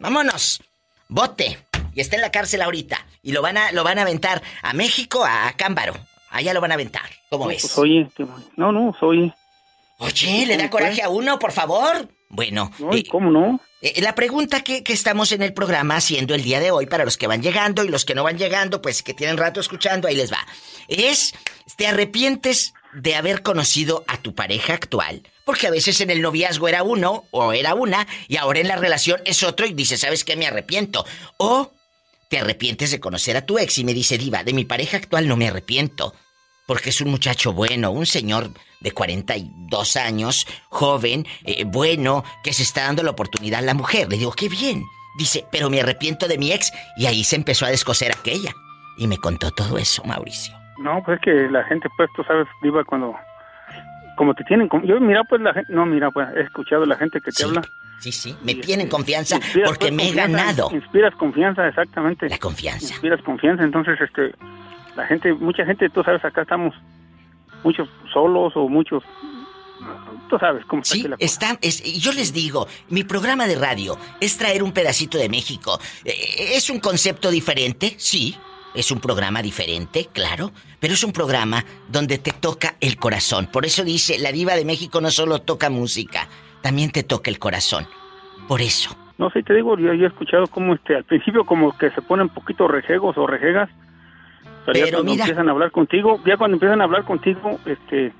vámonos. 0.00 0.60
Bote. 1.08 1.58
Y 1.94 2.00
está 2.00 2.16
en 2.16 2.22
la 2.22 2.30
cárcel 2.30 2.62
ahorita. 2.62 3.06
Y 3.22 3.32
lo 3.32 3.42
van 3.42 3.56
a, 3.56 3.72
lo 3.72 3.84
van 3.84 3.98
a 3.98 4.02
aventar 4.02 4.42
a 4.62 4.72
México, 4.72 5.24
a 5.24 5.52
Cámbaro. 5.56 5.94
Allá 6.30 6.52
lo 6.52 6.60
van 6.60 6.72
a 6.72 6.74
aventar. 6.74 7.08
¿Cómo 7.30 7.46
ves? 7.46 7.62
Pues 7.62 7.78
oye, 7.78 8.08
mal. 8.18 8.44
no, 8.56 8.72
no, 8.72 8.94
soy. 9.00 9.32
Oye, 9.98 10.44
¿le 10.46 10.56
da 10.56 10.68
coraje 10.68 11.02
a 11.02 11.08
uno, 11.08 11.38
por 11.38 11.52
favor? 11.52 12.08
Bueno. 12.28 12.70
Ay, 12.92 13.04
¿cómo 13.04 13.30
no? 13.30 13.60
Eh, 13.80 14.00
la 14.02 14.14
pregunta 14.14 14.62
que, 14.62 14.82
que 14.82 14.92
estamos 14.92 15.32
en 15.32 15.42
el 15.42 15.54
programa 15.54 15.96
haciendo 15.96 16.34
el 16.34 16.42
día 16.42 16.60
de 16.60 16.70
hoy 16.70 16.86
para 16.86 17.04
los 17.04 17.16
que 17.16 17.26
van 17.26 17.42
llegando 17.42 17.84
y 17.84 17.88
los 17.88 18.04
que 18.04 18.14
no 18.14 18.24
van 18.24 18.36
llegando, 18.36 18.82
pues 18.82 19.02
que 19.02 19.14
tienen 19.14 19.38
rato 19.38 19.60
escuchando, 19.60 20.08
ahí 20.08 20.16
les 20.16 20.30
va. 20.30 20.44
Es, 20.88 21.34
¿te 21.76 21.86
arrepientes 21.86 22.74
de 22.92 23.14
haber 23.14 23.42
conocido 23.42 24.04
a 24.06 24.18
tu 24.18 24.34
pareja 24.34 24.74
actual? 24.74 25.22
Porque 25.46 25.68
a 25.68 25.70
veces 25.70 26.00
en 26.00 26.10
el 26.10 26.20
noviazgo 26.20 26.66
era 26.66 26.82
uno 26.82 27.22
o 27.30 27.52
era 27.52 27.74
una 27.74 28.04
y 28.26 28.36
ahora 28.36 28.58
en 28.58 28.66
la 28.66 28.74
relación 28.74 29.20
es 29.24 29.44
otro 29.44 29.64
y 29.64 29.74
dice, 29.74 29.96
¿sabes 29.96 30.24
qué? 30.24 30.34
Me 30.34 30.48
arrepiento. 30.48 31.06
O 31.36 31.70
te 32.28 32.40
arrepientes 32.40 32.90
de 32.90 32.98
conocer 32.98 33.36
a 33.36 33.46
tu 33.46 33.56
ex 33.56 33.78
y 33.78 33.84
me 33.84 33.94
dice, 33.94 34.18
Diva, 34.18 34.42
de 34.42 34.52
mi 34.52 34.64
pareja 34.64 34.96
actual 34.96 35.28
no 35.28 35.36
me 35.36 35.46
arrepiento. 35.46 36.12
Porque 36.66 36.90
es 36.90 37.00
un 37.00 37.12
muchacho 37.12 37.52
bueno, 37.52 37.92
un 37.92 38.06
señor 38.06 38.50
de 38.80 38.90
42 38.90 39.96
años, 39.96 40.48
joven, 40.68 41.24
eh, 41.44 41.62
bueno, 41.64 42.24
que 42.42 42.52
se 42.52 42.64
está 42.64 42.82
dando 42.82 43.04
la 43.04 43.12
oportunidad 43.12 43.60
a 43.60 43.62
la 43.62 43.74
mujer. 43.74 44.10
Le 44.10 44.18
digo, 44.18 44.32
qué 44.32 44.48
bien. 44.48 44.82
Dice, 45.16 45.46
pero 45.52 45.70
me 45.70 45.80
arrepiento 45.80 46.26
de 46.26 46.38
mi 46.38 46.50
ex. 46.50 46.72
Y 46.96 47.06
ahí 47.06 47.22
se 47.22 47.36
empezó 47.36 47.66
a 47.66 47.70
descoser 47.70 48.10
aquella. 48.10 48.52
Y 48.98 49.06
me 49.06 49.18
contó 49.18 49.52
todo 49.52 49.78
eso, 49.78 50.02
Mauricio. 50.04 50.54
No, 50.78 51.00
pues 51.04 51.18
es 51.18 51.24
que 51.24 51.50
la 51.50 51.62
gente, 51.64 51.88
pues 51.96 52.10
tú 52.16 52.24
sabes, 52.24 52.48
Diva, 52.62 52.82
cuando. 52.82 53.14
Como 54.16 54.34
te 54.34 54.44
tienen. 54.44 54.68
Yo, 54.84 54.98
mira, 55.00 55.22
pues 55.24 55.40
la 55.42 55.52
gente. 55.52 55.72
No, 55.72 55.86
mira, 55.86 56.10
pues 56.10 56.28
he 56.36 56.40
escuchado 56.40 56.84
a 56.84 56.86
la 56.86 56.96
gente 56.96 57.20
que 57.20 57.30
te 57.30 57.44
habla. 57.44 57.62
Sí, 58.00 58.12
sí, 58.12 58.36
me 58.42 58.54
tienen 58.54 58.88
confianza 58.88 59.38
porque 59.64 59.88
pues, 59.88 59.92
me 59.92 60.08
he 60.08 60.12
ganado. 60.12 60.70
Inspiras 60.72 61.14
confianza, 61.16 61.66
exactamente. 61.68 62.28
La 62.28 62.38
confianza. 62.38 62.94
Inspiras 62.94 63.22
confianza, 63.22 63.62
entonces, 63.62 64.00
este. 64.00 64.34
La 64.96 65.06
gente, 65.06 65.32
mucha 65.34 65.64
gente, 65.66 65.90
tú 65.90 66.02
sabes, 66.02 66.24
acá 66.24 66.42
estamos 66.42 66.74
muchos 67.62 67.88
solos 68.12 68.52
o 68.56 68.68
muchos. 68.68 69.02
Tú 70.28 70.38
sabes 70.38 70.64
cómo 70.64 70.82
está 70.82 70.94
Sí, 70.94 71.02
la 71.02 71.16
cosa. 71.16 71.24
está, 71.24 71.58
es, 71.60 71.84
y 71.84 72.00
yo 72.00 72.12
les 72.12 72.32
digo, 72.32 72.66
mi 72.88 73.04
programa 73.04 73.46
de 73.46 73.54
radio 73.56 73.98
es 74.20 74.36
traer 74.38 74.62
un 74.62 74.72
pedacito 74.72 75.18
de 75.18 75.28
México. 75.28 75.78
Eh, 76.04 76.54
¿Es 76.54 76.70
un 76.70 76.80
concepto 76.80 77.30
diferente? 77.30 77.94
Sí. 77.98 78.36
Es 78.76 78.90
un 78.90 79.00
programa 79.00 79.42
diferente, 79.42 80.08
claro, 80.12 80.52
pero 80.78 80.92
es 80.94 81.02
un 81.02 81.12
programa 81.12 81.64
donde 81.88 82.18
te 82.18 82.30
toca 82.32 82.76
el 82.80 82.96
corazón. 82.96 83.48
Por 83.50 83.64
eso 83.64 83.82
dice, 83.84 84.18
la 84.18 84.30
diva 84.32 84.54
de 84.54 84.64
México 84.64 85.00
no 85.00 85.10
solo 85.10 85.40
toca 85.40 85.70
música, 85.70 86.28
también 86.60 86.90
te 86.90 87.02
toca 87.02 87.30
el 87.30 87.38
corazón. 87.38 87.86
Por 88.46 88.60
eso. 88.60 88.94
No 89.18 89.30
sé, 89.30 89.42
te 89.42 89.54
digo, 89.54 89.78
yo, 89.78 89.94
yo 89.94 90.04
he 90.04 90.08
escuchado 90.08 90.46
como 90.46 90.74
este, 90.74 90.94
al 90.94 91.04
principio 91.04 91.44
como 91.44 91.76
que 91.76 91.90
se 91.90 92.02
ponen 92.02 92.28
poquito 92.28 92.68
rejegos 92.68 93.16
o 93.16 93.26
rejegas, 93.26 93.70
pero, 94.66 94.78
ya 94.78 94.84
Pero 94.84 94.96
cuando 94.98 95.12
mira. 95.12 95.24
empiezan 95.24 95.48
a 95.48 95.52
hablar 95.52 95.70
contigo, 95.70 96.20
ya 96.26 96.36
cuando 96.36 96.56
empiezan 96.56 96.80
a 96.80 96.84
hablar 96.84 97.04
contigo, 97.04 97.58
este, 97.64 98.12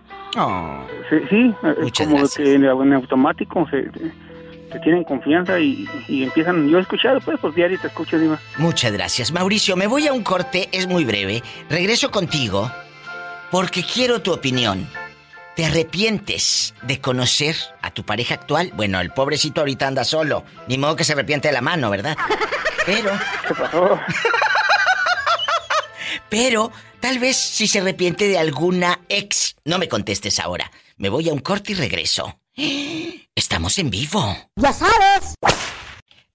sí, 1.10 1.16
sí, 1.28 1.54
eh, 1.64 1.90
como 1.98 2.16
gracias. 2.18 2.36
que 2.36 2.54
en, 2.54 2.64
en 2.64 2.92
automático 2.94 3.68
se, 3.68 3.90
te, 4.70 4.78
tienen 4.80 5.04
confianza 5.04 5.58
y, 5.58 5.86
y 6.08 6.24
empiezan, 6.24 6.68
yo 6.68 6.78
he 6.78 6.80
escuchado, 6.80 7.20
pues, 7.20 7.38
pues 7.40 7.54
diario 7.54 7.78
te 7.80 7.86
escucho, 7.88 8.18
Diva. 8.18 8.38
Muchas 8.58 8.92
gracias, 8.92 9.32
Mauricio. 9.32 9.76
Me 9.76 9.86
voy 9.86 10.06
a 10.06 10.12
un 10.12 10.22
corte, 10.22 10.68
es 10.72 10.86
muy 10.86 11.04
breve. 11.04 11.42
Regreso 11.68 12.10
contigo 12.10 12.70
porque 13.50 13.82
quiero 13.82 14.20
tu 14.22 14.32
opinión. 14.32 14.88
¿Te 15.54 15.64
arrepientes 15.64 16.74
de 16.82 17.00
conocer 17.00 17.56
a 17.80 17.90
tu 17.90 18.04
pareja 18.04 18.34
actual? 18.34 18.72
Bueno, 18.74 19.00
el 19.00 19.10
pobrecito 19.10 19.62
ahorita 19.62 19.88
anda 19.88 20.04
solo. 20.04 20.44
Ni 20.68 20.76
modo 20.76 20.96
que 20.96 21.04
se 21.04 21.14
arrepiente 21.14 21.48
de 21.48 21.54
la 21.54 21.62
mano, 21.62 21.88
¿verdad? 21.88 22.14
Pero. 22.84 23.10
¿Qué 23.48 23.54
pasó? 23.54 23.98
Pero, 26.28 26.72
tal 27.00 27.18
vez 27.18 27.38
si 27.38 27.68
se 27.68 27.78
arrepiente 27.78 28.28
de 28.28 28.38
alguna 28.38 29.00
ex. 29.08 29.56
No 29.64 29.78
me 29.78 29.88
contestes 29.88 30.38
ahora. 30.40 30.70
Me 30.98 31.08
voy 31.08 31.30
a 31.30 31.32
un 31.32 31.38
corte 31.38 31.72
y 31.72 31.74
regreso. 31.74 32.38
Estamos 33.34 33.78
en 33.78 33.90
vivo. 33.90 34.34
Ya 34.56 34.72
sabes. 34.72 35.34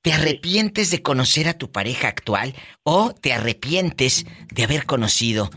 ¿Te 0.04 0.14
arrepientes 0.14 0.92
de 0.92 1.02
conocer 1.02 1.48
a 1.48 1.54
tu 1.58 1.72
pareja 1.72 2.08
actual 2.08 2.54
o 2.84 3.14
te 3.14 3.34
arrepientes 3.34 4.26
de 4.52 4.64
haber 4.64 4.86
conocido 4.86 5.50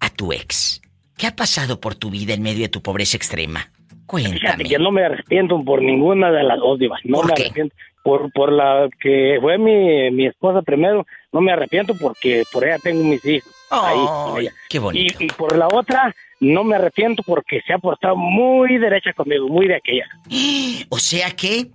a 0.00 0.10
tu 0.10 0.32
ex? 0.32 0.80
¿Qué 1.16 1.26
ha 1.26 1.36
pasado 1.36 1.80
por 1.80 1.94
tu 1.94 2.10
vida 2.10 2.32
en 2.34 2.42
medio 2.42 2.62
de 2.62 2.68
tu 2.68 2.82
pobreza 2.82 3.16
extrema? 3.16 3.70
Fíjate 3.90 4.06
Cuéntame. 4.06 4.64
que 4.64 4.78
no 4.78 4.90
me 4.90 5.04
arrepiento 5.04 5.58
por 5.64 5.80
ninguna 5.82 6.30
de 6.30 6.42
las 6.42 6.58
dos, 6.58 6.78
Diva. 6.78 6.96
No 7.04 7.18
¿Por 7.18 7.26
me 7.28 7.34
qué? 7.34 7.42
arrepiento. 7.44 7.74
Por, 8.04 8.32
por 8.32 8.52
la 8.52 8.88
que 9.00 9.38
fue 9.40 9.58
mi, 9.58 10.10
mi 10.10 10.26
esposa 10.26 10.60
primero, 10.62 11.06
no 11.32 11.40
me 11.40 11.52
arrepiento 11.52 11.94
porque 11.96 12.42
por 12.52 12.64
ella 12.64 12.78
tengo 12.78 13.04
mis 13.04 13.24
hijos. 13.24 13.50
ahí 13.70 13.98
Ay, 14.36 14.40
ella. 14.46 14.52
qué 14.68 14.78
bonito. 14.80 15.16
Y, 15.20 15.26
y 15.26 15.28
por 15.28 15.56
la 15.56 15.68
otra, 15.68 16.14
no 16.42 16.64
me 16.64 16.74
arrepiento 16.76 17.22
porque 17.22 17.60
se 17.66 17.72
ha 17.72 17.78
portado 17.78 18.16
muy 18.16 18.76
derecha 18.78 19.12
conmigo, 19.12 19.48
muy 19.48 19.68
de 19.68 19.76
aquella. 19.76 20.06
O 20.90 20.98
sea 20.98 21.30
que 21.30 21.68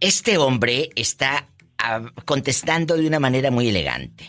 este 0.00 0.36
hombre 0.38 0.88
está 0.96 1.46
ah, 1.78 2.02
contestando 2.24 2.96
de 2.96 3.06
una 3.06 3.20
manera 3.20 3.50
muy 3.50 3.68
elegante. 3.68 4.24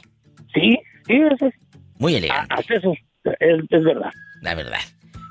Sí, 0.53 0.77
sí, 1.07 1.13
eso 1.33 1.47
es. 1.47 1.53
Muy 1.97 2.15
elegante. 2.15 2.53
Haz 2.53 2.69
eso, 2.69 2.93
es, 3.25 3.59
es 3.69 3.83
verdad. 3.83 4.11
La 4.41 4.53
verdad. 4.55 4.79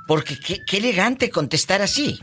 Porque 0.09 0.35
qué, 0.45 0.59
qué 0.67 0.79
elegante 0.79 1.31
contestar 1.31 1.81
así. 1.81 2.19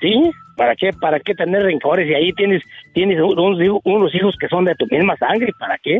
¿Sí? 0.00 0.30
¿Para 0.56 0.76
qué, 0.76 0.90
para 0.92 1.18
qué 1.20 1.34
tener 1.34 1.62
rencores? 1.62 2.08
Y 2.08 2.14
ahí 2.14 2.32
tienes, 2.34 2.62
tienes 2.94 3.18
unos, 3.20 3.60
hijos- 3.60 3.80
unos 3.84 4.14
hijos 4.14 4.36
que 4.38 4.48
son 4.48 4.64
de 4.64 4.74
tu 4.76 4.86
misma 4.90 5.16
sangre. 5.16 5.52
¿Para 5.58 5.76
qué? 5.78 5.98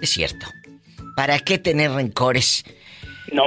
Es 0.00 0.10
cierto. 0.10 0.46
¿Para 1.14 1.38
qué 1.38 1.58
tener 1.58 1.90
rencores? 1.92 2.64
No. 3.32 3.44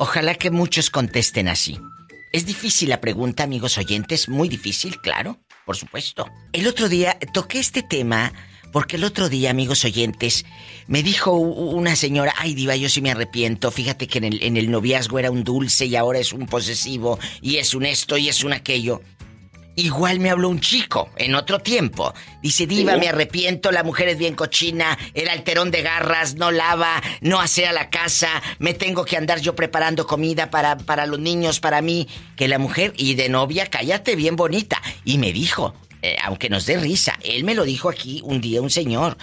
Ojalá 0.00 0.36
que 0.36 0.52
muchos 0.52 0.90
contesten 0.90 1.48
así. 1.48 1.80
Es 2.32 2.46
difícil 2.46 2.90
la 2.90 3.00
pregunta, 3.00 3.42
amigos 3.42 3.78
oyentes, 3.78 4.28
muy 4.28 4.48
difícil, 4.48 5.00
claro, 5.00 5.38
por 5.66 5.76
supuesto. 5.76 6.30
El 6.52 6.68
otro 6.68 6.88
día 6.88 7.18
toqué 7.32 7.58
este 7.58 7.82
tema 7.82 8.32
porque 8.70 8.94
el 8.94 9.02
otro 9.02 9.28
día, 9.28 9.50
amigos 9.50 9.84
oyentes, 9.84 10.44
me 10.86 11.02
dijo 11.02 11.32
una 11.32 11.96
señora, 11.96 12.32
ay 12.36 12.54
diva, 12.54 12.76
yo 12.76 12.88
sí 12.88 13.02
me 13.02 13.10
arrepiento, 13.10 13.72
fíjate 13.72 14.06
que 14.06 14.18
en 14.18 14.24
el, 14.24 14.42
en 14.44 14.56
el 14.56 14.70
noviazgo 14.70 15.18
era 15.18 15.32
un 15.32 15.42
dulce 15.42 15.86
y 15.86 15.96
ahora 15.96 16.20
es 16.20 16.32
un 16.32 16.46
posesivo 16.46 17.18
y 17.42 17.56
es 17.56 17.74
un 17.74 17.84
esto 17.84 18.16
y 18.16 18.28
es 18.28 18.44
un 18.44 18.52
aquello. 18.52 19.02
Igual 19.78 20.18
me 20.18 20.30
habló 20.30 20.48
un 20.48 20.58
chico 20.58 21.08
en 21.14 21.36
otro 21.36 21.60
tiempo. 21.60 22.12
Dice, 22.42 22.66
diva, 22.66 22.96
me 22.96 23.06
arrepiento, 23.06 23.70
la 23.70 23.84
mujer 23.84 24.08
es 24.08 24.18
bien 24.18 24.34
cochina, 24.34 24.98
el 25.14 25.28
alterón 25.28 25.70
de 25.70 25.82
garras, 25.82 26.34
no 26.34 26.50
lava, 26.50 27.00
no 27.20 27.38
hace 27.38 27.64
a 27.64 27.72
la 27.72 27.88
casa, 27.88 28.42
me 28.58 28.74
tengo 28.74 29.04
que 29.04 29.16
andar 29.16 29.40
yo 29.40 29.54
preparando 29.54 30.04
comida 30.04 30.50
para, 30.50 30.78
para 30.78 31.06
los 31.06 31.20
niños, 31.20 31.60
para 31.60 31.80
mí. 31.80 32.08
Que 32.34 32.48
la 32.48 32.58
mujer, 32.58 32.92
y 32.96 33.14
de 33.14 33.28
novia, 33.28 33.66
cállate 33.66 34.16
bien 34.16 34.34
bonita. 34.34 34.82
Y 35.04 35.18
me 35.18 35.32
dijo, 35.32 35.74
eh, 36.02 36.16
aunque 36.24 36.48
nos 36.48 36.66
dé 36.66 36.76
risa, 36.76 37.16
él 37.22 37.44
me 37.44 37.54
lo 37.54 37.62
dijo 37.62 37.88
aquí 37.88 38.20
un 38.24 38.40
día 38.40 38.60
un 38.60 38.70
señor. 38.70 39.16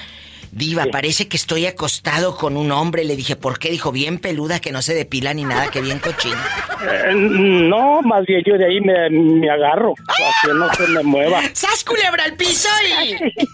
Diva, 0.55 0.85
parece 0.89 1.27
que 1.27 1.35
estoy 1.35 1.65
acostado 1.65 2.37
con 2.37 2.55
un 2.55 2.71
hombre. 2.71 3.03
Le 3.03 3.17
dije, 3.17 3.35
¿por 3.35 3.59
qué? 3.59 3.69
Dijo, 3.69 3.91
bien 3.91 4.19
peluda, 4.19 4.61
que 4.61 4.71
no 4.71 4.81
se 4.81 4.93
depila 4.93 5.33
ni 5.33 5.43
nada, 5.43 5.69
que 5.69 5.81
bien 5.81 5.99
cochina. 5.99 6.41
Eh, 6.81 7.13
no, 7.13 8.01
más 8.01 8.25
bien 8.25 8.41
yo 8.45 8.57
de 8.57 8.65
ahí 8.65 8.79
me, 8.79 9.09
me 9.09 9.49
agarro 9.49 9.93
para 10.07 10.31
que 10.41 10.53
no 10.57 10.73
se 10.73 10.87
me 10.93 11.03
mueva. 11.03 11.41
¡Sas 11.51 11.83
culebra 11.83 12.23
al 12.23 12.37
piso 12.37 12.69
y... 12.87 13.17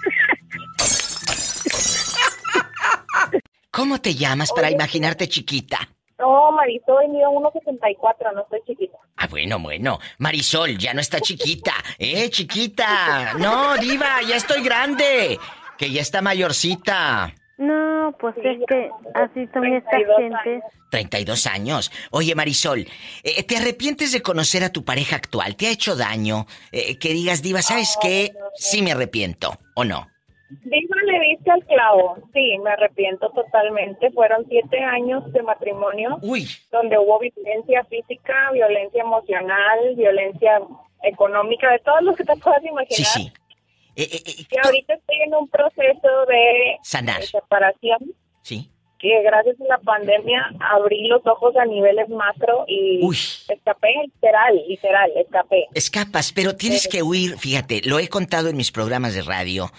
¿Cómo 3.72 4.00
te 4.00 4.14
llamas 4.14 4.52
para 4.52 4.70
imaginarte 4.70 5.28
chiquita? 5.28 5.80
No, 6.20 6.52
Marisol, 6.52 7.10
mido 7.10 7.32
1.64, 7.32 8.32
no 8.36 8.42
estoy 8.44 8.60
chiquita. 8.68 9.00
Ah, 9.18 9.26
bueno, 9.28 9.58
bueno. 9.58 9.98
Marisol, 10.20 10.78
ya 10.78 10.94
no 10.94 11.02
está 11.02 11.20
chiquita. 11.20 11.74
¿Eh, 11.98 12.30
chiquita? 12.30 13.34
No, 13.40 13.76
diva, 13.78 14.22
ya 14.22 14.36
estoy 14.36 14.62
grande. 14.62 15.40
Que 15.82 15.90
ya 15.90 16.02
está 16.02 16.22
mayorcita. 16.22 17.34
No, 17.58 18.16
pues 18.20 18.36
es 18.38 18.60
que 18.68 18.92
así 19.16 19.48
son 19.52 19.66
estas 19.66 19.90
32 19.90 20.18
gentes. 20.20 20.64
32 20.92 21.48
años. 21.48 21.92
Oye, 22.12 22.36
Marisol, 22.36 22.86
eh, 23.24 23.42
¿te 23.42 23.58
arrepientes 23.58 24.12
de 24.12 24.22
conocer 24.22 24.64
a 24.64 24.72
tu 24.72 24.86
pareja 24.86 25.16
actual? 25.16 25.56
¿Te 25.56 25.66
ha 25.66 25.72
hecho 25.72 25.96
daño? 25.96 26.46
Eh, 26.72 27.00
que 27.00 27.14
digas, 27.14 27.42
Diva, 27.42 27.64
¿sabes 27.64 27.98
qué? 28.00 28.30
Sí 28.54 28.84
me 28.84 28.92
arrepiento, 28.92 29.58
¿o 29.76 29.84
no? 29.84 30.08
Diva, 30.52 30.98
le 31.04 31.20
diste 31.32 31.50
al 31.50 31.66
clavo. 31.66 32.16
Sí, 32.32 32.60
me 32.64 32.70
arrepiento 32.70 33.32
totalmente. 33.32 34.12
Fueron 34.12 34.46
siete 34.50 34.78
años 34.84 35.34
de 35.34 35.42
matrimonio. 35.42 36.20
Donde 36.72 37.00
hubo 37.00 37.18
violencia 37.18 37.84
física, 37.86 38.52
violencia 38.54 39.02
emocional, 39.02 39.96
violencia 39.98 40.62
económica, 41.02 41.72
de 41.72 41.80
todos 41.80 42.04
los 42.04 42.16
que 42.16 42.24
te 42.24 42.36
puedas 42.36 42.64
imaginar. 42.64 42.86
Sí, 42.92 43.04
sí. 43.04 43.34
Y 43.96 44.58
ahorita 44.64 44.94
estoy 44.94 45.22
en 45.26 45.36
un 45.36 45.48
proceso 45.48 46.26
de, 46.28 46.78
Sanar. 46.84 47.22
de 47.22 47.28
separación. 47.28 48.00
Sí. 48.42 48.70
Que 49.00 49.24
gracias 49.24 49.56
a 49.62 49.64
la 49.66 49.78
pandemia 49.80 50.52
abrí 50.60 51.08
los 51.08 51.26
ojos 51.26 51.56
a 51.58 51.66
niveles 51.66 52.08
macro 52.10 52.66
y 52.68 53.02
escapé, 53.50 53.94
literal, 54.06 54.62
literal, 54.68 55.12
escapé. 55.16 55.66
Escapas, 55.74 56.32
pero 56.32 56.56
tienes 56.56 56.88
que 56.88 57.02
huir, 57.02 57.38
fíjate, 57.40 57.82
lo 57.84 57.98
he 57.98 58.08
contado 58.10 58.50
en 58.50 58.58
mis 58.58 58.72
programas 58.72 59.16
de 59.16 59.24
radio. 59.24 59.72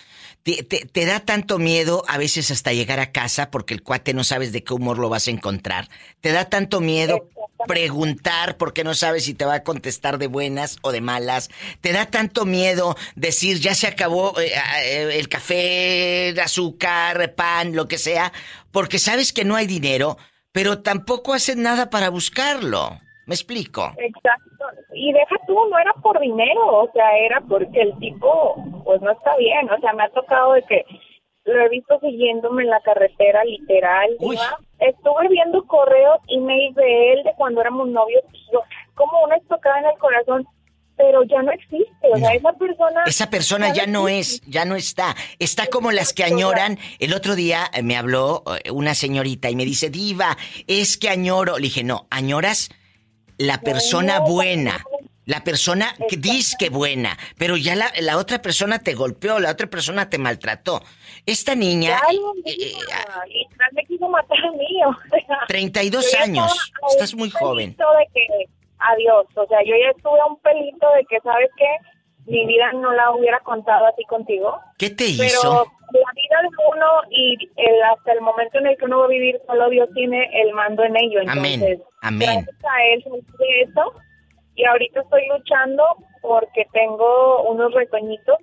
Te, 0.42 0.64
te- 0.64 0.86
te 0.86 1.04
da 1.06 1.20
tanto 1.20 1.58
miedo 1.58 2.04
a 2.08 2.18
veces 2.18 2.50
hasta 2.50 2.72
llegar 2.72 2.98
a 2.98 3.12
casa 3.12 3.50
porque 3.50 3.74
el 3.74 3.82
cuate 3.82 4.12
no 4.12 4.24
sabes 4.24 4.52
de 4.52 4.64
qué 4.64 4.74
humor 4.74 4.98
lo 4.98 5.08
vas 5.08 5.28
a 5.28 5.30
encontrar. 5.30 5.88
Te 6.20 6.32
da 6.32 6.46
tanto 6.48 6.80
miedo 6.80 7.28
preguntar 7.68 8.56
porque 8.56 8.82
no 8.82 8.94
sabes 8.94 9.24
si 9.24 9.34
te 9.34 9.44
va 9.44 9.54
a 9.54 9.62
contestar 9.62 10.18
de 10.18 10.26
buenas 10.26 10.78
o 10.82 10.90
de 10.90 11.00
malas. 11.00 11.48
Te 11.80 11.92
da 11.92 12.06
tanto 12.06 12.44
miedo 12.44 12.96
decir 13.14 13.60
ya 13.60 13.74
se 13.76 13.86
acabó 13.86 14.38
eh, 14.40 14.52
eh, 14.84 15.10
el 15.18 15.28
café, 15.28 16.30
el 16.30 16.40
azúcar, 16.40 17.34
pan, 17.36 17.76
lo 17.76 17.86
que 17.86 17.98
sea, 17.98 18.32
porque 18.72 18.98
sabes 18.98 19.32
que 19.32 19.44
no 19.44 19.54
hay 19.54 19.66
dinero, 19.68 20.18
pero 20.50 20.82
tampoco 20.82 21.34
haces 21.34 21.56
nada 21.56 21.88
para 21.88 22.08
buscarlo. 22.10 22.98
¿Me 23.26 23.34
explico? 23.34 23.92
Exacto. 23.98 24.64
Y 24.94 25.12
deja 25.12 25.36
tú, 25.46 25.54
no 25.70 25.78
era 25.78 25.92
por 26.02 26.18
dinero, 26.20 26.82
o 26.82 26.90
sea, 26.92 27.16
era 27.18 27.40
porque 27.42 27.80
el 27.80 27.98
tipo, 27.98 28.56
pues 28.84 29.00
no 29.00 29.12
está 29.12 29.36
bien. 29.36 29.70
O 29.70 29.78
sea, 29.80 29.92
me 29.92 30.04
ha 30.04 30.10
tocado 30.10 30.54
de 30.54 30.62
que 30.62 30.84
lo 31.44 31.60
he 31.60 31.68
visto 31.68 31.98
siguiéndome 32.00 32.64
en 32.64 32.70
la 32.70 32.80
carretera, 32.80 33.44
literal. 33.44 34.10
Diva. 34.18 34.58
Estuve 34.78 35.28
viendo 35.28 35.64
correos, 35.66 36.18
emails 36.28 36.74
de 36.74 37.12
él 37.12 37.22
de 37.24 37.32
cuando 37.36 37.60
éramos 37.60 37.88
novios. 37.88 38.22
y 38.32 38.52
yo, 38.52 38.60
como 38.94 39.22
una 39.22 39.36
estocada 39.36 39.78
en 39.78 39.86
el 39.86 39.98
corazón, 39.98 40.46
pero 40.96 41.22
ya 41.24 41.42
no 41.42 41.52
existe. 41.52 42.08
O 42.12 42.16
sea, 42.16 42.34
esa 42.34 42.52
persona. 42.52 43.02
Esa 43.06 43.30
persona 43.30 43.72
ya 43.72 43.86
no 43.86 44.08
es, 44.08 44.40
ya 44.42 44.64
no 44.64 44.76
está. 44.76 45.16
Está 45.38 45.66
como 45.66 45.90
las 45.90 46.12
que 46.12 46.24
añoran. 46.24 46.78
El 46.98 47.14
otro 47.14 47.34
día 47.34 47.70
eh, 47.72 47.82
me 47.82 47.96
habló 47.96 48.42
eh, 48.64 48.70
una 48.70 48.94
señorita 48.94 49.48
y 49.48 49.56
me 49.56 49.64
dice, 49.64 49.90
Diva, 49.90 50.36
es 50.66 50.96
que 50.96 51.08
añoro. 51.08 51.56
Le 51.56 51.62
dije, 51.62 51.84
no, 51.84 52.06
añoras 52.10 52.70
la 53.38 53.58
persona 53.60 54.20
buena. 54.20 54.84
La 55.24 55.44
persona 55.44 55.94
que 56.08 56.16
dice 56.16 56.56
que 56.58 56.68
buena, 56.68 57.16
pero 57.38 57.56
ya 57.56 57.76
la, 57.76 57.92
la 58.00 58.18
otra 58.18 58.42
persona 58.42 58.80
te 58.80 58.94
golpeó, 58.94 59.38
la 59.38 59.52
otra 59.52 59.68
persona 59.68 60.10
te 60.10 60.18
maltrató. 60.18 60.82
Esta 61.26 61.54
niña, 61.54 62.00
lo 62.12 62.32
diva, 62.42 63.24
literal 63.28 63.70
me 63.72 63.84
quiso 63.84 64.08
matar 64.08 64.36
a 64.44 64.50
mí. 64.50 64.80
O 64.84 64.92
sea, 65.10 65.38
32 65.46 66.04
yo 66.04 66.10
ya 66.12 66.24
años, 66.24 66.72
estás 66.90 67.14
muy 67.14 67.30
joven. 67.30 67.74
pelito 67.74 67.84
de 67.98 68.06
que 68.12 68.26
adiós, 68.80 69.26
o 69.36 69.46
sea, 69.46 69.58
yo 69.64 69.74
ya 69.76 69.90
estuve 69.96 70.20
a 70.20 70.26
un 70.26 70.36
pelito 70.40 70.86
de 70.96 71.04
que, 71.04 71.20
¿sabes 71.20 71.50
qué? 71.56 71.68
Mi 72.26 72.46
vida 72.46 72.72
no 72.72 72.92
la 72.92 73.10
hubiera 73.10 73.40
contado 73.40 73.86
así 73.86 74.04
contigo. 74.04 74.58
¿Qué 74.78 74.90
te 74.90 75.04
Pero 75.18 75.24
hizo? 75.26 75.66
la 75.92 76.12
vida 76.14 76.42
de 76.42 76.48
uno 76.74 76.86
y 77.10 77.36
el, 77.56 77.82
hasta 77.82 78.12
el 78.12 78.20
momento 78.20 78.58
en 78.58 78.66
el 78.68 78.76
que 78.76 78.84
uno 78.84 79.00
va 79.00 79.04
a 79.06 79.08
vivir, 79.08 79.40
solo 79.46 79.68
Dios 79.68 79.88
tiene 79.94 80.28
el 80.40 80.52
mando 80.54 80.84
en 80.84 80.96
ello. 80.96 81.20
Amén, 81.28 81.54
Entonces, 81.62 81.80
amén. 82.02 82.28
gracias 82.44 82.64
a 82.64 82.84
él 82.86 83.04
de 83.38 83.60
eso 83.62 83.92
y 84.54 84.64
ahorita 84.64 85.00
estoy 85.00 85.26
luchando 85.28 85.84
porque 86.20 86.66
tengo 86.72 87.42
unos 87.50 87.72
retoñitos 87.74 88.38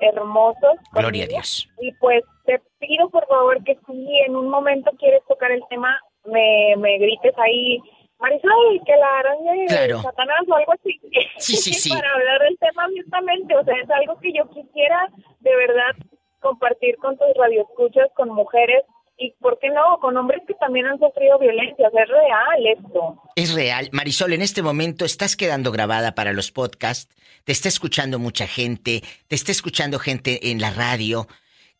hermosos. 0.00 0.74
Gloria 0.92 1.24
a. 1.24 1.28
Dios. 1.28 1.68
Y 1.80 1.92
pues 1.92 2.22
te 2.44 2.60
pido 2.78 3.08
por 3.10 3.26
favor 3.26 3.62
que 3.64 3.76
si 3.86 4.18
en 4.26 4.36
un 4.36 4.48
momento 4.48 4.90
quieres 4.98 5.22
tocar 5.28 5.50
el 5.52 5.62
tema, 5.70 5.98
me, 6.24 6.74
me 6.78 6.98
grites 6.98 7.34
ahí, 7.38 7.80
Marisol, 8.22 8.80
que 8.86 8.96
la 8.96 9.18
araña 9.18 9.52
de 9.52 9.66
Claro. 9.66 10.02
Satanás 10.02 10.40
o 10.48 10.54
algo 10.54 10.72
así. 10.72 11.00
Sí, 11.38 11.56
sí, 11.56 11.72
sí. 11.82 11.90
Para 11.90 12.12
hablar 12.12 12.40
del 12.42 12.58
tema 12.58 12.84
abiertamente, 12.84 13.56
o 13.56 13.64
sea, 13.64 13.74
es 13.82 13.90
algo 13.90 14.18
que 14.20 14.32
yo 14.32 14.48
quisiera 14.50 15.08
de 15.40 15.56
verdad 15.56 15.94
compartir 16.40 16.96
con 16.96 17.18
tus 17.18 17.28
radioescuchas, 17.36 18.08
con 18.16 18.30
mujeres 18.30 18.82
y, 19.18 19.32
¿por 19.40 19.58
qué 19.58 19.68
no?, 19.70 19.98
con 20.00 20.16
hombres 20.16 20.42
que 20.46 20.54
también 20.54 20.86
han 20.86 20.98
sufrido 20.98 21.38
violencia. 21.38 21.88
O 21.88 21.90
sea, 21.90 22.02
es 22.02 22.08
real 22.08 22.66
esto. 22.78 23.22
Es 23.36 23.54
real. 23.54 23.88
Marisol, 23.92 24.32
en 24.32 24.42
este 24.42 24.62
momento 24.62 25.04
estás 25.04 25.36
quedando 25.36 25.70
grabada 25.70 26.14
para 26.14 26.32
los 26.32 26.50
podcasts, 26.50 27.14
te 27.44 27.52
está 27.52 27.68
escuchando 27.68 28.18
mucha 28.18 28.46
gente, 28.46 29.02
te 29.28 29.34
está 29.34 29.52
escuchando 29.52 29.98
gente 29.98 30.50
en 30.50 30.60
la 30.60 30.70
radio. 30.70 31.26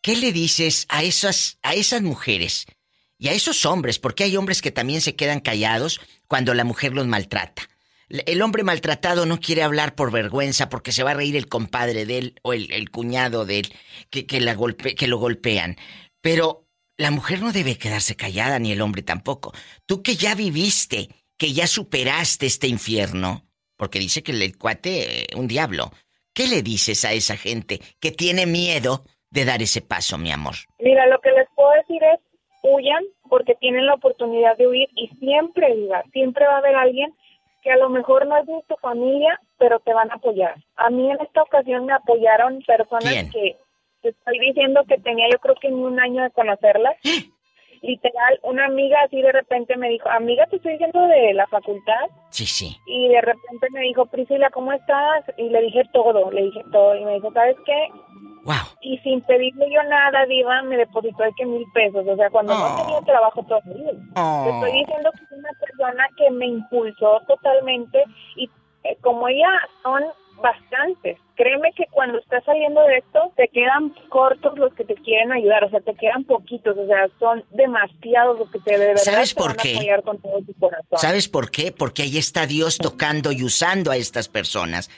¿Qué 0.01 0.16
le 0.16 0.32
dices 0.32 0.86
a 0.88 1.03
esas, 1.05 1.59
a 1.62 1.74
esas 1.74 2.03
mujeres 2.03 2.66
y 3.23 3.29
a 3.29 3.33
esos 3.33 3.64
hombres? 3.66 4.01
Porque 4.01 4.25
hay 4.25 4.37
hombres 4.37 4.61
que 4.61 4.73
también 4.73 5.01
se 5.01 5.14
quedan 5.14 5.39
callados 5.39 6.01
cuando 6.27 6.55
la 6.55 6.64
mujer 6.64 6.93
los 6.93 7.07
maltrata. 7.07 7.62
El 8.09 8.43
hombre 8.43 8.64
maltratado 8.64 9.27
no 9.27 9.39
quiere 9.39 9.62
hablar 9.62 9.95
por 9.95 10.11
vergüenza 10.11 10.68
porque 10.68 10.91
se 10.91 11.05
va 11.05 11.12
a 11.12 11.14
reír 11.14 11.37
el 11.37 11.47
compadre 11.47 12.05
de 12.05 12.18
él 12.18 12.41
o 12.43 12.53
el, 12.53 12.73
el 12.73 12.91
cuñado 12.91 13.47
de 13.47 13.61
él 13.61 13.73
que, 14.11 14.27
que, 14.27 14.41
la 14.41 14.55
golpe, 14.55 14.97
que 14.97 15.07
lo 15.07 15.18
golpean. 15.18 15.77
Pero 16.20 16.66
la 16.97 17.12
mujer 17.12 17.41
no 17.41 17.53
debe 17.53 17.79
quedarse 17.79 18.16
callada, 18.16 18.59
ni 18.59 18.73
el 18.73 18.81
hombre 18.81 19.03
tampoco. 19.03 19.53
Tú 19.87 20.03
que 20.03 20.16
ya 20.16 20.35
viviste, 20.35 21.09
que 21.39 21.53
ya 21.53 21.68
superaste 21.68 22.47
este 22.47 22.66
infierno, 22.66 23.47
porque 23.77 24.01
dice 24.01 24.25
que 24.25 24.33
el 24.33 24.59
cuate, 24.59 25.23
eh, 25.23 25.27
un 25.37 25.47
diablo, 25.47 25.93
¿qué 26.35 26.49
le 26.49 26.62
dices 26.62 27.05
a 27.05 27.12
esa 27.12 27.37
gente 27.37 27.81
que 28.01 28.11
tiene 28.11 28.47
miedo 28.47 29.05
de 29.31 29.45
dar 29.45 29.62
ese 29.62 29.81
paso, 29.81 30.18
mi 30.18 30.33
amor? 30.33 30.57
Mira, 30.81 31.07
lo 31.07 31.20
que 31.20 31.31
les 31.31 31.47
puedo 31.55 31.70
decir 31.75 32.03
es, 32.03 32.18
huyan 32.63 33.05
porque 33.29 33.55
tienen 33.55 33.87
la 33.87 33.95
oportunidad 33.95 34.57
de 34.57 34.69
huir 34.69 34.89
y 34.95 35.09
siempre, 35.19 35.75
diga, 35.75 36.03
siempre 36.13 36.47
va 36.47 36.55
a 36.55 36.59
haber 36.59 36.77
alguien 36.77 37.15
que 37.63 37.71
a 37.71 37.77
lo 37.77 37.89
mejor 37.91 38.27
no 38.27 38.37
es 38.37 38.47
de 38.47 38.63
tu 38.69 38.75
familia, 38.77 39.41
pero 39.59 39.79
te 39.81 39.95
van 39.95 40.11
a 40.11 40.15
apoyar. 40.15 40.57
A 40.77 40.91
mí 40.91 41.11
en 41.11 41.21
esta 41.21 41.43
ocasión 41.43 41.87
me 41.87 41.93
apoyaron 41.93 42.61
personas 42.63 43.13
¿Quién? 43.13 43.31
que 43.31 43.57
te 44.03 44.09
estoy 44.09 44.39
diciendo 44.41 44.83
que 44.89 44.99
tenía 44.99 45.29
yo 45.31 45.39
creo 45.39 45.55
que 45.55 45.71
ni 45.71 45.83
un 45.83 46.01
año 46.01 46.23
de 46.23 46.31
conocerlas. 46.31 46.97
Literal, 47.83 48.39
una 48.45 48.66
amiga 48.66 48.97
así 49.05 49.20
de 49.20 49.33
repente 49.33 49.76
me 49.76 49.89
dijo, 49.89 50.09
amiga, 50.09 50.47
te 50.47 50.57
estoy 50.57 50.72
diciendo 50.72 51.01
de 51.09 51.35
la 51.35 51.47
facultad. 51.49 52.11
Sí, 52.30 52.47
sí. 52.47 52.76
Y 52.87 53.09
de 53.09 53.20
repente 53.20 53.66
me 53.72 53.80
dijo, 53.80 54.07
Priscila, 54.07 54.51
¿cómo 54.51 54.72
estás? 54.72 55.24
Y 55.37 55.49
le 55.49 55.62
dije 55.62 55.83
todo, 55.93 56.30
le 56.30 56.43
dije 56.43 56.62
todo. 56.70 56.95
Y 56.95 57.05
me 57.05 57.14
dijo, 57.14 57.33
¿sabes 57.33 57.57
qué? 57.66 57.89
Wow. 58.45 58.55
Y 58.83 58.99
sin 58.99 59.20
pedirle 59.22 59.66
yo 59.72 59.83
nada, 59.85 60.26
Diva, 60.26 60.62
me 60.62 60.76
depositó 60.76 61.24
de 61.24 61.33
que 61.37 61.45
mil 61.45 61.64
pesos. 61.74 62.07
O 62.07 62.16
sea, 62.16 62.30
cuando 62.30 62.55
no 62.57 62.76
tenía 62.83 63.01
trabajo 63.01 63.43
todavía. 63.45 63.93
Oh. 64.16 64.45
Te 64.45 64.51
estoy 64.51 64.78
diciendo 64.80 65.11
que 65.12 65.24
es 65.24 65.33
una 65.33 65.51
persona 65.61 66.09
que 66.16 66.30
me 66.30 66.47
impulsó 66.47 67.20
totalmente. 67.26 68.05
Y 68.37 68.49
eh, 68.85 68.97
como 69.01 69.26
ella 69.26 69.51
son 69.83 70.05
bastantes. 70.41 71.18
Créeme 71.35 71.72
que 71.72 71.87
cuando 71.91 72.18
estás 72.18 72.45
saliendo 72.45 72.83
de 72.83 72.99
esto, 72.99 73.33
te 73.37 73.49
quedan 73.49 73.91
cortos 74.09 74.57
los 74.59 74.72
que 74.74 74.85
te 74.85 74.95
quieren 74.95 75.33
ayudar. 75.33 75.64
O 75.64 75.70
sea, 75.70 75.80
te 75.80 75.95
quedan 75.95 76.24
poquitos. 76.24 76.76
O 76.76 76.87
sea, 76.87 77.09
son 77.18 77.45
demasiados 77.51 78.39
los 78.39 78.51
que 78.51 78.59
te 78.61 78.72
de 78.78 78.87
verdad 78.89 79.03
¿Sabes 79.03 79.35
te 79.35 79.41
por 79.41 79.51
a 79.53 79.55
qué? 79.55 79.74
apoyar 79.74 80.03
con 80.03 80.18
todo 80.20 80.39
tu 80.47 80.53
corazón. 80.55 80.99
¿Sabes 80.99 81.28
por 81.28 81.51
qué? 81.51 81.72
Porque 81.72 82.03
ahí 82.03 82.18
está 82.18 82.47
Dios 82.47 82.78
tocando 82.78 83.33
y 83.33 83.43
usando 83.45 83.91
a 83.91 83.97
estas 83.97 84.28
personas. 84.28 84.91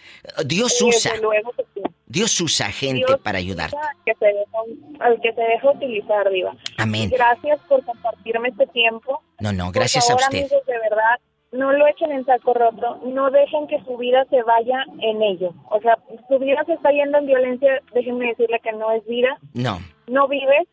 Dios 0.45 0.81
usa, 0.83 1.17
luego 1.23 1.53
que 1.53 1.65
sí. 1.75 1.81
Dios 2.07 2.41
usa 2.41 2.71
gente 2.71 3.05
Dios 3.07 3.21
para 3.21 3.39
ayudarte. 3.39 3.77
que 4.05 4.15
se 4.15 4.27
deja, 4.27 4.59
al 5.01 5.21
que 5.21 5.33
se 5.33 5.41
deja 5.41 5.71
utilizar, 5.71 6.31
Diva. 6.31 6.55
Amén. 6.79 7.11
Gracias 7.11 7.59
por 7.69 7.85
compartirme 7.85 8.51
este 8.51 8.67
tiempo. 8.69 9.23
No, 9.41 9.53
no, 9.53 9.67
Por 9.67 9.75
gracias 9.75 10.11
a 10.11 10.15
usted. 10.15 10.39
amigos, 10.39 10.65
de 10.67 10.79
verdad, 10.79 11.19
no 11.55 11.73
lo 11.73 11.87
echen 11.87 12.11
en 12.11 12.27
saco 12.27 12.53
roto. 12.53 13.01
No 13.05 13.31
dejen 13.31 13.69
que 13.69 13.81
su 13.85 13.97
vida 13.97 14.27
se 14.29 14.43
vaya 14.43 14.85
en 15.01 15.23
ello. 15.23 15.55
O 15.71 15.81
sea, 15.81 15.99
su 16.29 16.39
vida 16.39 16.63
se 16.67 16.75
está 16.75 16.91
yendo 16.91 17.19
en 17.19 17.27
violencia. 17.27 17.81
Déjenme 17.95 18.27
decirle 18.27 18.61
que 18.61 18.73
no 18.73 18.91
es 18.91 19.07
vida. 19.07 19.39
No. 19.53 19.79
No 20.09 20.27
vives. 20.27 20.67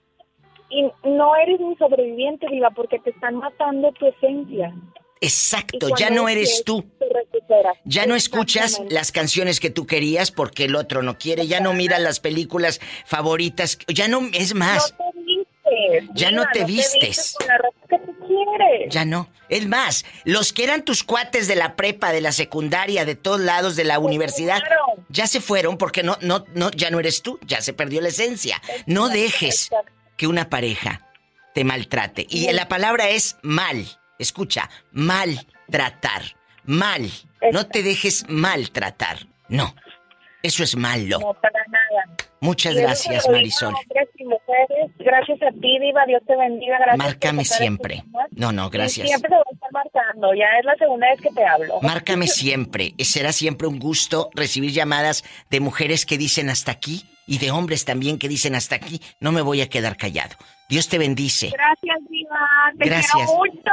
Y 0.69 0.89
no 1.07 1.35
eres 1.35 1.59
ni 1.59 1.75
sobreviviente, 1.75 2.47
Diva, 2.49 2.71
porque 2.71 2.97
te 2.99 3.11
están 3.11 3.35
matando 3.35 3.91
tu 3.91 4.07
esencia. 4.07 4.73
Exacto, 5.19 5.89
ya 5.99 6.09
no 6.09 6.27
eres 6.27 6.63
tú. 6.65 6.83
Ya 7.85 8.07
no 8.07 8.15
escuchas 8.15 8.81
las 8.89 9.11
canciones 9.11 9.59
que 9.59 9.69
tú 9.69 9.85
querías 9.85 10.31
porque 10.31 10.65
el 10.65 10.75
otro 10.75 11.03
no 11.03 11.19
quiere, 11.19 11.45
ya 11.45 11.59
no 11.59 11.73
miras 11.73 11.99
las 12.01 12.19
películas 12.19 12.79
favoritas, 13.05 13.77
ya 13.87 14.07
no, 14.07 14.21
es 14.33 14.55
más, 14.55 14.95
No 14.97 15.11
te 15.11 15.19
vistes. 15.19 16.09
Ya 16.15 16.31
no 16.31 16.43
te 16.51 16.65
vistes. 16.65 17.35
con 17.37 17.47
la 17.47 17.57
ropa 17.57 17.87
que 17.87 17.99
tú 17.99 18.20
ya 18.89 19.05
no. 19.05 19.29
Es 19.49 19.67
más, 19.67 20.05
los 20.23 20.53
que 20.53 20.63
eran 20.63 20.83
tus 20.83 21.03
cuates 21.03 21.47
de 21.47 21.55
la 21.55 21.75
prepa, 21.75 22.11
de 22.11 22.21
la 22.21 22.31
secundaria, 22.31 23.05
de 23.05 23.15
todos 23.15 23.39
lados, 23.39 23.75
de 23.75 23.83
la 23.83 23.99
universidad, 23.99 24.61
ya 25.09 25.27
se 25.27 25.41
fueron 25.41 25.77
porque 25.77 26.03
no, 26.03 26.17
no, 26.21 26.45
no, 26.53 26.71
ya 26.71 26.89
no 26.89 26.99
eres 26.99 27.21
tú, 27.21 27.39
ya 27.45 27.61
se 27.61 27.73
perdió 27.73 28.01
la 28.01 28.09
esencia. 28.09 28.61
No 28.85 29.09
dejes 29.09 29.69
que 30.17 30.27
una 30.27 30.49
pareja 30.49 31.07
te 31.53 31.63
maltrate. 31.63 32.25
Y 32.29 32.51
la 32.53 32.67
palabra 32.67 33.09
es 33.09 33.37
mal. 33.41 33.85
Escucha, 34.19 34.69
maltratar. 34.91 36.21
Mal. 36.63 37.11
No 37.51 37.67
te 37.67 37.83
dejes 37.83 38.25
maltratar. 38.29 39.27
No. 39.49 39.75
Eso 40.43 40.63
es 40.63 40.75
malo. 40.75 41.19
No, 41.19 41.33
para 41.33 41.59
nada. 41.67 41.80
Muchas 42.39 42.73
gracias, 42.75 43.29
Marisol. 43.29 43.73
Gracias 44.99 45.41
a 45.43 45.51
ti, 45.51 45.79
Diva. 45.79 46.05
Dios 46.07 46.21
te 46.25 46.35
bendiga. 46.35 46.77
Gracias 46.79 46.97
Márcame 46.97 47.45
siempre. 47.45 48.03
No, 48.31 48.51
no, 48.51 48.67
Y 48.67 48.69
gracias. 48.71 49.07
siempre 49.07 49.29
te 49.29 49.35
voy 49.35 49.43
a 49.49 49.53
estar 49.53 49.71
marcando. 49.71 50.33
Ya 50.33 50.45
es 50.59 50.65
la 50.65 50.75
segunda 50.75 51.07
vez 51.09 51.21
que 51.21 51.29
te 51.29 51.45
hablo. 51.45 51.79
Márcame 51.81 52.27
siempre. 52.27 52.93
Será 52.99 53.31
siempre 53.31 53.67
un 53.67 53.79
gusto 53.79 54.29
recibir 54.33 54.71
llamadas 54.71 55.23
de 55.49 55.59
mujeres 55.59 56.05
que 56.05 56.17
dicen 56.17 56.49
hasta 56.49 56.71
aquí 56.71 57.05
y 57.27 57.37
de 57.37 57.51
hombres 57.51 57.85
también 57.85 58.17
que 58.17 58.27
dicen 58.27 58.55
hasta 58.55 58.75
aquí. 58.75 59.01
No 59.19 59.31
me 59.31 59.41
voy 59.41 59.61
a 59.61 59.69
quedar 59.69 59.95
callado. 59.97 60.35
Dios 60.67 60.87
te 60.89 60.97
bendice. 60.97 61.49
Gracias, 61.51 62.09
Diva. 62.09 62.39
Te 62.79 62.85
Gracias. 62.85 63.13
quiero 63.13 63.33
mucho. 63.37 63.71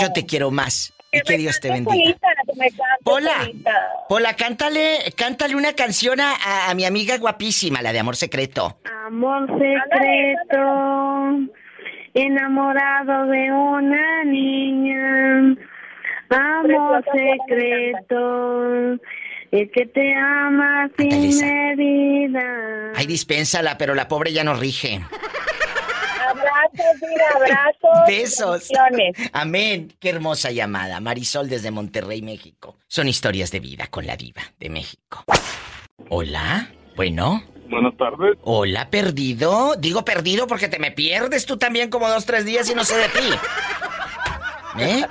Yo 0.00 0.12
te 0.12 0.26
quiero 0.26 0.50
más. 0.50 0.92
Y 1.12 1.20
que 1.22 1.38
Dios 1.38 1.58
te 1.58 1.70
bendiga. 1.70 1.92
solita, 1.92 2.28
que 2.52 2.58
me 2.58 2.66
cantes 2.68 2.98
Pola, 3.04 3.32
solita. 3.40 3.70
Pola, 4.08 4.34
cántale, 4.36 4.98
cántale 5.16 5.56
una 5.56 5.72
canción 5.74 6.20
a, 6.20 6.32
a- 6.34 6.70
a 6.70 6.74
mi 6.74 6.84
amiga 6.84 7.16
guapísima, 7.18 7.82
la 7.82 7.92
de 7.92 7.98
Amor 8.00 8.16
Secreto. 8.16 8.78
Amor 9.06 9.46
secreto, 9.58 11.38
enamorado 12.14 13.26
de 13.26 13.52
una 13.52 14.24
niña. 14.24 15.56
Amor 16.28 17.04
secreto, 17.12 18.98
el 19.50 19.70
que 19.72 19.86
te 19.86 20.14
ama 20.14 20.88
sin 20.96 21.40
medida. 21.40 22.92
Ay, 22.94 23.06
dispénsala, 23.06 23.76
pero 23.78 23.94
la 23.94 24.06
pobre 24.06 24.32
ya 24.32 24.44
no 24.44 24.54
rige. 24.54 25.00
Abrazos, 26.40 27.00
Diva, 27.00 27.24
abrazos. 27.34 28.06
Besos. 28.06 28.68
bendiciones. 28.68 29.30
Amén. 29.32 29.92
Qué 30.00 30.08
hermosa 30.10 30.50
llamada. 30.50 31.00
Marisol 31.00 31.48
desde 31.48 31.70
Monterrey, 31.70 32.22
México. 32.22 32.76
Son 32.88 33.08
historias 33.08 33.50
de 33.50 33.60
vida 33.60 33.86
con 33.88 34.06
la 34.06 34.16
diva 34.16 34.42
de 34.58 34.70
México. 34.70 35.24
Hola. 36.08 36.68
Bueno. 36.96 37.42
Buenas 37.68 37.96
tardes. 37.96 38.36
Hola, 38.42 38.90
perdido. 38.90 39.76
Digo 39.76 40.04
perdido 40.04 40.46
porque 40.46 40.68
te 40.68 40.78
me 40.78 40.90
pierdes 40.90 41.46
tú 41.46 41.56
también 41.56 41.88
como 41.90 42.08
dos, 42.08 42.26
tres 42.26 42.44
días 42.44 42.68
y 42.70 42.74
no 42.74 42.84
sé 42.84 42.96
de 42.96 43.08
ti. 43.08 43.30
¿Eh? 44.78 45.04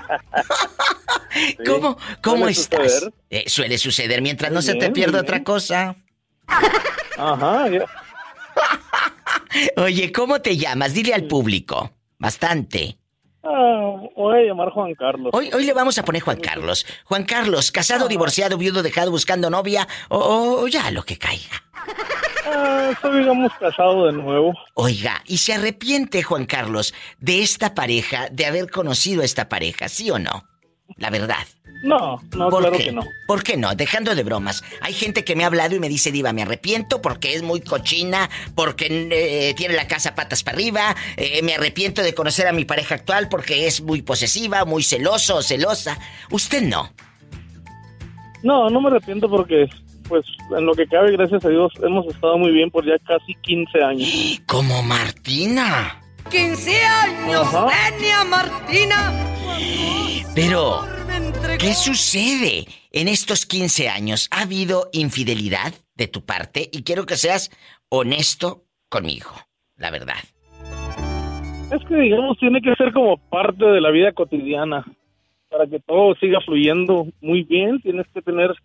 ¿Cómo, 1.66 1.98
cómo 2.22 2.38
Suele 2.38 2.52
estás? 2.52 2.92
suceder. 2.94 3.14
Eh, 3.30 3.44
suele 3.48 3.78
suceder 3.78 4.22
mientras 4.22 4.52
no 4.52 4.62
se 4.62 4.76
te 4.76 4.90
pierda 4.92 5.22
otra 5.22 5.44
cosa. 5.44 5.96
Ajá, 7.18 7.68
ya. 7.70 7.86
Oye, 9.78 10.12
¿cómo 10.12 10.42
te 10.42 10.58
llamas? 10.58 10.94
Dile 10.94 11.14
al 11.14 11.26
público. 11.26 11.92
Bastante. 12.18 12.98
Ah, 13.44 13.96
voy 14.16 14.40
a 14.40 14.48
llamar 14.48 14.70
Juan 14.72 14.94
Carlos. 14.96 15.32
Hoy, 15.34 15.50
hoy 15.54 15.66
le 15.66 15.74
vamos 15.74 15.98
a 15.98 16.04
poner 16.04 16.22
Juan 16.22 16.40
Carlos. 16.40 16.86
Juan 17.06 17.24
Carlos, 17.24 17.72
casado, 17.72 18.08
divorciado, 18.08 18.58
viudo, 18.58 18.84
dejado, 18.84 19.12
buscando 19.12 19.50
novia 19.50 19.88
o, 20.10 20.62
o 20.62 20.68
ya 20.68 20.92
lo 20.92 21.04
que 21.04 21.18
caiga. 21.18 21.64
Ah, 22.46 22.92
digamos, 23.04 23.52
casado 23.60 24.08
de 24.08 24.14
nuevo. 24.14 24.54
Oiga, 24.74 25.22
¿y 25.26 25.38
se 25.38 25.54
arrepiente 25.54 26.24
Juan 26.24 26.46
Carlos 26.46 26.94
de 27.20 27.42
esta 27.42 27.74
pareja, 27.74 28.28
de 28.30 28.46
haber 28.46 28.70
conocido 28.70 29.22
a 29.22 29.26
esta 29.26 29.48
pareja, 29.48 29.88
sí 29.88 30.12
o 30.12 30.20
no? 30.20 30.44
La 30.98 31.10
verdad. 31.10 31.46
No, 31.82 32.22
no, 32.36 32.50
¿Por 32.50 32.62
claro 32.62 32.78
qué? 32.78 32.86
que 32.86 32.92
no. 32.92 33.04
¿Por 33.26 33.44
qué 33.44 33.56
no? 33.56 33.74
Dejando 33.74 34.14
de 34.14 34.24
bromas. 34.24 34.64
Hay 34.82 34.94
gente 34.94 35.24
que 35.24 35.36
me 35.36 35.44
ha 35.44 35.48
hablado 35.48 35.76
y 35.76 35.80
me 35.80 35.88
dice, 35.88 36.12
Diva, 36.12 36.34
me 36.34 36.42
arrepiento 36.42 37.02
porque 37.02 37.34
es 37.34 37.42
muy 37.42 37.62
cochina, 37.62 38.30
porque 38.54 38.88
eh, 39.12 39.54
tiene 39.56 39.76
la 39.76 39.88
casa 39.88 40.14
patas 40.14 40.44
para 40.44 40.56
arriba, 40.56 40.96
eh, 41.16 41.42
me 41.42 41.56
arrepiento 41.56 42.02
de 42.02 42.14
conocer 42.14 42.48
a 42.48 42.52
mi 42.52 42.66
pareja 42.66 42.96
actual 42.96 43.30
porque 43.30 43.68
es 43.68 43.82
muy 43.82 44.02
posesiva, 44.02 44.66
muy 44.66 44.84
celoso 44.84 45.38
o 45.38 45.42
celosa. 45.42 45.98
Usted 46.32 46.64
no. 46.64 46.92
No, 48.44 48.70
no 48.70 48.82
me 48.82 48.90
arrepiento 48.90 49.30
porque, 49.30 49.70
pues, 50.08 50.26
en 50.58 50.66
lo 50.66 50.74
que 50.74 50.88
cabe, 50.88 51.12
gracias 51.12 51.44
a 51.46 51.50
Dios, 51.50 51.72
hemos 51.82 52.06
estado 52.08 52.38
muy 52.38 52.52
bien 52.52 52.70
por 52.72 52.86
ya 52.86 52.98
casi 53.06 53.36
15 53.36 53.84
años. 53.84 54.42
Como 54.46 54.82
Martina. 54.84 56.02
15 56.30 56.86
años 56.86 57.48
tenía 57.52 58.24
Martina. 58.24 59.12
Pero, 60.36 60.82
¿qué 61.60 61.74
sucede 61.74 62.66
en 62.92 63.08
estos 63.08 63.46
15 63.46 63.90
años? 63.90 64.30
¿Ha 64.32 64.44
habido 64.44 64.90
infidelidad 64.94 65.74
de 65.96 66.08
tu 66.08 66.24
parte? 66.26 66.70
Y 66.72 66.84
quiero 66.84 67.06
que 67.06 67.16
seas 67.16 67.50
honesto 67.90 68.64
conmigo, 68.90 69.32
la 69.76 69.90
verdad. 69.90 70.20
Es 71.72 71.84
que, 71.88 71.96
digamos, 71.96 72.38
tiene 72.38 72.62
que 72.62 72.76
ser 72.76 72.94
como 72.94 73.18
parte 73.18 73.66
de 73.66 73.82
la 73.82 73.90
vida 73.90 74.12
cotidiana. 74.12 74.86
Para 75.50 75.66
que 75.66 75.80
todo 75.80 76.14
siga 76.16 76.40
fluyendo 76.42 77.08
muy 77.22 77.44
bien, 77.44 77.82
tienes 77.82 78.06
que 78.14 78.22
tener 78.22 78.56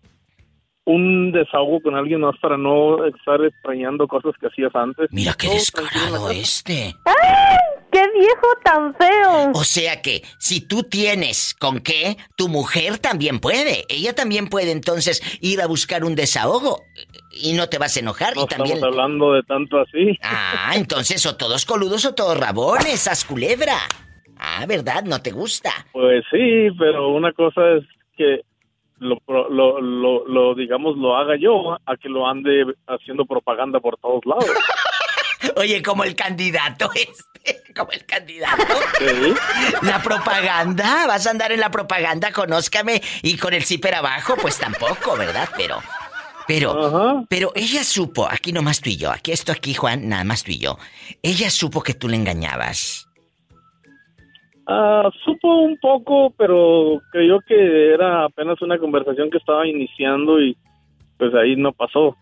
un 0.85 1.31
desahogo 1.31 1.81
con 1.81 1.95
alguien 1.95 2.21
más 2.21 2.37
para 2.39 2.57
no 2.57 3.05
estar 3.05 3.43
extrañando 3.43 4.07
cosas 4.07 4.33
que 4.39 4.47
hacías 4.47 4.73
antes. 4.75 5.07
Mira 5.11 5.33
qué 5.37 5.49
descarado 5.49 6.29
este. 6.29 6.95
¡Ay! 7.05 7.57
¡Qué 7.91 8.01
viejo 8.13 8.47
tan 8.63 8.93
feo! 8.95 9.51
O 9.53 9.63
sea 9.63 10.01
que, 10.01 10.21
si 10.37 10.67
tú 10.67 10.83
tienes 10.83 11.55
con 11.57 11.79
qué, 11.79 12.17
tu 12.35 12.49
mujer 12.49 12.97
también 12.99 13.39
puede. 13.39 13.85
Ella 13.89 14.13
también 14.13 14.47
puede 14.47 14.71
entonces 14.71 15.21
ir 15.41 15.61
a 15.61 15.67
buscar 15.67 16.03
un 16.03 16.13
desahogo. 16.13 16.83
Y 17.31 17.53
no 17.53 17.67
te 17.67 17.77
vas 17.77 17.95
a 17.95 18.01
enojar. 18.01 18.35
No 18.35 18.43
y 18.43 18.47
también. 18.47 18.77
estamos 18.77 18.97
hablando 18.97 19.33
de 19.33 19.43
tanto 19.43 19.79
así. 19.79 20.17
Ah, 20.21 20.73
entonces 20.75 21.25
o 21.25 21.35
todos 21.35 21.65
coludos 21.65 22.05
o 22.05 22.13
todos 22.13 22.37
rabones, 22.37 23.07
as 23.07 23.23
culebra. 23.25 23.77
Ah, 24.37 24.65
¿verdad? 24.67 25.03
¿No 25.05 25.21
te 25.21 25.31
gusta? 25.31 25.71
Pues 25.93 26.23
sí, 26.29 26.67
pero 26.77 27.09
una 27.09 27.31
cosa 27.31 27.61
es 27.77 27.83
que 28.17 28.41
lo, 28.99 29.21
lo, 29.27 29.81
lo, 29.81 30.27
lo, 30.27 30.55
digamos, 30.55 30.97
lo 30.97 31.15
haga 31.15 31.35
yo 31.37 31.73
a 31.85 31.97
que 31.97 32.09
lo 32.09 32.27
ande 32.27 32.65
haciendo 32.87 33.25
propaganda 33.25 33.79
por 33.79 33.97
todos 33.97 34.25
lados. 34.25 34.49
Oye, 35.57 35.81
como 35.83 36.03
el 36.03 36.15
candidato 36.15 36.89
este, 36.93 37.73
como 37.75 37.91
el 37.91 38.05
candidato. 38.05 38.63
Sí. 38.97 39.33
La 39.81 40.01
propaganda, 40.01 41.07
vas 41.07 41.27
a 41.27 41.31
andar 41.31 41.51
en 41.51 41.59
la 41.59 41.69
propaganda, 41.69 42.31
conózcame, 42.31 43.01
y 43.21 43.37
con 43.37 43.53
el 43.53 43.63
zipper 43.63 43.95
abajo, 43.95 44.35
pues 44.41 44.57
tampoco, 44.57 45.15
¿verdad? 45.17 45.49
Pero, 45.55 45.81
pero, 46.47 47.25
pero 47.29 47.51
ella 47.55 47.83
supo, 47.83 48.27
aquí 48.29 48.51
nomás 48.51 48.81
tú 48.81 48.89
y 48.89 48.97
yo, 48.97 49.11
aquí 49.11 49.31
esto 49.31 49.51
aquí, 49.51 49.73
Juan, 49.73 50.07
nada 50.07 50.23
más 50.23 50.43
tú 50.43 50.51
y 50.51 50.57
yo. 50.57 50.77
Ella 51.21 51.49
supo 51.49 51.83
que 51.83 51.93
tú 51.93 52.07
le 52.07 52.15
engañabas. 52.15 53.07
Ah, 54.67 55.09
supo 55.23 55.61
un 55.61 55.77
poco, 55.77 56.33
pero 56.37 57.01
creyó 57.11 57.39
que 57.47 57.93
era 57.93 58.25
apenas 58.25 58.61
una 58.61 58.79
conversación 58.79 59.29
que 59.29 59.37
estaba 59.37 59.67
iniciando 59.67 60.41
y 60.41 60.57
pues 61.17 61.33
ahí 61.35 61.55
no 61.55 61.71
pasó. 61.71 62.17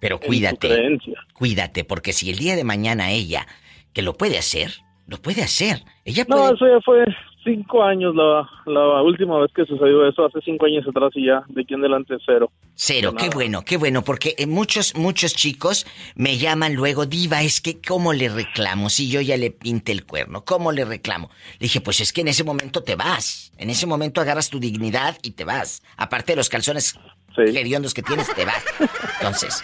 Pero 0.00 0.18
cuídate, 0.18 0.98
cuídate, 1.32 1.84
porque 1.84 2.12
si 2.12 2.30
el 2.30 2.36
día 2.36 2.54
de 2.54 2.64
mañana 2.64 3.10
ella, 3.12 3.46
que 3.94 4.02
lo 4.02 4.12
puede 4.12 4.36
hacer, 4.36 4.72
lo 5.06 5.16
puede 5.16 5.42
hacer. 5.42 5.78
Ella 6.04 6.26
No, 6.28 6.52
eso 6.52 6.66
ya 6.66 6.80
fue 6.84 7.04
cinco 7.46 7.82
años 7.82 8.14
la, 8.14 8.48
la 8.66 9.02
última 9.02 9.38
vez 9.38 9.52
que 9.54 9.64
sucedió 9.64 10.06
eso, 10.06 10.26
hace 10.26 10.40
cinco 10.44 10.66
años 10.66 10.84
atrás 10.86 11.12
y 11.14 11.26
ya, 11.26 11.44
de 11.48 11.62
aquí 11.62 11.74
en 11.74 11.80
adelante 11.80 12.16
cero. 12.26 12.50
Cero, 12.74 13.14
qué 13.16 13.30
bueno, 13.30 13.62
qué 13.64 13.76
bueno, 13.76 14.02
porque 14.02 14.34
eh, 14.36 14.46
muchos, 14.46 14.96
muchos 14.96 15.34
chicos 15.34 15.86
me 16.16 16.36
llaman 16.36 16.74
luego, 16.74 17.06
Diva, 17.06 17.42
es 17.42 17.60
que 17.60 17.80
¿cómo 17.80 18.12
le 18.12 18.28
reclamo? 18.28 18.90
Si 18.90 19.08
yo 19.08 19.20
ya 19.20 19.36
le 19.36 19.50
pinté 19.50 19.92
el 19.92 20.04
cuerno, 20.04 20.44
¿cómo 20.44 20.72
le 20.72 20.84
reclamo? 20.84 21.30
Le 21.52 21.66
dije, 21.66 21.80
pues 21.80 22.00
es 22.00 22.12
que 22.12 22.22
en 22.22 22.28
ese 22.28 22.44
momento 22.44 22.82
te 22.82 22.96
vas, 22.96 23.52
en 23.56 23.70
ese 23.70 23.86
momento 23.86 24.20
agarras 24.20 24.50
tu 24.50 24.58
dignidad 24.58 25.16
y 25.22 25.30
te 25.30 25.44
vas. 25.44 25.82
Aparte 25.96 26.32
de 26.32 26.36
los 26.36 26.48
calzones 26.48 26.98
hediondos 27.36 27.94
que 27.94 28.02
tienes, 28.02 28.32
te 28.34 28.44
vas. 28.44 28.64
Entonces, 29.20 29.62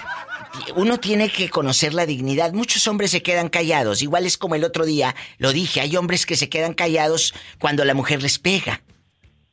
uno 0.77 0.99
tiene 0.99 1.31
que 1.31 1.49
conocer 1.49 1.95
la 1.95 2.07
dignidad. 2.07 2.53
Muchos 2.53 2.87
hombres 2.87 3.11
se 3.11 3.23
quedan 3.23 3.49
callados, 3.49 4.03
igual 4.03 4.27
es 4.27 4.39
como 4.39 4.55
el 4.55 4.65
otro 4.65 4.85
día, 4.85 5.15
lo 5.39 5.53
dije, 5.53 5.81
hay 5.81 5.97
hombres 5.97 6.27
que 6.27 6.37
se 6.37 6.49
quedan 6.49 6.75
callados 6.75 7.35
cuando 7.59 7.85
la 7.85 7.95
mujer 7.95 8.23
les 8.23 8.39
pega. 8.39 8.83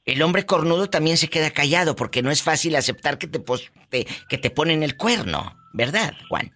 El 0.06 0.22
hombre 0.22 0.46
cornudo 0.46 0.90
también 0.90 1.18
se 1.18 1.30
queda 1.30 1.52
callado 1.52 1.96
porque 1.96 2.22
no 2.22 2.32
es 2.32 2.42
fácil 2.42 2.76
aceptar 2.76 3.18
que 3.18 3.28
te, 3.28 3.42
que 4.28 4.38
te 4.38 4.50
ponen 4.50 4.82
el 4.82 4.98
cuerno, 4.98 5.56
¿verdad, 5.74 6.14
Juan? 6.30 6.52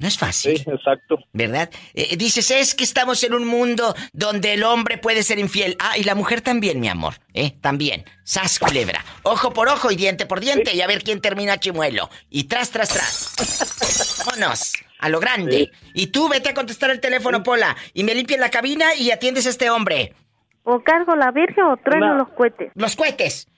No 0.00 0.06
es 0.06 0.16
fácil. 0.16 0.56
Sí, 0.56 0.64
exacto. 0.70 1.18
¿Verdad? 1.32 1.70
Eh, 1.92 2.16
dices, 2.16 2.52
es 2.52 2.74
que 2.76 2.84
estamos 2.84 3.22
en 3.24 3.34
un 3.34 3.44
mundo 3.44 3.96
donde 4.12 4.54
el 4.54 4.62
hombre 4.62 4.96
puede 4.96 5.24
ser 5.24 5.40
infiel. 5.40 5.76
Ah, 5.80 5.98
y 5.98 6.04
la 6.04 6.14
mujer 6.14 6.40
también, 6.40 6.78
mi 6.78 6.88
amor. 6.88 7.14
¿Eh? 7.34 7.54
También. 7.60 8.04
Sas 8.22 8.60
culebra. 8.60 9.04
Ojo 9.24 9.52
por 9.52 9.68
ojo 9.68 9.90
y 9.90 9.96
diente 9.96 10.24
por 10.24 10.38
diente 10.38 10.72
y 10.74 10.82
a 10.82 10.86
ver 10.86 11.02
quién 11.02 11.20
termina 11.20 11.58
chimuelo. 11.58 12.10
Y 12.30 12.44
tras, 12.44 12.70
tras, 12.70 12.90
tras. 12.90 14.24
Vámonos. 14.26 14.74
A 15.00 15.08
lo 15.08 15.18
grande. 15.18 15.70
Y 15.94 16.08
tú 16.08 16.28
vete 16.28 16.50
a 16.50 16.54
contestar 16.54 16.90
el 16.90 17.00
teléfono, 17.00 17.42
Pola. 17.42 17.76
Y 17.92 18.04
me 18.04 18.14
limpias 18.14 18.38
la 18.38 18.50
cabina 18.50 18.94
y 18.94 19.10
atiendes 19.10 19.46
a 19.46 19.50
este 19.50 19.68
hombre. 19.68 20.14
¿O 20.62 20.80
cargo 20.82 21.16
la 21.16 21.32
virgen 21.32 21.64
o 21.64 21.76
trueno 21.76 22.14
los 22.14 22.28
cohetes? 22.30 22.70
Los 22.74 22.94
cohetes. 22.94 23.48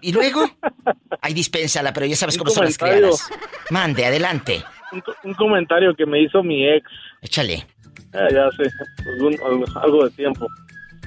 ¿Y 0.00 0.12
luego? 0.12 0.44
Ay, 1.20 1.34
dispénsala, 1.34 1.92
pero 1.92 2.06
ya 2.06 2.16
sabes 2.16 2.38
cómo 2.38 2.50
son 2.50 2.66
las 2.66 2.78
criadas. 2.78 3.28
Mande, 3.70 4.04
adelante. 4.06 4.62
Un, 4.94 5.02
un 5.24 5.34
comentario 5.34 5.94
que 5.94 6.06
me 6.06 6.20
hizo 6.22 6.42
mi 6.42 6.66
ex. 6.68 6.88
Échale. 7.22 7.54
eh, 8.12 8.28
ya 8.32 8.46
hace 8.46 8.62
algún- 9.14 9.66
algo, 9.82 10.04
de 10.04 10.10
tiempo. 10.12 10.46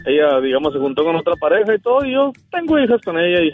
Ella, 0.06 0.40
digamos, 0.42 0.74
se 0.74 0.80
juntó 0.80 1.04
con 1.04 1.16
otra 1.16 1.36
pareja 1.36 1.74
y 1.76 1.80
todo, 1.80 2.06
y 2.06 2.14
yo 2.14 2.32
tengo 2.52 2.78
hijas 2.80 3.02
con 3.04 3.18
ella 3.20 3.42
y 3.44 3.52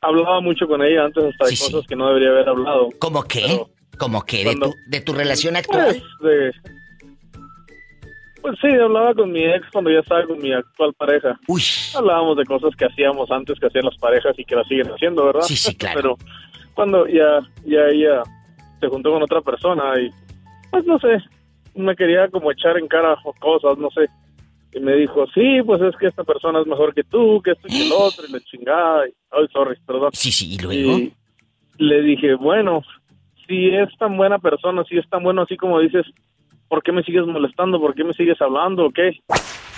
hablaba 0.00 0.40
mucho 0.40 0.66
con 0.66 0.82
ella 0.82 1.04
antes 1.04 1.24
hasta 1.24 1.46
de 1.46 1.50
cosas 1.72 1.86
que 1.88 1.96
no 1.96 2.08
debería 2.08 2.28
haber 2.30 2.48
hablado. 2.48 2.88
¿Cómo 2.98 3.22
qué? 3.24 3.60
¿Cómo 3.98 4.22
qué? 4.22 4.44
¿De 4.44 4.54
tu, 4.56 4.74
¿De 4.88 5.00
tu 5.00 5.12
relación 5.12 5.56
actual? 5.56 5.96
Pues, 6.20 6.32
de- 6.32 6.52
pues 8.42 8.56
sí, 8.60 8.68
hablaba 8.68 9.12
con 9.14 9.32
mi 9.32 9.44
ex 9.44 9.66
cuando 9.72 9.90
ya 9.90 9.98
estaba 10.00 10.22
con 10.24 10.38
mi 10.38 10.52
actual 10.52 10.92
pareja. 10.94 11.38
Uy. 11.48 11.62
Hablábamos 11.96 12.36
de 12.36 12.44
cosas 12.44 12.70
que 12.76 12.84
hacíamos 12.84 13.28
antes 13.30 13.58
que 13.58 13.66
hacían 13.66 13.84
las 13.86 13.96
parejas 13.98 14.38
y 14.38 14.44
que 14.44 14.54
las 14.54 14.68
siguen 14.68 14.86
haciendo, 14.92 15.24
¿verdad? 15.26 15.40
Sí, 15.42 15.56
sí, 15.56 15.74
claro. 15.74 15.96
Pero 15.96 16.16
cuando 16.74 17.06
ya, 17.08 17.40
ya 17.64 17.86
ella 17.88 18.22
se 18.80 18.88
juntó 18.88 19.12
con 19.12 19.22
otra 19.22 19.40
persona 19.40 19.98
y, 20.00 20.10
pues 20.70 20.84
no 20.84 20.98
sé, 20.98 21.18
me 21.74 21.94
quería 21.94 22.28
como 22.28 22.50
echar 22.50 22.78
en 22.78 22.88
cara 22.88 23.16
cosas, 23.40 23.78
no 23.78 23.90
sé. 23.90 24.06
Y 24.72 24.80
me 24.80 24.94
dijo, 24.94 25.26
sí, 25.34 25.62
pues 25.64 25.80
es 25.80 25.96
que 25.96 26.06
esta 26.06 26.24
persona 26.24 26.60
es 26.60 26.66
mejor 26.66 26.94
que 26.94 27.04
tú, 27.04 27.40
que 27.42 27.52
esto 27.52 27.66
y 27.68 27.70
que 27.70 27.86
el 27.86 27.92
otro, 27.96 28.26
y 28.28 28.32
la 28.32 28.40
chingada. 28.40 29.08
Y, 29.08 29.12
ay, 29.30 29.46
sorry, 29.52 29.76
perdón. 29.86 30.10
Sí, 30.12 30.30
sí, 30.30 30.54
¿y 30.54 30.58
luego? 30.58 30.98
Y 30.98 31.14
le 31.78 32.02
dije, 32.02 32.34
bueno, 32.34 32.82
si 33.46 33.68
es 33.68 33.88
tan 33.98 34.16
buena 34.16 34.38
persona, 34.38 34.84
si 34.84 34.98
es 34.98 35.08
tan 35.08 35.22
bueno 35.22 35.42
así 35.42 35.56
como 35.56 35.80
dices, 35.80 36.04
¿por 36.68 36.82
qué 36.82 36.92
me 36.92 37.02
sigues 37.02 37.26
molestando? 37.26 37.80
¿Por 37.80 37.94
qué 37.94 38.04
me 38.04 38.12
sigues 38.12 38.40
hablando? 38.40 38.86
¿O 38.86 38.90
qué? 38.90 39.12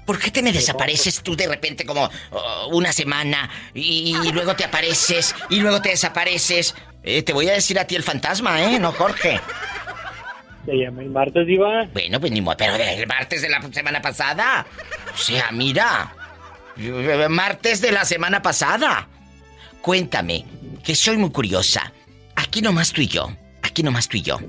¿Por 0.05 0.19
qué 0.19 0.31
te 0.31 0.41
me 0.41 0.53
desapareces 0.53 1.21
tú 1.21 1.35
de 1.35 1.47
repente 1.47 1.85
como 1.85 2.09
oh, 2.31 2.69
una 2.71 2.93
semana 2.93 3.49
y, 3.73 4.15
y 4.23 4.31
luego 4.31 4.55
te 4.55 4.63
apareces 4.63 5.35
y 5.49 5.59
luego 5.59 5.81
te 5.81 5.89
desapareces? 5.89 6.73
Eh, 7.03 7.23
te 7.23 7.33
voy 7.33 7.49
a 7.49 7.53
decir 7.53 7.77
a 7.77 7.85
ti 7.85 7.95
el 7.95 8.03
fantasma, 8.03 8.63
¿eh? 8.63 8.79
No, 8.79 8.93
Jorge. 8.93 9.41
Te 10.67 10.77
llamé 10.77 11.03
el 11.03 11.11
martes, 11.11 11.47
Diva. 11.47 11.87
Bueno, 11.93 12.19
pues 12.19 12.29
ni 12.29 12.41
modo, 12.41 12.57
pero 12.57 12.75
el 12.75 13.07
martes 13.07 13.41
de 13.41 13.47
la 13.47 13.61
semana 13.71 14.01
pasada. 14.01 14.67
O 15.13 15.17
sea, 15.17 15.49
mira. 15.53 16.13
Martes 17.29 17.79
de 17.79 17.93
la 17.93 18.03
semana 18.03 18.41
pasada. 18.41 19.07
Cuéntame, 19.81 20.43
que 20.83 20.93
soy 20.93 21.15
muy 21.15 21.31
curiosa. 21.31 21.93
Aquí 22.35 22.61
nomás 22.61 22.91
tú 22.91 22.99
y 22.99 23.07
yo. 23.07 23.31
Aquí 23.61 23.81
nomás 23.81 24.09
tú 24.09 24.17
y 24.17 24.23
yo. 24.23 24.39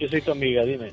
Yo 0.00 0.08
soy 0.08 0.22
tu 0.22 0.32
amiga, 0.32 0.64
dime. 0.64 0.92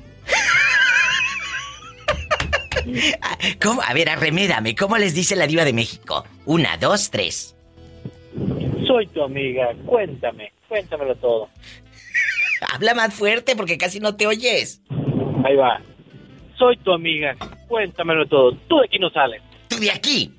¿Cómo? 3.62 3.80
A 3.80 3.94
ver, 3.94 4.10
arremédame. 4.10 4.74
¿Cómo 4.74 4.98
les 4.98 5.14
dice 5.14 5.34
la 5.34 5.46
diva 5.46 5.64
de 5.64 5.72
México? 5.72 6.26
Una, 6.44 6.76
dos, 6.76 7.10
tres. 7.10 7.56
Soy 8.86 9.06
tu 9.06 9.22
amiga, 9.22 9.68
cuéntame, 9.86 10.52
cuéntamelo 10.68 11.16
todo. 11.16 11.48
Habla 12.74 12.94
más 12.94 13.14
fuerte 13.14 13.56
porque 13.56 13.78
casi 13.78 14.00
no 14.00 14.16
te 14.16 14.26
oyes. 14.26 14.80
Ahí 15.44 15.56
va. 15.56 15.80
Soy 16.58 16.76
tu 16.78 16.92
amiga, 16.92 17.34
cuéntamelo 17.68 18.26
todo. 18.26 18.52
Tú 18.68 18.78
de 18.78 18.86
aquí 18.86 18.98
no 18.98 19.10
sales. 19.10 19.42
¿Tú 19.68 19.76
de 19.78 19.90
aquí? 19.90 20.32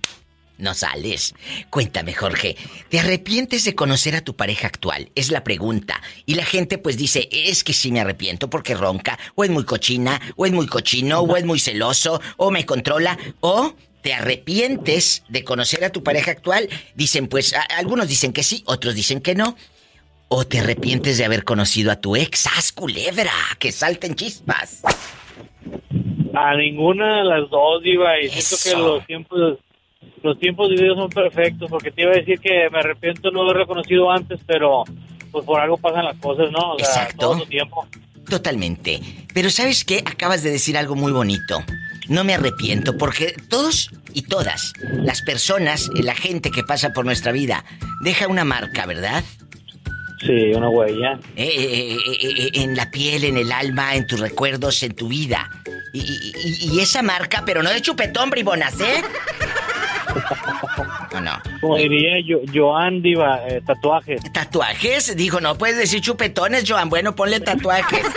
No 0.57 0.74
sales. 0.74 1.36
Cuéntame, 1.70 2.13
Jorge, 2.13 2.57
¿te 2.89 2.99
arrepientes 2.99 3.63
de 3.63 3.76
conocer 3.76 4.15
a 4.15 4.22
tu 4.22 4.36
pareja 4.36 4.68
actual? 4.68 5.11
Es 5.13 5.32
la 5.32 5.43
pregunta. 5.43 6.01
Y 6.26 6.34
la 6.34 6.43
gente 6.43 6.80
pues 6.80 6.97
dice, 6.97 7.30
es 7.32 7.63
que 7.63 7.74
sí 7.74 7.91
me 7.91 7.99
arrepiento 7.99 8.49
porque 8.49 8.74
ronca, 8.74 9.20
o 9.36 9.43
es 9.43 9.51
muy 9.51 9.65
cochina, 9.65 10.20
o 10.36 10.47
es 10.47 10.51
muy 10.51 10.65
cochino, 10.65 11.20
o 11.20 11.38
es 11.38 11.45
muy 11.45 11.59
celoso, 11.59 12.20
o 12.38 12.49
me 12.49 12.65
controla, 12.65 13.18
o 13.39 13.76
te 14.01 14.13
arrepientes 14.13 15.24
de 15.30 15.43
conocer 15.43 15.84
a 15.84 15.91
tu 15.91 16.01
pareja 16.01 16.32
actual. 16.32 16.68
Dicen 16.95 17.28
pues, 17.28 17.53
algunos 17.78 18.07
dicen 18.07 18.34
que 18.34 18.41
sí, 18.41 18.63
otros 18.65 18.95
dicen 18.95 19.22
que 19.22 19.36
no. 19.36 19.55
O 20.30 20.45
te 20.45 20.59
arrepientes 20.59 21.17
de 21.17 21.25
haber 21.25 21.43
conocido 21.43 21.91
a 21.91 21.95
tu 22.01 22.15
ex, 22.15 22.47
¡Haz 22.47 22.71
culebra! 22.71 23.32
Que 23.59 23.71
salten 23.71 24.15
chispas. 24.15 24.82
A 26.34 26.55
ninguna 26.55 27.17
de 27.17 27.23
las 27.23 27.49
dos, 27.49 27.82
Diva, 27.82 28.19
y 28.19 28.30
siento 28.30 28.55
que 28.63 28.75
los 28.75 29.05
tiempos, 29.05 29.59
los 30.22 30.39
tiempos 30.39 30.69
vividos 30.69 30.97
son 30.97 31.10
perfectos, 31.10 31.69
porque 31.69 31.91
te 31.91 32.03
iba 32.03 32.11
a 32.11 32.15
decir 32.15 32.39
que 32.39 32.69
me 32.72 32.80
arrepiento 32.80 33.30
de 33.30 33.34
no 33.34 33.43
haber 33.43 33.57
reconocido 33.57 34.11
antes, 34.11 34.39
pero 34.45 34.84
pues 35.31 35.45
por 35.45 35.60
algo 35.60 35.77
pasan 35.77 36.06
las 36.06 36.18
cosas, 36.18 36.51
¿no? 36.51 36.73
O 36.73 36.80
sea, 36.80 36.88
Exacto. 36.88 37.18
todo 37.18 37.39
su 37.39 37.45
tiempo. 37.45 37.88
Totalmente. 38.30 38.99
Pero 39.34 39.49
¿sabes 39.49 39.85
qué? 39.85 40.03
Acabas 40.06 40.43
de 40.43 40.51
decir 40.51 40.77
algo 40.77 40.95
muy 40.95 41.11
bonito. 41.11 41.64
No 42.10 42.23
me 42.23 42.34
arrepiento 42.34 42.97
porque 42.97 43.34
todos 43.49 43.89
y 44.14 44.23
todas 44.23 44.73
las 44.91 45.22
personas, 45.22 45.89
la 45.93 46.15
gente 46.15 46.51
que 46.51 46.64
pasa 46.64 46.91
por 46.93 47.06
nuestra 47.06 47.31
vida, 47.31 47.65
deja 48.01 48.27
una 48.27 48.45
marca, 48.45 48.85
¿verdad? 48.85 49.23
Sí, 50.27 50.51
una 50.53 50.69
huella. 50.69 51.17
Eh, 51.35 51.47
eh, 51.47 51.97
eh, 52.21 52.49
en 52.55 52.75
la 52.75 52.91
piel, 52.91 53.23
en 53.23 53.37
el 53.37 53.51
alma, 53.51 53.95
en 53.95 54.05
tus 54.05 54.19
recuerdos, 54.19 54.83
en 54.83 54.93
tu 54.93 55.07
vida. 55.07 55.49
Y, 55.93 56.01
y- 56.01 56.33
y- 56.43 56.75
y 56.75 56.79
esa 56.81 57.01
marca, 57.01 57.43
pero 57.45 57.63
no 57.63 57.69
de 57.71 57.81
chupetón, 57.81 58.29
bribonas, 58.29 58.77
¿eh? 58.81 59.01
¿O 61.15 61.19
no? 61.21 61.31
Como 61.61 61.77
diría 61.77 62.19
yo, 62.25 62.39
Joan 62.53 63.01
Diva, 63.01 63.47
eh, 63.47 63.61
tatuajes. 63.65 64.21
¿Tatuajes? 64.33 65.15
Dijo, 65.15 65.39
no 65.39 65.57
puedes 65.57 65.77
decir 65.77 66.01
chupetones, 66.01 66.65
Joan. 66.69 66.89
Bueno, 66.89 67.15
ponle 67.15 67.39
tatuajes. 67.39 68.05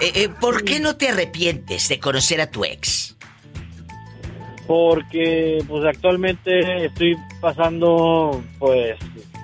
Eh, 0.00 0.12
eh, 0.24 0.28
¿Por 0.40 0.64
qué 0.64 0.80
no 0.80 0.96
te 0.96 1.10
arrepientes 1.10 1.88
de 1.88 2.00
conocer 2.00 2.40
a 2.40 2.50
tu 2.50 2.64
ex? 2.64 3.16
Porque 4.66 5.62
pues 5.68 5.84
actualmente 5.84 6.86
estoy 6.86 7.16
pasando 7.40 8.42
pues 8.58 8.96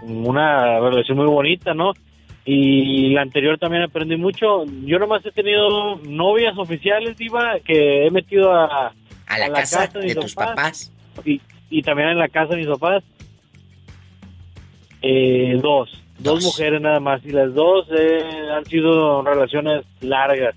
una 0.03 0.81
relación 0.81 1.19
muy 1.19 1.27
bonita, 1.27 1.75
¿no? 1.75 1.93
Y 2.45 3.11
la 3.13 3.23
anterior 3.23 3.59
también 3.59 3.83
aprendí 3.83 4.17
mucho. 4.17 4.65
Yo 4.85 4.99
nomás 4.99 5.27
he 5.27 5.33
tenido 5.33 5.97
novias 5.97 6.57
oficiales, 6.57 7.17
Diva, 7.17 7.59
que 7.65 8.07
he 8.07 8.11
metido 8.11 8.53
a, 8.53 8.93
a 9.27 9.39
la 9.39 9.53
casa 9.53 9.89
de 9.89 10.05
mis 10.05 10.15
tus 10.15 10.35
papás. 10.35 10.93
Y, 11.25 11.41
y 11.71 11.83
también 11.83 12.11
en 12.11 12.19
la 12.19 12.29
casa 12.29 12.55
de 12.55 12.59
mis 12.59 12.69
papás. 12.69 13.03
Eh, 15.03 15.59
dos, 15.61 15.91
dos, 16.19 16.45
mujeres 16.45 16.81
nada 16.81 17.01
más. 17.01 17.25
Y 17.25 17.31
las 17.31 17.53
dos 17.53 17.89
eh, 17.91 18.23
han 18.57 18.65
sido 18.67 19.23
relaciones 19.23 19.85
largas. 20.01 20.55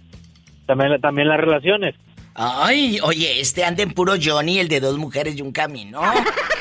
También, 0.68 1.02
también 1.02 1.28
las 1.28 1.40
relaciones. 1.40 1.95
Ay, 2.36 2.99
oye, 3.02 3.40
este 3.40 3.66
anda 3.66 3.84
en 3.84 3.91
puro 3.91 4.14
Johnny, 4.22 4.60
el 4.60 4.68
de 4.68 4.80
dos 4.80 4.98
mujeres 4.98 5.36
y 5.36 5.41
un 5.41 5.52
camino. 5.52 6.02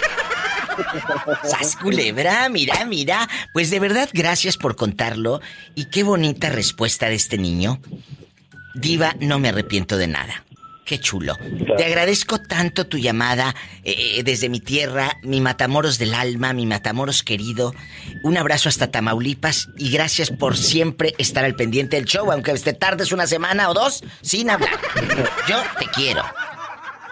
¡Sas 1.45 1.77
culebra! 1.77 2.49
Mira, 2.49 2.85
mira. 2.85 3.29
Pues 3.53 3.71
de 3.71 3.81
verdad, 3.81 4.09
gracias 4.13 4.57
por 4.57 4.77
contarlo. 4.77 5.41
Y 5.75 5.87
qué 5.87 6.03
bonita 6.03 6.51
respuesta 6.51 7.09
de 7.09 7.15
este 7.15 7.39
niño. 7.39 7.81
Diva, 8.75 9.15
no 9.21 9.39
me 9.39 9.49
arrepiento 9.49 9.97
de 9.97 10.07
nada. 10.09 10.45
Qué 10.85 10.99
chulo. 10.99 11.37
Te 11.77 11.85
agradezco 11.85 12.41
tanto 12.41 12.87
tu 12.87 12.97
llamada 12.97 13.55
eh, 13.85 14.23
desde 14.25 14.49
mi 14.49 14.59
tierra, 14.59 15.19
mi 15.23 15.43
Matamoros 15.43 15.99
del 15.99 16.15
alma, 16.15 16.55
mi 16.55 16.65
Matamoros 16.65 17.23
querido. 17.23 17.75
Un 18.23 18.39
abrazo 18.39 18.71
hasta 18.71 18.91
Tamaulipas 18.91 19.69
y 19.77 19.91
gracias 19.91 20.31
por 20.31 20.57
siempre 20.57 21.15
estar 21.19 21.45
al 21.45 21.57
pendiente 21.57 21.97
del 21.97 22.07
show, 22.07 22.33
aunque 22.33 22.55
te 22.55 22.73
tardes 22.73 23.13
una 23.13 23.27
semana 23.27 23.69
o 23.69 23.75
dos 23.75 24.03
sin 24.23 24.49
hablar. 24.49 24.71
Yo 25.47 25.59
te 25.79 25.87
quiero. 25.89 26.23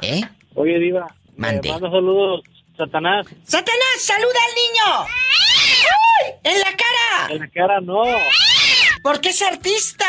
¿Eh? 0.00 0.22
Oye, 0.54 0.78
Diva. 0.78 1.06
Mande. 1.36 1.68
eh, 1.68 1.72
manda 1.72 1.90
saludos, 1.90 2.40
Satanás. 2.76 3.26
¡Satanás, 3.44 4.00
saluda 4.00 4.38
al 4.48 4.54
niño! 4.54 5.08
¡Ay! 5.08 6.32
¡En 6.44 6.60
la 6.60 6.76
cara! 6.76 7.34
En 7.34 7.38
la 7.40 7.48
cara 7.48 7.80
no. 7.80 8.02
Porque 9.02 9.30
es 9.30 9.42
artista. 9.42 10.06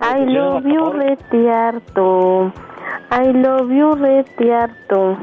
I 0.00 0.24
love 0.26 0.64
you 0.64 0.92
retiarto. 0.92 2.52
I 3.10 3.32
love 3.32 3.70
you 3.70 3.94
retiarto. 3.94 5.18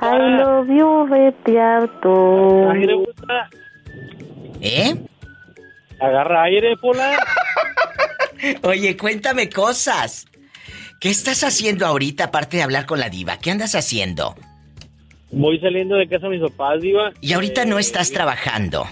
I 0.00 0.18
love 0.38 0.68
you 0.68 1.06
retiarto. 1.06 2.70
Aire, 2.70 2.94
puta. 2.96 3.50
¿Eh? 4.60 4.94
Agarra 6.00 6.44
aire, 6.44 6.76
Pola. 6.76 7.18
Oye, 8.62 8.96
cuéntame 8.96 9.48
cosas. 9.48 10.26
¿Qué 11.00 11.10
estás 11.10 11.42
haciendo 11.42 11.86
ahorita 11.86 12.24
aparte 12.24 12.58
de 12.58 12.62
hablar 12.62 12.86
con 12.86 13.00
la 13.00 13.08
diva? 13.08 13.38
¿Qué 13.38 13.50
andas 13.50 13.74
haciendo? 13.74 14.36
Voy 15.32 15.58
saliendo 15.60 15.96
de 15.96 16.06
casa 16.06 16.28
de 16.28 16.38
mis 16.38 16.50
papás, 16.50 16.80
Diva. 16.82 17.10
Y 17.20 17.32
ahorita 17.32 17.64
no 17.64 17.78
estás 17.78 18.12
trabajando. 18.12 18.86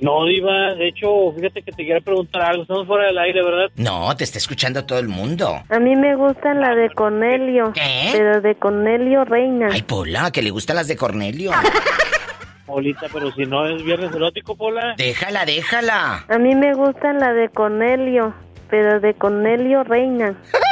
No, 0.00 0.24
Diva. 0.26 0.74
De 0.74 0.88
hecho, 0.88 1.32
fíjate 1.34 1.62
que 1.62 1.72
te 1.72 1.84
quiero 1.84 2.00
preguntar 2.00 2.42
algo. 2.42 2.62
Estamos 2.62 2.86
fuera 2.86 3.06
del 3.06 3.18
aire, 3.18 3.42
¿verdad? 3.42 3.70
No, 3.76 4.16
te 4.16 4.22
está 4.22 4.38
escuchando 4.38 4.84
todo 4.84 5.00
el 5.00 5.08
mundo. 5.08 5.62
A 5.68 5.78
mí 5.80 5.96
me 5.96 6.14
gusta 6.14 6.54
la 6.54 6.76
de 6.76 6.90
Cornelio. 6.90 7.72
¿Qué? 7.72 8.10
Pero 8.12 8.40
de 8.40 8.54
Cornelio 8.54 9.24
Reina. 9.24 9.68
Ay, 9.72 9.82
Pola, 9.82 10.30
que 10.30 10.42
le 10.42 10.50
gustan 10.50 10.76
las 10.76 10.86
de 10.86 10.96
Cornelio. 10.96 11.50
Polita, 12.66 13.06
pero 13.12 13.32
si 13.32 13.46
no 13.46 13.66
es 13.66 13.82
viernes 13.82 14.14
erótico, 14.14 14.54
Pola. 14.54 14.94
Déjala, 14.96 15.44
déjala. 15.44 16.24
A 16.28 16.38
mí 16.38 16.54
me 16.54 16.74
gusta 16.74 17.12
la 17.14 17.32
de 17.32 17.48
Cornelio. 17.48 18.34
Pero 18.70 19.00
de 19.00 19.14
Cornelio 19.14 19.82
Reina. 19.82 20.36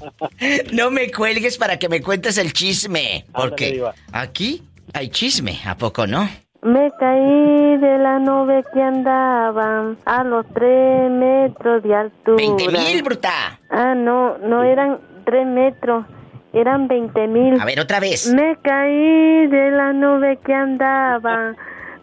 No 0.72 0.90
me 0.90 1.10
cuelgues 1.10 1.58
para 1.58 1.78
que 1.78 1.88
me 1.88 2.00
cuentes 2.00 2.38
el 2.38 2.52
chisme. 2.52 3.24
Porque 3.32 3.82
aquí 4.12 4.62
hay 4.92 5.08
chisme, 5.08 5.60
¿a 5.64 5.76
poco 5.76 6.06
no? 6.06 6.28
Me 6.62 6.90
caí 6.98 7.78
de 7.78 7.98
la 7.98 8.18
nube 8.18 8.62
que 8.74 8.82
andaba 8.82 9.94
a 10.04 10.24
los 10.24 10.44
tres 10.52 11.10
metros 11.10 11.82
de 11.82 11.94
altura. 11.94 12.36
¡Veinte 12.36 12.68
mil, 12.68 13.02
bruta! 13.02 13.58
Ah, 13.70 13.94
no, 13.94 14.36
no 14.38 14.62
eran 14.62 15.00
tres 15.24 15.46
metros, 15.46 16.04
eran 16.52 16.86
veinte 16.86 17.26
mil. 17.28 17.58
A 17.58 17.64
ver, 17.64 17.80
otra 17.80 17.98
vez. 17.98 18.26
Me 18.34 18.58
caí 18.62 19.46
de 19.46 19.70
la 19.70 19.94
nube 19.94 20.38
que 20.44 20.52
andaba 20.52 21.54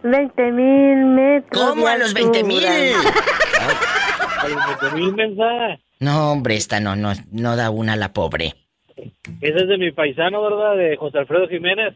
veinte 0.02 0.50
mil 0.50 1.04
metros. 1.04 1.62
¿Cómo 1.62 1.86
de 1.86 1.92
a 1.92 1.98
los 1.98 2.12
20 2.12 2.42
mil? 2.42 2.66
A 2.66 4.48
los 4.48 4.80
20 4.80 4.96
mil 4.96 5.14
mensajes. 5.14 5.87
No, 6.00 6.32
hombre, 6.32 6.56
esta 6.56 6.80
no, 6.80 6.96
no, 6.96 7.12
no 7.32 7.56
da 7.56 7.70
una 7.70 7.94
a 7.94 7.96
la 7.96 8.12
pobre. 8.12 8.54
Ese 9.40 9.56
es 9.56 9.68
de 9.68 9.78
mi 9.78 9.92
paisano, 9.92 10.42
¿verdad? 10.42 10.76
De 10.76 10.96
José 10.96 11.18
Alfredo 11.18 11.48
Jiménez. 11.48 11.94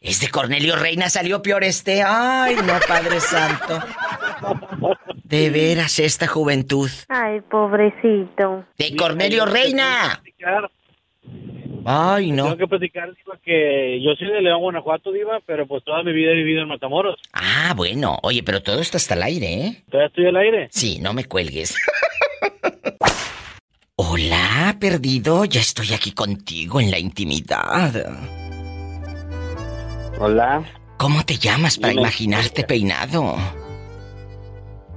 Es 0.00 0.20
de 0.20 0.28
Cornelio 0.28 0.74
Reina, 0.76 1.08
salió 1.08 1.42
peor 1.42 1.62
este. 1.62 2.02
Ay, 2.04 2.56
no, 2.56 2.72
Padre 2.88 3.20
Santo. 3.20 3.78
De 5.22 5.48
veras, 5.50 5.98
esta 6.00 6.26
juventud. 6.26 6.90
Ay, 7.08 7.40
pobrecito. 7.42 8.64
De 8.76 8.96
Cornelio 8.96 9.46
Reina. 9.46 10.20
Ay, 11.84 12.30
Tengo 12.30 12.48
no. 12.50 12.56
que 12.56 12.66
platicar, 12.66 13.12
Diva, 13.14 13.38
que 13.44 14.00
yo 14.02 14.14
soy 14.16 14.28
de 14.28 14.40
León, 14.40 14.60
Guanajuato, 14.60 15.10
Diva, 15.12 15.40
pero 15.46 15.66
pues 15.66 15.82
toda 15.84 16.02
mi 16.02 16.12
vida 16.12 16.30
he 16.32 16.34
vivido 16.34 16.62
en 16.62 16.68
Matamoros. 16.68 17.16
Ah, 17.32 17.72
bueno. 17.76 18.18
Oye, 18.22 18.42
pero 18.42 18.62
todo 18.62 18.80
está 18.80 18.96
hasta 18.98 19.14
el 19.14 19.22
aire, 19.22 19.46
¿eh? 19.54 19.82
¿Todavía 19.90 20.08
estoy 20.08 20.26
al 20.26 20.36
aire? 20.36 20.68
Sí, 20.70 20.98
no 21.00 21.12
me 21.12 21.24
cuelgues. 21.26 21.76
Hola, 23.98 24.74
perdido. 24.80 25.44
Ya 25.44 25.60
estoy 25.60 25.92
aquí 25.92 26.12
contigo 26.12 26.80
en 26.80 26.90
la 26.90 26.98
intimidad. 26.98 27.92
Hola, 30.18 30.64
¿Cómo 30.96 31.24
te 31.26 31.36
llamas 31.36 31.76
para 31.78 31.90
Dime. 31.90 32.02
imaginarte 32.02 32.64
peinado? 32.64 33.36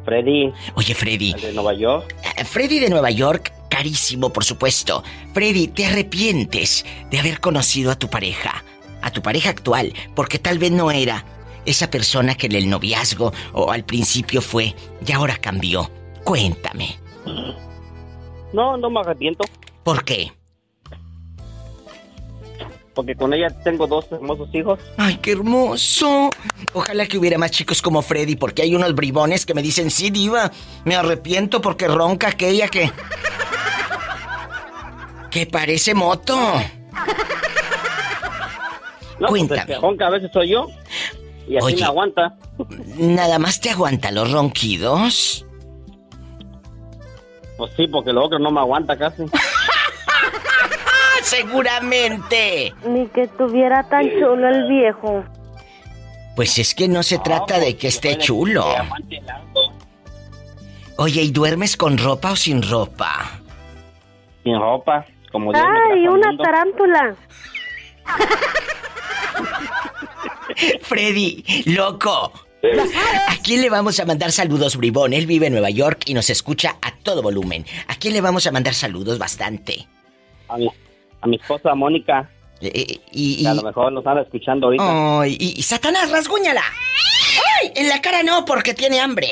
Freddy, 0.05 0.53
Oye, 0.76 0.93
Freddy. 0.95 1.34
de 1.34 1.51
Nueva 1.51 1.73
York. 1.73 2.15
eh, 2.38 2.45
Freddy 2.45 2.80
de 2.80 2.89
Nueva 2.89 3.09
York, 3.09 3.51
carísimo, 3.69 4.31
por 4.31 4.45
supuesto. 4.45 5.03
Freddy, 5.34 5.67
¿te 5.67 5.88
arrepientes 5.88 6.85
de 7.09 7.19
haber 7.19 7.39
conocido 7.41 7.91
a 7.91 7.95
tu 7.99 8.07
pareja? 8.09 8.63
A 9.01 9.11
tu 9.11 9.22
pareja 9.22 9.49
actual, 9.49 9.93
porque 10.15 10.38
tal 10.39 10.57
vez 10.59 10.72
no 10.72 10.89
era 10.91 11.26
esa 11.65 11.89
persona 11.89 12.35
que 12.35 12.45
en 12.45 12.53
el 12.53 12.69
noviazgo 12.69 13.34
o 13.53 13.72
al 13.72 13.84
principio 13.84 14.41
fue 14.41 14.73
y 15.05 15.11
ahora 15.11 15.35
cambió. 15.38 15.89
Cuéntame. 16.23 16.97
No, 18.53 18.77
no 18.77 18.89
me 18.89 18.99
arrepiento, 19.01 19.43
¿Por 19.84 20.03
qué? 20.03 20.31
porque 22.93 23.13
con 23.13 23.34
ella 23.34 23.49
tengo 23.61 23.88
dos 23.88 24.05
hermosos 24.09 24.47
hijos. 24.55 24.80
¡Ay, 24.95 25.17
qué 25.17 25.34
hermoso! 25.34 26.30
Ojalá 26.72 27.05
que 27.05 27.17
hubiera 27.17 27.38
más 27.38 27.51
chicos 27.51 27.81
como 27.81 28.01
Freddy, 28.01 28.38
porque 28.38 28.61
hay 28.61 28.73
unos 28.73 28.95
bribones 28.95 29.45
que 29.45 29.53
me 29.53 29.61
dicen, 29.61 29.91
sí, 29.91 30.09
diva, 30.11 30.49
me 30.85 30.95
arrepiento 30.95 31.61
porque 31.61 31.89
ronca 31.89 32.30
aquella 32.30 32.69
que... 32.69 32.89
que 35.30 35.45
parece 35.45 35.93
moto. 35.93 36.38
No, 39.17 39.27
pues 39.30 39.41
el 39.43 39.47
Cuéntame. 39.47 39.73
que 39.73 39.80
ronca 39.80 40.07
a 40.07 40.09
veces 40.09 40.30
soy 40.34 40.49
yo. 40.49 40.67
Y 41.47 41.55
así 41.55 41.67
Oye. 41.67 41.76
me 41.77 41.84
aguanta. 41.85 42.38
¿Nada 42.97 43.39
más 43.39 43.61
te 43.61 43.69
aguanta 43.69 44.11
los 44.11 44.30
ronquidos? 44.30 45.45
Pues 47.57 47.72
sí, 47.76 47.88
porque 47.88 48.11
lo 48.11 48.26
otro 48.26 48.40
no 48.40 48.52
me 48.52 48.60
aguanta 48.60 48.98
casi. 48.98 49.23
¡Ah, 49.34 51.19
seguramente! 51.23 52.73
Ni 52.86 53.07
que 53.07 53.23
estuviera 53.23 53.88
tan 53.88 54.10
chulo 54.10 54.48
el 54.48 54.68
viejo. 54.68 55.23
Pues 56.36 56.57
es 56.60 56.76
que 56.76 56.88
no 56.88 57.02
se 57.02 57.18
trata 57.19 57.60
de 57.60 57.77
que 57.77 57.88
esté 57.88 58.18
chulo. 58.18 58.65
Oye, 60.98 61.22
¿y 61.22 61.32
duermes 61.32 61.77
con 61.77 61.98
ropa 61.98 62.32
o 62.32 62.36
sin 62.36 62.61
ropa? 62.61 63.40
Sin 64.44 64.60
ropa, 64.60 65.06
como 65.32 65.52
Dios 65.52 65.65
¡Ay, 65.65 66.07
una 66.07 66.36
tarántula! 66.38 67.15
Freddy, 70.82 71.44
loco. 71.65 72.32
¿A 72.73 73.35
quién 73.43 73.61
le 73.61 73.69
vamos 73.69 73.99
a 73.99 74.05
mandar 74.05 74.31
saludos, 74.31 74.77
bribón? 74.77 75.13
Él 75.13 75.25
vive 75.25 75.47
en 75.47 75.53
Nueva 75.53 75.69
York 75.69 76.03
y 76.05 76.13
nos 76.13 76.29
escucha 76.29 76.77
a 76.81 76.95
todo 76.95 77.21
volumen. 77.21 77.65
¿A 77.87 77.95
quién 77.95 78.13
le 78.13 78.21
vamos 78.21 78.47
a 78.47 78.51
mandar 78.51 78.73
saludos 78.73 79.17
bastante? 79.19 79.87
A 80.47 80.57
mi, 80.57 80.67
a 81.21 81.27
mi 81.27 81.35
esposa 81.37 81.75
Mónica. 81.75 82.29
Eh, 82.61 82.99
y, 83.11 83.43
que 83.43 83.47
a 83.47 83.53
lo 83.53 83.63
mejor 83.63 83.91
nos 83.91 84.05
anda 84.07 84.21
escuchando 84.21 84.67
ahorita. 84.67 85.27
Y, 85.27 85.55
y 85.57 85.61
Satanás, 85.61 86.09
rasguñala. 86.09 86.63
¡Ay! 87.61 87.71
En 87.75 87.89
la 87.89 88.01
cara 88.01 88.23
no, 88.23 88.45
porque 88.45 88.73
tiene 88.73 88.99
hambre. 88.99 89.27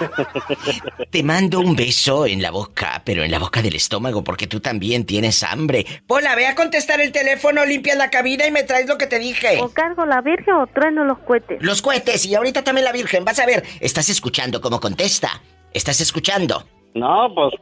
Te 1.10 1.22
mando 1.22 1.60
un 1.60 1.76
beso 1.76 2.26
en 2.26 2.42
la 2.42 2.50
boca, 2.50 3.02
pero 3.04 3.22
en 3.22 3.30
la 3.30 3.38
boca 3.38 3.62
del 3.62 3.74
estómago, 3.74 4.24
porque 4.24 4.46
tú 4.46 4.60
también 4.60 5.04
tienes 5.04 5.42
hambre. 5.42 5.84
Pola, 6.06 6.34
ve 6.34 6.46
a 6.46 6.54
contestar 6.54 7.00
el 7.00 7.12
teléfono, 7.12 7.64
limpias 7.64 7.96
la 7.96 8.10
cabina 8.10 8.46
y 8.46 8.50
me 8.50 8.62
traes 8.62 8.88
lo 8.88 8.98
que 8.98 9.06
te 9.06 9.18
dije. 9.18 9.58
¿O 9.60 9.68
cargo 9.70 10.06
la 10.06 10.20
virgen 10.20 10.54
o 10.54 10.66
trueno 10.66 11.04
los 11.04 11.18
cohetes? 11.18 11.62
Los 11.62 11.82
cohetes 11.82 12.26
y 12.26 12.34
ahorita 12.34 12.62
también 12.62 12.84
la 12.84 12.92
Virgen. 12.92 13.24
Vas 13.24 13.38
a 13.38 13.46
ver, 13.46 13.62
estás 13.80 14.08
escuchando 14.08 14.60
cómo 14.60 14.80
contesta. 14.80 15.28
Estás 15.72 16.00
escuchando. 16.00 16.64
No, 16.94 17.32
pues 17.34 17.54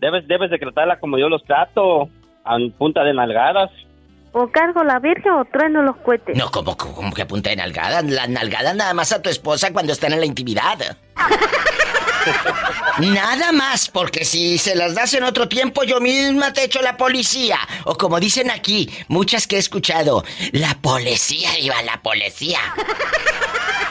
debes, 0.00 0.26
debes 0.26 0.50
de 0.50 0.58
tratarla 0.58 0.98
como 0.98 1.18
yo 1.18 1.28
los 1.28 1.44
trato, 1.44 2.08
a 2.44 2.56
punta 2.78 3.04
de 3.04 3.14
nalgadas. 3.14 3.70
¿O 4.32 4.48
cargo 4.48 4.84
la 4.84 4.98
virgen 5.00 5.32
o 5.32 5.44
trueno 5.44 5.82
los 5.82 5.96
cohetes? 5.96 6.36
No, 6.36 6.50
como, 6.50 6.76
como 6.76 7.12
que 7.12 7.22
apunta 7.22 7.50
de 7.50 7.56
nalgada. 7.56 8.00
La 8.02 8.28
nalgada 8.28 8.74
nada 8.74 8.94
más 8.94 9.10
a 9.12 9.20
tu 9.20 9.28
esposa 9.28 9.72
cuando 9.72 9.92
están 9.92 10.12
en 10.12 10.20
la 10.20 10.26
intimidad. 10.26 10.96
Nada 12.98 13.50
más, 13.52 13.88
porque 13.88 14.24
si 14.24 14.58
se 14.58 14.74
las 14.74 14.94
das 14.94 15.14
en 15.14 15.24
otro 15.24 15.48
tiempo, 15.48 15.84
yo 15.84 16.00
misma 16.00 16.52
te 16.52 16.64
echo 16.64 16.82
la 16.82 16.96
policía. 16.96 17.58
O 17.84 17.96
como 17.96 18.20
dicen 18.20 18.50
aquí, 18.50 18.90
muchas 19.08 19.46
que 19.46 19.56
he 19.56 19.58
escuchado, 19.58 20.22
la 20.52 20.74
policía 20.80 21.58
iba 21.58 21.82
la 21.82 22.02
policía. 22.02 22.60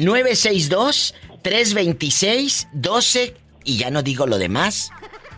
962-326-12. 1.42 3.34
Y 3.64 3.76
ya 3.78 3.90
no 3.90 4.02
digo 4.02 4.26
lo 4.26 4.38
demás 4.38 4.90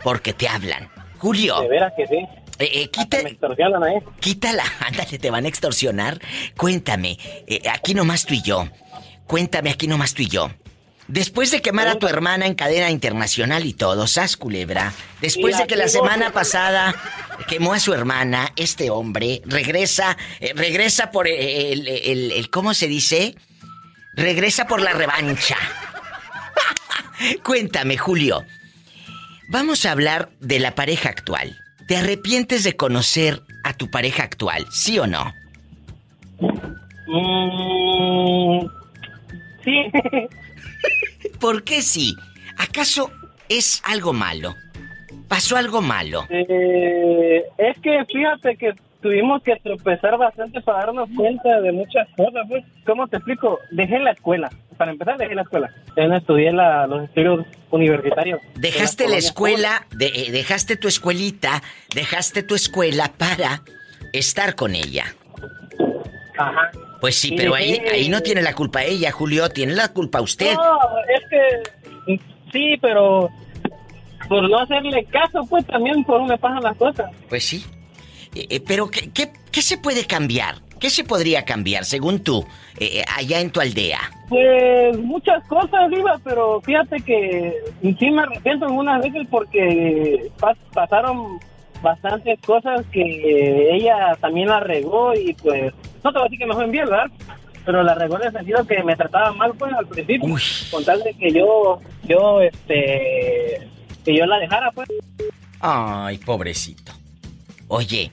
porque 0.03 0.33
te 0.33 0.47
hablan. 0.47 0.89
Julio. 1.19 1.61
De 1.61 1.67
veras 1.69 1.93
que 1.95 2.07
sí. 2.07 2.15
Eh, 2.57 2.69
eh, 2.83 2.89
quita, 2.89 3.21
Me 3.21 3.31
extorsionan 3.31 3.83
ahí. 3.83 3.95
quítala, 4.19 4.63
ándale, 4.79 5.19
te 5.19 5.29
van 5.29 5.45
a 5.45 5.47
extorsionar. 5.47 6.19
Cuéntame, 6.55 7.17
eh, 7.47 7.61
aquí 7.69 7.93
nomás 7.93 8.25
tú 8.25 8.33
y 8.33 8.41
yo. 8.41 8.67
Cuéntame, 9.27 9.69
aquí 9.71 9.87
nomás 9.87 10.13
tú 10.13 10.21
y 10.21 10.27
yo. 10.27 10.49
Después 11.07 11.51
de 11.51 11.61
quemar 11.61 11.87
a 11.87 11.99
tu 11.99 12.07
hermana 12.07 12.47
en 12.47 12.55
cadena 12.55 12.89
internacional 12.89 13.65
y 13.65 13.73
todo, 13.73 14.07
sas 14.07 14.37
culebra. 14.37 14.91
Después 15.21 15.55
de 15.57 15.67
que 15.67 15.75
la 15.75 15.87
semana 15.87 16.31
pasada 16.31 16.95
quemó 17.47 17.73
a 17.73 17.79
su 17.79 17.93
hermana, 17.93 18.51
este 18.55 18.89
hombre 18.89 19.41
regresa, 19.45 20.17
eh, 20.39 20.53
regresa 20.55 21.11
por 21.11 21.27
el, 21.27 21.87
el- 21.87 22.31
el- 22.31 22.49
¿cómo 22.49 22.73
se 22.73 22.87
dice? 22.87 23.35
Regresa 24.15 24.65
por 24.65 24.81
la 24.81 24.93
revancha. 24.93 25.57
Cuéntame, 27.43 27.97
Julio. 27.97 28.43
Vamos 29.49 29.85
a 29.85 29.91
hablar 29.91 30.29
de 30.39 30.59
la 30.59 30.75
pareja 30.75 31.09
actual. 31.09 31.57
¿Te 31.87 31.97
arrepientes 31.97 32.63
de 32.63 32.75
conocer 32.75 33.41
a 33.63 33.73
tu 33.73 33.91
pareja 33.91 34.23
actual, 34.23 34.65
sí 34.71 34.97
o 34.97 35.05
no? 35.05 35.33
Mm, 37.07 38.67
sí. 39.63 39.91
¿Por 41.39 41.63
qué 41.63 41.81
sí? 41.81 42.15
¿Acaso 42.57 43.11
es 43.49 43.81
algo 43.85 44.13
malo? 44.13 44.55
¿Pasó 45.27 45.57
algo 45.57 45.81
malo? 45.81 46.25
Eh, 46.29 47.43
es 47.57 47.79
que 47.81 48.03
fíjate 48.05 48.57
que 48.57 48.73
tuvimos 49.05 49.43
que 49.43 49.55
tropezar 49.57 50.17
bastante 50.17 50.59
para 50.61 50.79
darnos 50.87 51.07
cuenta 51.15 51.61
de 51.61 51.71
muchas 51.71 52.07
cosas, 52.17 52.41
pues. 52.49 52.63
¿Cómo 52.87 53.07
te 53.07 53.17
explico? 53.17 53.59
Dejé 53.69 53.99
la 53.99 54.11
escuela. 54.11 54.49
Para 54.77 54.91
empezar, 54.91 55.15
dejé 55.17 55.35
la 55.35 55.43
escuela. 55.43 55.69
Ya 55.95 56.07
no 56.07 56.17
estudié 56.17 56.51
la- 56.51 56.87
los 56.87 57.03
estudios 57.03 57.45
universitarios. 57.69 58.41
Dejaste 58.55 59.07
la 59.07 59.17
escuela, 59.17 59.85
de- 59.91 60.07
eh, 60.07 60.31
dejaste 60.31 60.75
tu 60.75 60.87
escuelita, 60.87 61.61
dejaste 61.93 62.41
tu 62.41 62.55
escuela 62.55 63.11
para 63.15 63.61
estar 64.11 64.55
con 64.55 64.73
ella. 64.73 65.05
Ajá. 66.37 66.71
Pues 66.99 67.15
sí, 67.15 67.35
pero 67.37 67.53
ahí, 67.53 67.79
ahí 67.93 68.09
no 68.09 68.21
tiene 68.21 68.41
la 68.41 68.55
culpa 68.55 68.83
ella, 68.83 69.11
Julio, 69.11 69.49
tiene 69.49 69.73
la 69.75 69.89
culpa 69.89 70.19
usted. 70.21 70.55
No, 70.55 70.79
es 71.07 71.21
que 71.29 72.17
sí, 72.51 72.75
pero 72.81 73.29
por 74.27 74.49
no 74.49 74.59
hacerle 74.59 75.05
caso, 75.05 75.41
pues 75.47 75.63
también 75.67 76.03
por 76.03 76.23
me 76.27 76.37
pasan 76.39 76.63
las 76.63 76.75
cosas. 76.77 77.11
Pues 77.29 77.45
sí. 77.45 77.63
Eh, 78.35 78.59
pero 78.65 78.89
¿qué, 78.89 79.09
qué, 79.11 79.31
qué 79.51 79.61
se 79.61 79.77
puede 79.77 80.05
cambiar? 80.05 80.55
¿Qué 80.79 80.89
se 80.89 81.03
podría 81.05 81.45
cambiar, 81.45 81.85
según 81.85 82.19
tú, 82.19 82.45
eh, 82.77 82.99
eh, 82.99 83.05
allá 83.15 83.39
en 83.39 83.49
tu 83.49 83.61
aldea? 83.61 83.99
Pues 84.27 84.97
muchas 84.99 85.41
cosas, 85.47 85.89
Viva, 85.89 86.19
pero 86.23 86.59
fíjate 86.61 86.99
que 87.01 87.53
sí 87.81 88.11
me 88.11 88.23
arrepiento 88.23 88.65
algunas 88.65 89.01
veces 89.01 89.25
porque 89.31 90.29
pas- 90.37 90.57
pasaron 90.73 91.39
bastantes 91.81 92.39
cosas 92.41 92.85
que 92.91 93.69
ella 93.73 94.15
también 94.19 94.49
la 94.49 94.59
regó 94.59 95.13
y 95.15 95.33
pues 95.35 95.73
no 96.03 96.11
te 96.11 96.19
voy 96.19 96.21
a 96.21 96.29
decir 96.29 96.39
que 96.39 96.45
me 96.45 96.53
fue 96.53 96.67
bien, 96.67 96.85
¿verdad? 96.89 97.05
Pero 97.65 97.81
la 97.81 97.95
regó 97.95 98.17
en 98.17 98.27
el 98.27 98.31
sentido 98.33 98.65
que 98.67 98.83
me 98.83 98.95
trataba 98.95 99.31
mal 99.33 99.53
pues 99.57 99.71
al 99.73 99.87
principio, 99.87 100.35
con 100.71 100.83
tal 100.83 101.01
de 101.03 101.13
que 101.13 101.31
yo, 101.31 101.79
yo, 102.03 102.41
este, 102.41 103.67
que 104.03 104.15
yo 104.15 104.25
la 104.25 104.39
dejara 104.39 104.71
pues. 104.71 104.87
Ay, 105.61 106.17
pobrecito. 106.19 106.91
Oye, 107.69 108.11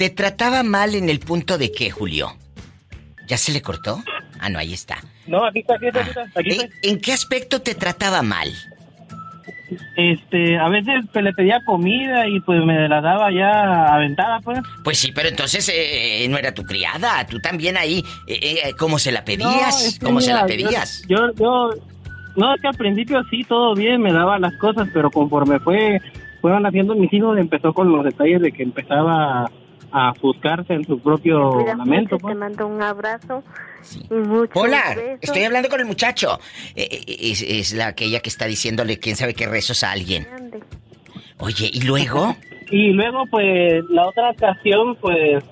¿te 0.00 0.08
trataba 0.08 0.62
mal 0.62 0.94
en 0.94 1.10
el 1.10 1.20
punto 1.20 1.58
de 1.58 1.72
qué, 1.72 1.90
Julio? 1.90 2.34
¿Ya 3.28 3.36
se 3.36 3.52
le 3.52 3.60
cortó? 3.60 4.02
Ah, 4.40 4.48
no, 4.48 4.58
ahí 4.58 4.72
está. 4.72 4.96
No, 5.26 5.44
aquí 5.44 5.58
está, 5.58 5.74
aquí 5.74 5.88
está, 5.88 6.00
aquí 6.00 6.08
está. 6.08 6.22
Aquí 6.40 6.50
está. 6.52 6.64
¿En, 6.64 6.70
en 6.84 7.00
qué 7.02 7.12
aspecto 7.12 7.60
te 7.60 7.74
trataba 7.74 8.22
mal? 8.22 8.50
Este, 9.98 10.56
a 10.56 10.70
veces 10.70 11.04
pues, 11.12 11.22
le 11.22 11.34
pedía 11.34 11.60
comida 11.66 12.26
y 12.26 12.40
pues 12.40 12.64
me 12.64 12.88
la 12.88 13.02
daba 13.02 13.30
ya 13.30 13.94
aventada 13.94 14.40
pues. 14.40 14.60
Pues 14.82 14.96
sí, 14.98 15.12
pero 15.14 15.28
entonces 15.28 15.70
eh, 15.70 16.26
no 16.30 16.38
era 16.38 16.54
tu 16.54 16.62
criada. 16.64 17.26
Tú 17.26 17.38
también 17.38 17.76
ahí, 17.76 18.02
eh, 18.26 18.38
eh, 18.64 18.72
¿cómo 18.78 18.98
se 18.98 19.12
la 19.12 19.20
No, 19.20 19.26
pedías? 19.26 19.84
es 19.84 19.98
que 19.98 20.06
¿Cómo 20.06 20.22
se 20.22 20.32
la 20.32 20.46
pedías? 20.46 21.02
Yo, 21.08 21.30
yo, 21.34 21.72
no, 22.36 22.54
es 22.54 22.62
que 22.62 22.68
al 22.68 22.76
principio 22.76 23.22
sí, 23.30 23.44
todo 23.44 23.74
bien, 23.74 24.00
me 24.00 24.14
daba 24.14 24.38
las 24.38 24.54
cosas, 24.54 24.88
pero 24.94 25.10
conforme 25.10 25.60
fue, 25.60 26.00
fueron 26.40 26.64
haciendo 26.64 26.94
mis 26.94 27.12
hijos, 27.12 27.36
empezó 27.36 27.74
con 27.74 27.92
los 27.92 28.02
detalles 28.02 28.40
de 28.40 28.50
que 28.50 28.62
empezaba 28.62 29.50
a 29.92 30.12
buscarse 30.20 30.74
en 30.74 30.84
su 30.84 30.98
propio 31.00 31.50
Cuida 31.50 31.74
lamento. 31.76 32.16
mucho, 32.16 32.28
te 32.28 32.34
mando 32.34 32.66
un 32.66 32.82
abrazo 32.82 33.42
y 34.10 34.14
muchos 34.14 34.56
Hola, 34.56 34.94
besos. 34.94 35.18
estoy 35.22 35.44
hablando 35.44 35.68
con 35.68 35.80
el 35.80 35.86
muchacho. 35.86 36.38
Eh, 36.76 36.88
eh, 36.90 37.16
es, 37.32 37.42
es 37.42 37.72
la 37.74 37.88
aquella 37.88 38.20
que 38.20 38.28
está 38.28 38.46
diciéndole 38.46 38.98
quién 38.98 39.16
sabe 39.16 39.34
qué 39.34 39.46
rezos 39.46 39.82
a 39.84 39.92
alguien. 39.92 40.26
Oye, 41.38 41.70
¿y 41.72 41.82
luego? 41.82 42.36
Y 42.72 42.92
luego, 42.92 43.24
pues, 43.32 43.82
la 43.90 44.06
otra 44.06 44.30
ocasión, 44.30 44.94
pues, 45.00 45.42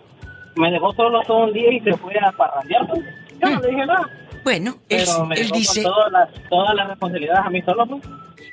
me 0.55 0.71
dejó 0.71 0.93
solo 0.95 1.21
todo 1.27 1.47
un 1.47 1.53
día 1.53 1.73
y 1.73 1.81
se 1.81 1.93
fue 1.97 2.15
a 2.17 2.31
parrandear. 2.31 2.87
pues. 2.87 3.01
Yo 3.43 3.51
no 3.51 3.61
le 3.61 3.69
dije 3.71 3.87
nada. 3.87 4.09
Bueno, 4.49 4.79
él, 4.89 5.03
Pero 5.05 5.27
me 5.27 5.35
él 5.35 5.43
dejó 5.43 5.57
dice... 5.59 5.83
con 5.83 5.93
todas 5.93 6.11
las, 6.13 6.29
todas 6.49 6.75
las 6.75 6.89
responsabilidades 6.89 7.47
a 7.47 7.51
mí 7.51 7.61
solo, 7.61 7.87
pues. 7.87 8.03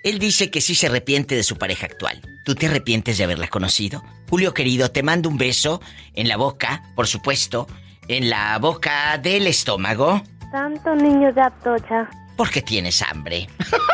Él 0.03 0.19
dice 0.19 0.51
que 0.51 0.59
sí 0.59 0.75
se 0.75 0.87
arrepiente 0.87 1.35
de 1.35 1.43
su 1.43 1.57
pareja 1.57 1.85
actual. 1.85 2.19
¿Tú 2.43 2.53
te 2.53 2.65
arrepientes 2.67 3.17
de 3.17 3.23
haberla 3.23 3.47
conocido? 3.47 4.03
Julio 4.29 4.53
querido, 4.53 4.91
te 4.91 5.03
mando 5.03 5.29
un 5.29 5.37
beso 5.37 5.81
en 6.13 6.27
la 6.27 6.35
boca, 6.35 6.83
por 6.97 7.07
supuesto, 7.07 7.65
en 8.09 8.29
la 8.29 8.57
boca 8.59 9.17
del 9.19 9.47
estómago, 9.47 10.21
Tanto 10.51 10.93
niño 10.95 11.31
de 11.31 11.41
Atocha. 11.41 12.09
porque 12.35 12.61
tienes 12.61 13.01
hambre. 13.01 13.47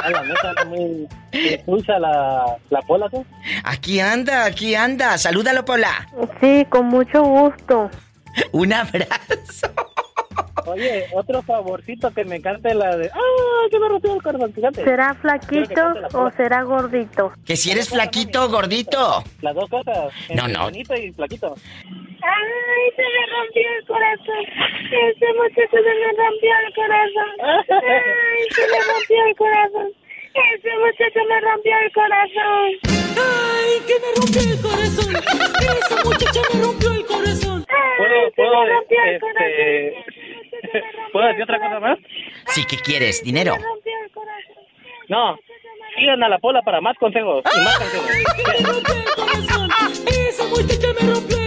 A 0.04 0.10
la 0.10 0.24
neta, 0.24 0.54
no 0.64 0.66
muy 0.72 1.08
expulsa 1.32 2.00
la, 2.00 2.58
la 2.72 2.82
pola, 2.82 3.10
pues. 3.10 3.28
Aquí 3.64 4.00
anda, 4.00 4.46
aquí 4.46 4.74
anda. 4.74 5.20
Salúdalo, 5.20 5.64
Pola. 5.66 6.08
Sí, 6.42 6.66
con 6.70 6.88
mucho 6.88 7.22
gusto. 7.24 7.92
Un 8.54 8.74
abrazo. 8.74 9.68
Oye, 10.66 11.06
otro 11.14 11.42
favorcito 11.42 12.12
que 12.14 12.24
me 12.26 12.42
cante 12.42 12.74
la 12.74 12.98
de... 12.98 13.10
¡Ah, 13.14 13.68
que 13.70 13.80
me 13.80 13.88
rompió 13.88 14.14
el 14.14 14.22
corazón! 14.22 14.54
Fíjate. 14.54 14.84
¿Será 14.84 15.14
flaquito 15.16 15.94
o 16.14 16.32
será 16.32 16.64
gordito? 16.64 17.32
Que 17.46 17.56
si 17.56 17.72
eres 17.72 17.90
flaquito 17.90 18.46
o 18.46 18.50
gordito. 18.50 19.24
Las 19.42 19.56
dos 19.56 19.70
cosas. 19.70 20.14
No, 20.36 20.48
no. 20.48 20.64
Bonito 20.66 20.96
y 20.96 21.12
flaquito. 21.12 21.56
Ay, 22.24 22.92
se 22.96 23.02
me 23.02 23.26
rompió 23.34 23.64
el 23.80 23.86
corazón. 23.88 24.44
Ese 24.92 25.34
muchacho 25.34 25.78
se 25.78 25.82
me 25.82 26.10
rompió 26.22 26.52
el 26.66 26.74
corazón. 26.76 27.32
Ay, 27.42 28.44
se 28.52 28.62
me 28.62 28.80
rompió 28.94 29.26
el 29.26 29.36
corazón. 29.36 29.92
Ese 30.34 30.70
muchacho 30.78 31.20
me 31.28 31.42
rompió 31.42 31.74
el 31.84 31.92
corazón. 31.92 32.68
Ay, 33.18 33.74
que 33.88 33.96
me 34.00 34.10
rompió 34.16 34.42
el 34.42 34.62
corazón. 34.62 35.16
Esa 35.16 36.04
muchacha 36.06 36.42
me 36.54 36.62
rompió 36.62 36.92
el 36.92 37.06
corazón. 37.06 37.66
¿Puedo, 37.98 38.32
puedo, 38.36 38.64
este... 39.06 40.06
¿Puedo 41.14 41.28
decir 41.28 41.44
otra 41.44 41.60
cosa 41.60 41.80
más? 41.80 42.00
Sí, 42.48 42.66
¿qué 42.66 42.78
quieres? 42.78 43.24
¿Dinero? 43.24 43.56
No. 45.10 45.38
Sigan 45.96 46.24
a 46.24 46.30
la 46.30 46.40
pola 46.40 46.62
para 46.62 46.80
más 46.82 46.98
consejos. 46.98 47.44
Y 47.46 47.60
más 47.64 47.76
¡Ah! 47.76 47.80
consejos. 47.80 48.84
Esa 50.08 50.48
muchacha 50.48 50.88
me 51.00 51.14
rompió 51.14 51.41